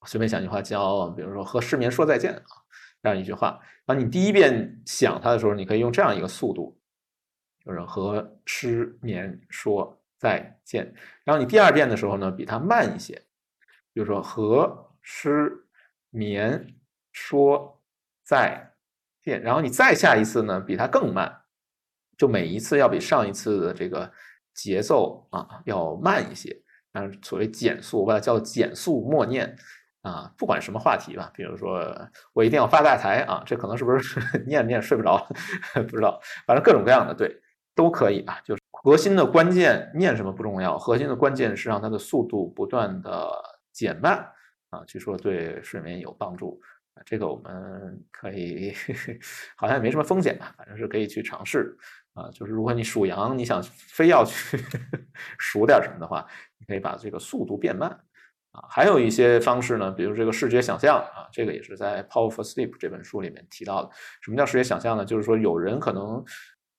[0.05, 2.43] 随便想一句话，叫比如说和失眠说再见啊，
[3.01, 3.59] 这样一句话。
[3.85, 6.79] 然后你第一遍想它的时候，你可以用这样一个速度，
[7.63, 10.93] 就是和失眠说再见。
[11.23, 13.13] 然后你第二遍的时候呢，比它慢一些，
[13.93, 15.51] 比如说和失
[16.09, 16.67] 眠
[17.11, 17.81] 说
[18.23, 18.73] 再
[19.21, 19.41] 见。
[19.41, 21.41] 然后你再下一次呢，比它更慢，
[22.17, 24.11] 就每一次要比上一次的这个
[24.53, 26.59] 节奏啊要慢一些。
[26.93, 29.55] 啊，所谓减速，我把它叫减速默念。
[30.05, 31.83] 啊，不管什么话题吧，比如说
[32.31, 35.27] 我一定要发大财啊，这可能是不是 念念睡不着，
[35.73, 37.35] 不知道，反正各种各样的对
[37.73, 38.39] 都可以吧。
[38.45, 43.27] 就是核心的关键念什么不重要，核心的关键是让它的速度不断的
[43.73, 44.17] 减慢
[44.69, 46.61] 啊，据说对睡眠有帮助。
[47.03, 48.73] 这个我们可以
[49.57, 51.75] 好像也没什么风险吧，反正是可以去尝试
[52.13, 52.29] 啊。
[52.31, 54.57] 就是如果你属羊，你想非要去
[55.39, 56.25] 数点什么的话，
[56.59, 57.99] 你可以把这个速度变慢。
[58.55, 63.89] 啊，还有一些方式呢，比如这个视觉想象啊，这个也是在《Powerful Sleep》这本书里面提到的。
[64.21, 65.03] 什么叫视觉想象呢？
[65.03, 66.23] 就是说有人可能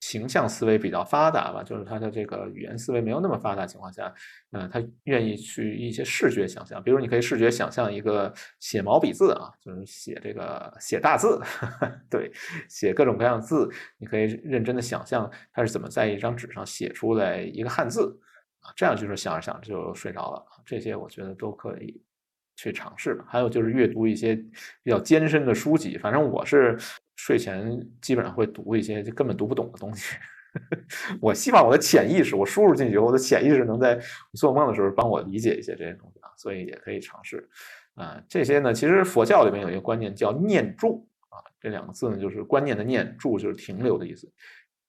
[0.01, 4.13] 形象思维比较发达吧，就是他的这个语言思维没有那么发达情况下，
[4.53, 6.83] 嗯，他愿意去一些视觉想象。
[6.83, 11.41] 比如你可以视觉想象一个写毛笔字啊，就是写这个写大字，
[12.09, 12.31] 对，
[12.69, 18.21] 写各种各样的字，你可以认真的想象他是怎么在一张纸上写出来一个汉字。
[18.75, 22.03] 这样就是想着想着就睡着了，这些我觉得都可以
[22.57, 23.25] 去尝试吧。
[23.29, 24.35] 还有就是阅读一些
[24.83, 26.77] 比较艰深的书籍，反正我是
[27.17, 30.17] 睡前基本上会读一些就根本读不懂的东西。
[31.21, 34.01] 我希望我的潜意识，我输入进去，我的潜意识能在
[34.33, 37.47] 做梦的时候帮我理解一些这些东西啊，所以也可以尝试
[37.95, 38.19] 啊。
[38.27, 44.33] 这些呢，其实佛教里面有一个观念叫念住啊，这两个字呢就是观念的念，住就是停留的意思。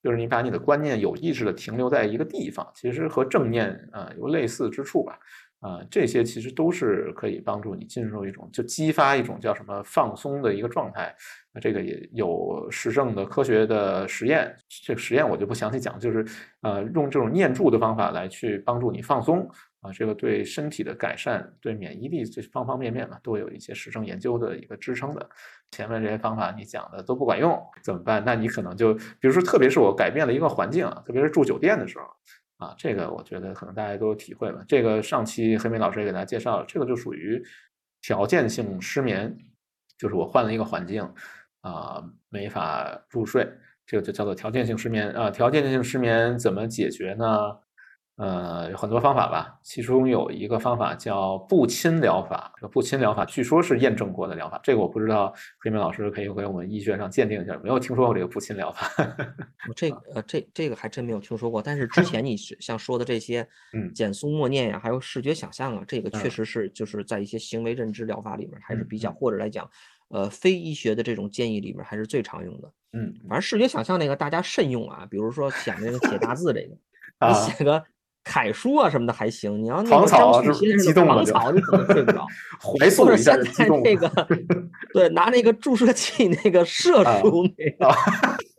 [0.02, 5.18] 就是你把你的观念有意识的停留在一个地方，其实和正念啊有类似之处吧，
[5.60, 11.14] 啊这些其实都是可以帮助你进入一种就激发一种叫什么放松的一个状态。
[11.52, 14.54] 那这个也有实证的科学的实验，
[14.84, 16.24] 这个实验我就不详细讲，就是
[16.62, 19.48] 呃用这种念住的方法来去帮助你放松
[19.80, 25.28] 啊，这个对身体的改善、对免疫力这方方面面嘛，都有一些实证研究的一个支撑的。
[25.70, 28.22] 前面这些方法你讲的都不管用，怎么办？
[28.24, 32.04] 那你可能就，比如说，特别是我改变了一个环境啊，特别是住酒店的时候
[32.66, 34.64] 啊，这个我觉得可能大家都有体会了。
[34.66, 37.40] 这个上期黑莓老师也给大家介绍了，这个就属于
[38.02, 39.36] 条件性失眠，
[39.96, 41.08] 就是我换了一个环境
[41.60, 43.48] 啊，没法入睡，
[43.86, 45.30] 这个就叫做条件性失眠啊。
[45.30, 47.26] 条件性失眠怎么解决呢？
[48.18, 52.52] 呃，有很多方法吧，其中有一个方法叫不侵疗法。
[52.56, 58.90] 这个不侵疗法据说是验证过的疗法，这个我不知道，黑明老师可以给我们医学上鉴定一下，没有听说过这个不侵疗法。
[59.76, 61.62] 这个呃，这这个还真没有听说过。
[61.62, 69.70] 但是之前你像说的这些， 嗯，减速默念呀，还有视觉想象啊，这个确实是就是在一些行为认知疗法里面还是比较，或者来讲，
[70.08, 72.72] 呃，非医学的这种建议里面还是最常用的。
[72.94, 76.76] 嗯，反正视觉想象那个大家慎用啊，比如说想那个写大字这个，
[77.28, 77.84] 你写个。
[78.28, 82.26] 楷书啊什么的还行，你要那个张旭新是唐草，你可能睡不着。
[82.60, 84.10] 或者现在那个，
[84.92, 87.94] 对，拿那个注射器那个射出那个，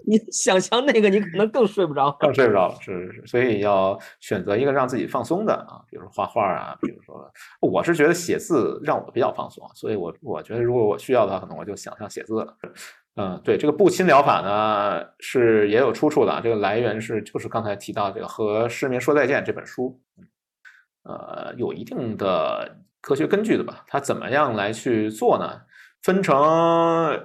[0.07, 2.75] 你想象那个，你可能更睡不着，更睡不着。
[2.81, 7.31] 是是是，所以要选择一个让自己放松的啊，比如说画画啊，比如说，
[7.61, 12.57] 我是觉得写字让我比较放松，所以我我觉得如果我需要的话，可能我就想象写字了。
[13.21, 19.99] 嗯，对，这个不侵疗法呢是也有出处的，这个来源是就是刚才提到这个《和失眠说再见》这本书，
[21.03, 23.83] 呃，有一定的科学根据的吧？
[23.87, 25.59] 它怎么样来去做呢？
[26.01, 27.21] 分成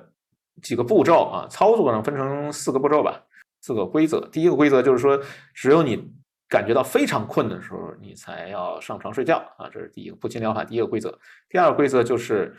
[0.62, 1.46] 几个步骤啊？
[1.48, 3.22] 操作上分成四个步骤吧，
[3.60, 4.20] 四个规则。
[4.32, 5.16] 第一个规则就是说，
[5.54, 6.12] 只有你
[6.48, 11.16] 感觉到非常困的时候，你才要上床睡觉啊，这是第一个不侵疗法第一个规则。
[11.48, 12.52] 第二个规则就是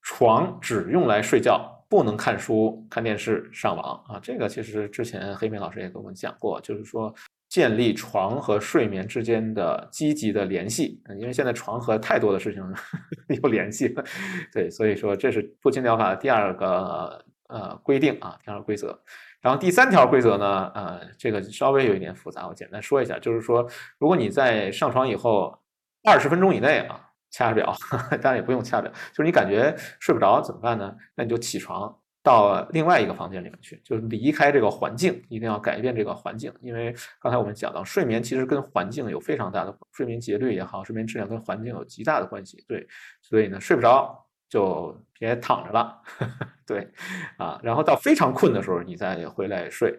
[0.00, 1.70] 床只用来睡觉。
[1.94, 4.18] 不能看书、看电视、上网啊！
[4.20, 7.14] 这个其实之前黑明老师也跟我们讲过，就是说
[7.48, 12.60] 建立床和睡眠之间的积极的联系，因为现在床和太多的事情
[13.40, 14.04] 有联系了。
[14.52, 19.00] 对，所以说这是不侵疗法的第二个呃规定啊，第二个规则。
[19.40, 23.64] 然后第三条规则呢，呃，这个稍微有一点复杂，我简单说一下，就是说
[23.98, 25.56] 如果你在上床以后
[26.02, 27.03] 二十分钟以内啊。
[27.34, 27.74] 掐着表，
[28.22, 30.94] 当然也不用掐表，就是你感觉睡不着怎么办呢？
[31.16, 31.92] 那你就起床
[32.22, 36.52] 到另外一个房间里面去，就是离开这个环境，一定要改变这个环境。
[36.60, 42.64] 因为刚才我们讲到，睡眠其实跟环境有非常大的睡眠节律也好，睡眠质量跟环境有极大的关系。
[42.68, 42.86] 对，
[43.20, 44.16] 所以呢，睡不着
[44.48, 46.00] 就别躺着了，
[46.64, 46.88] 对，
[47.36, 49.92] 啊，然后到非常困的时候你再回来睡，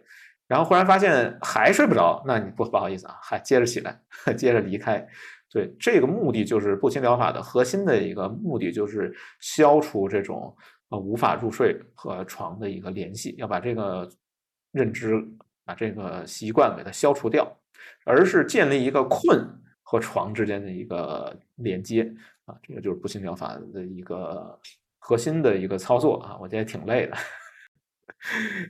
[0.48, 4.00] 然后忽然发现还睡不着，那你不不好意思啊，还接着起来，
[4.38, 5.06] 接着离开。
[5.56, 10.54] 对这个目的就是不侵疗法的核心的一个目的，就是消除这种
[10.90, 14.06] 呃无法入睡和床的一个联系，要把这个
[14.74, 15.26] 认知、
[15.64, 17.50] 把这个习惯给它消除掉，
[18.04, 19.48] 而是建立一个困
[19.82, 22.14] 和床之间的一个连接
[22.44, 24.60] 啊，这个就是不侵疗法的一个
[25.00, 27.16] 核心的一个操作啊，我觉得挺累的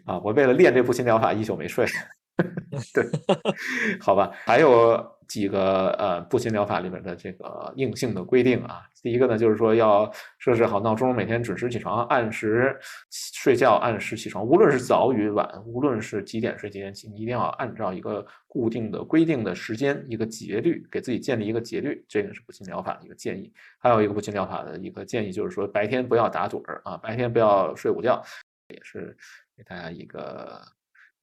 [0.05, 1.83] 啊，我为了练这不侵疗法一宿没睡，
[2.93, 3.03] 对，
[3.99, 5.14] 好吧，还有。
[5.27, 12.77] 几个呃，步行疗法里面的这个硬性的规定啊，第一个呢，就是说要设置好闹钟，每天准时起床，按时
[13.11, 14.45] 睡觉，按时起床。
[14.45, 22.03] 无论是早与晚，无论是几点睡几点起，你一定要按照一个固定的规定的时间，一个节律，给自己建立一个节律。
[22.07, 23.51] 这个是步行疗法的一个建议。
[23.79, 28.21] 还有一个步行疗法的一个建议，就是说白天不要打盹儿啊，白天不要睡午觉，
[28.69, 29.15] 也是
[29.55, 30.61] 给大家一个。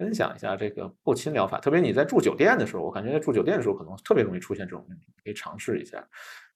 [0.03, 6.05] 分享一下这个不侵疗法，特别你在住酒店的时候，我感觉在住酒店的时候可能特别容易出现这种问题，可以尝试一下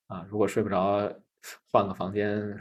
[0.09, 0.27] 啊。
[0.29, 1.09] 如果睡不着，
[1.71, 2.59] 换个房间，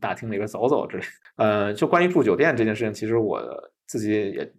[0.00, 1.04] 大厅里边走走之类。
[1.36, 3.42] 呃，就关于住酒店这件事情，其实我
[3.86, 4.50] 自己也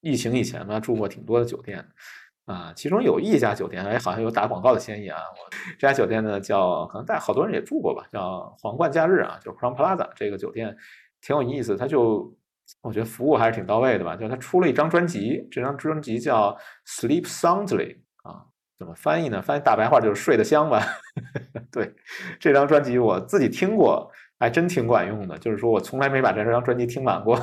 [0.00, 1.86] 疫情以前呢住过挺多的酒店
[2.46, 5.20] 啊，其中有一家酒店哎好像有打广告的嫌疑啊。
[5.20, 10.74] 我这家酒店呢叫可能大家好多人也住过吧，叫皇冠假日啊，就是 Crown Plaza 这个酒店
[11.20, 12.34] 挺有意思，它就。
[12.82, 16.52] 我觉得服务还是挺到位的吧，就是他出了一张专辑，这张专辑叫
[16.86, 18.44] 《Sleep Soundly》啊，
[18.78, 19.42] 怎么翻译呢？
[19.42, 20.82] 翻译大白话就是睡得香吧。
[21.72, 21.92] 对，
[22.38, 25.36] 这张专辑我自己听过，还真挺管用的。
[25.38, 27.38] 就是说我从来没把这张专辑听完过。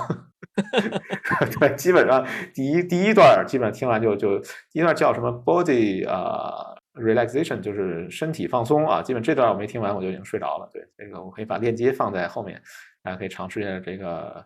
[1.60, 4.40] 对，基本上第一第一段基本上听完就就
[4.72, 9.02] 第一段叫什么 Body 啊 Relaxation，就是身体放松啊。
[9.02, 10.70] 基本这段我没听完我就已经睡着了。
[10.72, 12.62] 对，这个我可以把链接放在后面，
[13.04, 14.46] 大家可以尝试一下这个。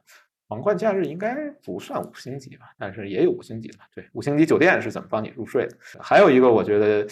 [0.49, 3.75] 皇冠假日应该不算五星级吧，但是也有五星级的。
[3.93, 5.77] 对，五星级酒店是怎么帮你入睡的？
[6.01, 7.05] 还有一个，我觉得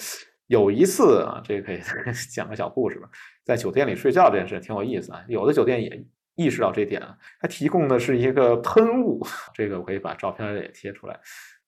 [0.47, 1.79] 有一次啊，这个可以
[2.33, 3.07] 讲个小故事吧。
[3.45, 5.23] 在酒店里睡觉这件事挺有意思啊。
[5.27, 6.03] 有的酒店也
[6.33, 9.23] 意识到这点啊，它提供的是一个喷雾，
[9.53, 11.19] 这个我可以把照片也贴出来。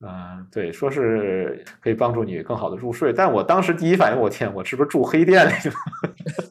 [0.01, 5.75] 嗯，对，说是可以帮助你更好的入睡，但我当时第一反应，我天，我是不是住黑店里了？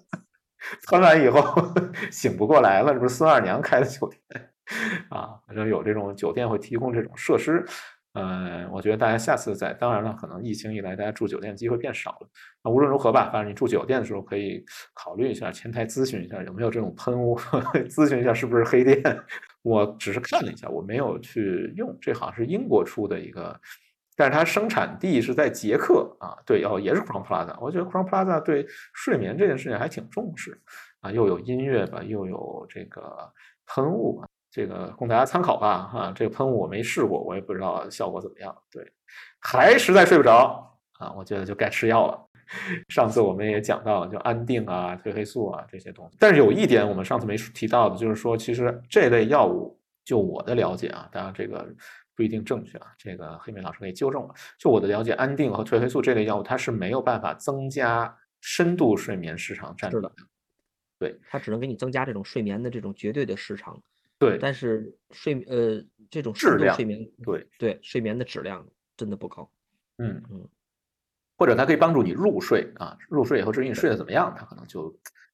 [0.86, 1.42] 喷完以后
[2.12, 4.47] 醒不过来了，这不是孙二娘开的酒店
[5.10, 5.40] 啊？
[5.46, 7.64] 反正有这种酒店会提供这种设施。
[8.14, 12.28] 嗯，我觉得大家下次再，当然了，可能疫情以来，大家住酒店机会变少了。
[12.64, 17.38] 那无论如何吧，反正你住酒店的时候可以考虑一下，前台咨询一下有没有这种喷雾，
[17.88, 19.00] 咨询一下是不是黑店。
[19.62, 21.96] 我只是看了一下，我没有去用。
[22.00, 23.60] 这好像是英国出的一个，
[24.16, 26.34] 但是它生产地是在捷克啊。
[26.44, 27.56] 对，哦，也是 Crown Plaza。
[27.60, 30.60] 我觉得 Crown Plaza 对睡眠这件事情还挺重视
[31.02, 33.30] 啊，又有音乐吧，又有这个
[33.66, 34.24] 喷雾。
[34.50, 38.56] 这个供大家参考吧，哈，这个喷雾我没试过，我也不知道效果怎么样。
[38.70, 38.90] 对，
[39.38, 42.24] 还实在睡不着啊，我觉得就该吃药了。
[42.88, 46.16] 上次我们也讲到了，就安定啊、褪黑素啊这些东西。
[46.18, 51.68] 但是有一点我们上次没提到的，就是说，其实这类药物，就我的了解啊，当然这个
[52.16, 54.34] 不一定正确啊，这个黑妹老师可以纠正我。
[54.58, 60.10] 就我的了解，安定和褪黑素这类药物，它是没有办法增加深度睡眠时长占比的。
[60.98, 63.78] 对，它只能给你增加这种睡眠的这种绝对的时长。
[64.18, 65.80] 对，但是睡呃
[66.10, 68.66] 这种质量睡眠，对对睡眠的质量
[68.96, 69.48] 真的不高。
[69.98, 70.48] 嗯嗯，
[71.36, 74.92] 或者它可以帮助你入睡啊，入睡以后至于你睡得怎么样，它可能就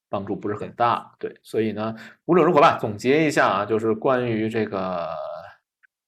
[0.09, 1.15] 帮助不是很大。
[1.19, 1.95] 对，所以呢，
[2.27, 5.09] 无论如何吧，总结一下啊，就是关于这个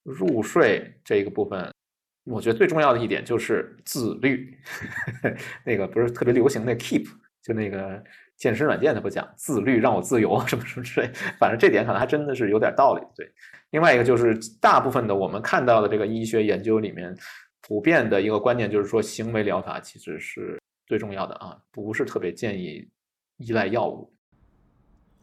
[0.02, 1.72] 入睡这个部分，
[2.24, 4.54] 我觉得最重要的一点就是自律。
[5.64, 7.06] 那个不是特别流行那 keep，
[7.40, 8.04] 就那个。
[8.36, 13.02] 健身软件它不讲自律让我自由什么什么之类，反正这点可能还真的是有点道理。
[13.14, 13.26] 对，
[13.70, 17.16] 另外一个就是大部分的我们看到的这个医学研究里面，
[17.62, 22.86] 普遍的一个观念就是说，行为疗法其实是最重要的啊，不是特别建议
[23.38, 24.12] 依赖药物。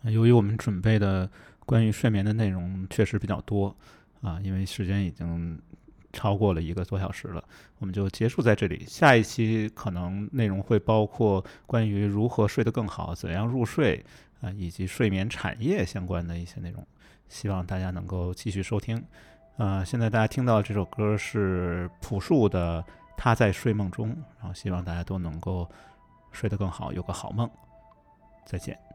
[0.03, 1.29] 由于我们准备的
[1.65, 3.75] 关于睡眠的内容确实比较多
[4.21, 5.59] 啊，因为时间已经。
[6.13, 7.43] 超过了一个多小时了，
[7.79, 8.85] 我们就结束在这里。
[8.87, 14.05] 下一期可能内容会包括关于如何睡得更好、怎样入睡
[14.39, 16.85] 啊，以及睡眠产业相关的一些内容。
[17.27, 19.03] 希望大家能够继续收听。
[19.57, 22.81] 呃，现在大家听到这首歌是朴树的
[23.17, 24.09] 《他在睡梦中》，
[24.39, 25.67] 然后希望大家都能够
[26.31, 27.49] 睡得更好，有个好梦。
[28.45, 28.92] 再见。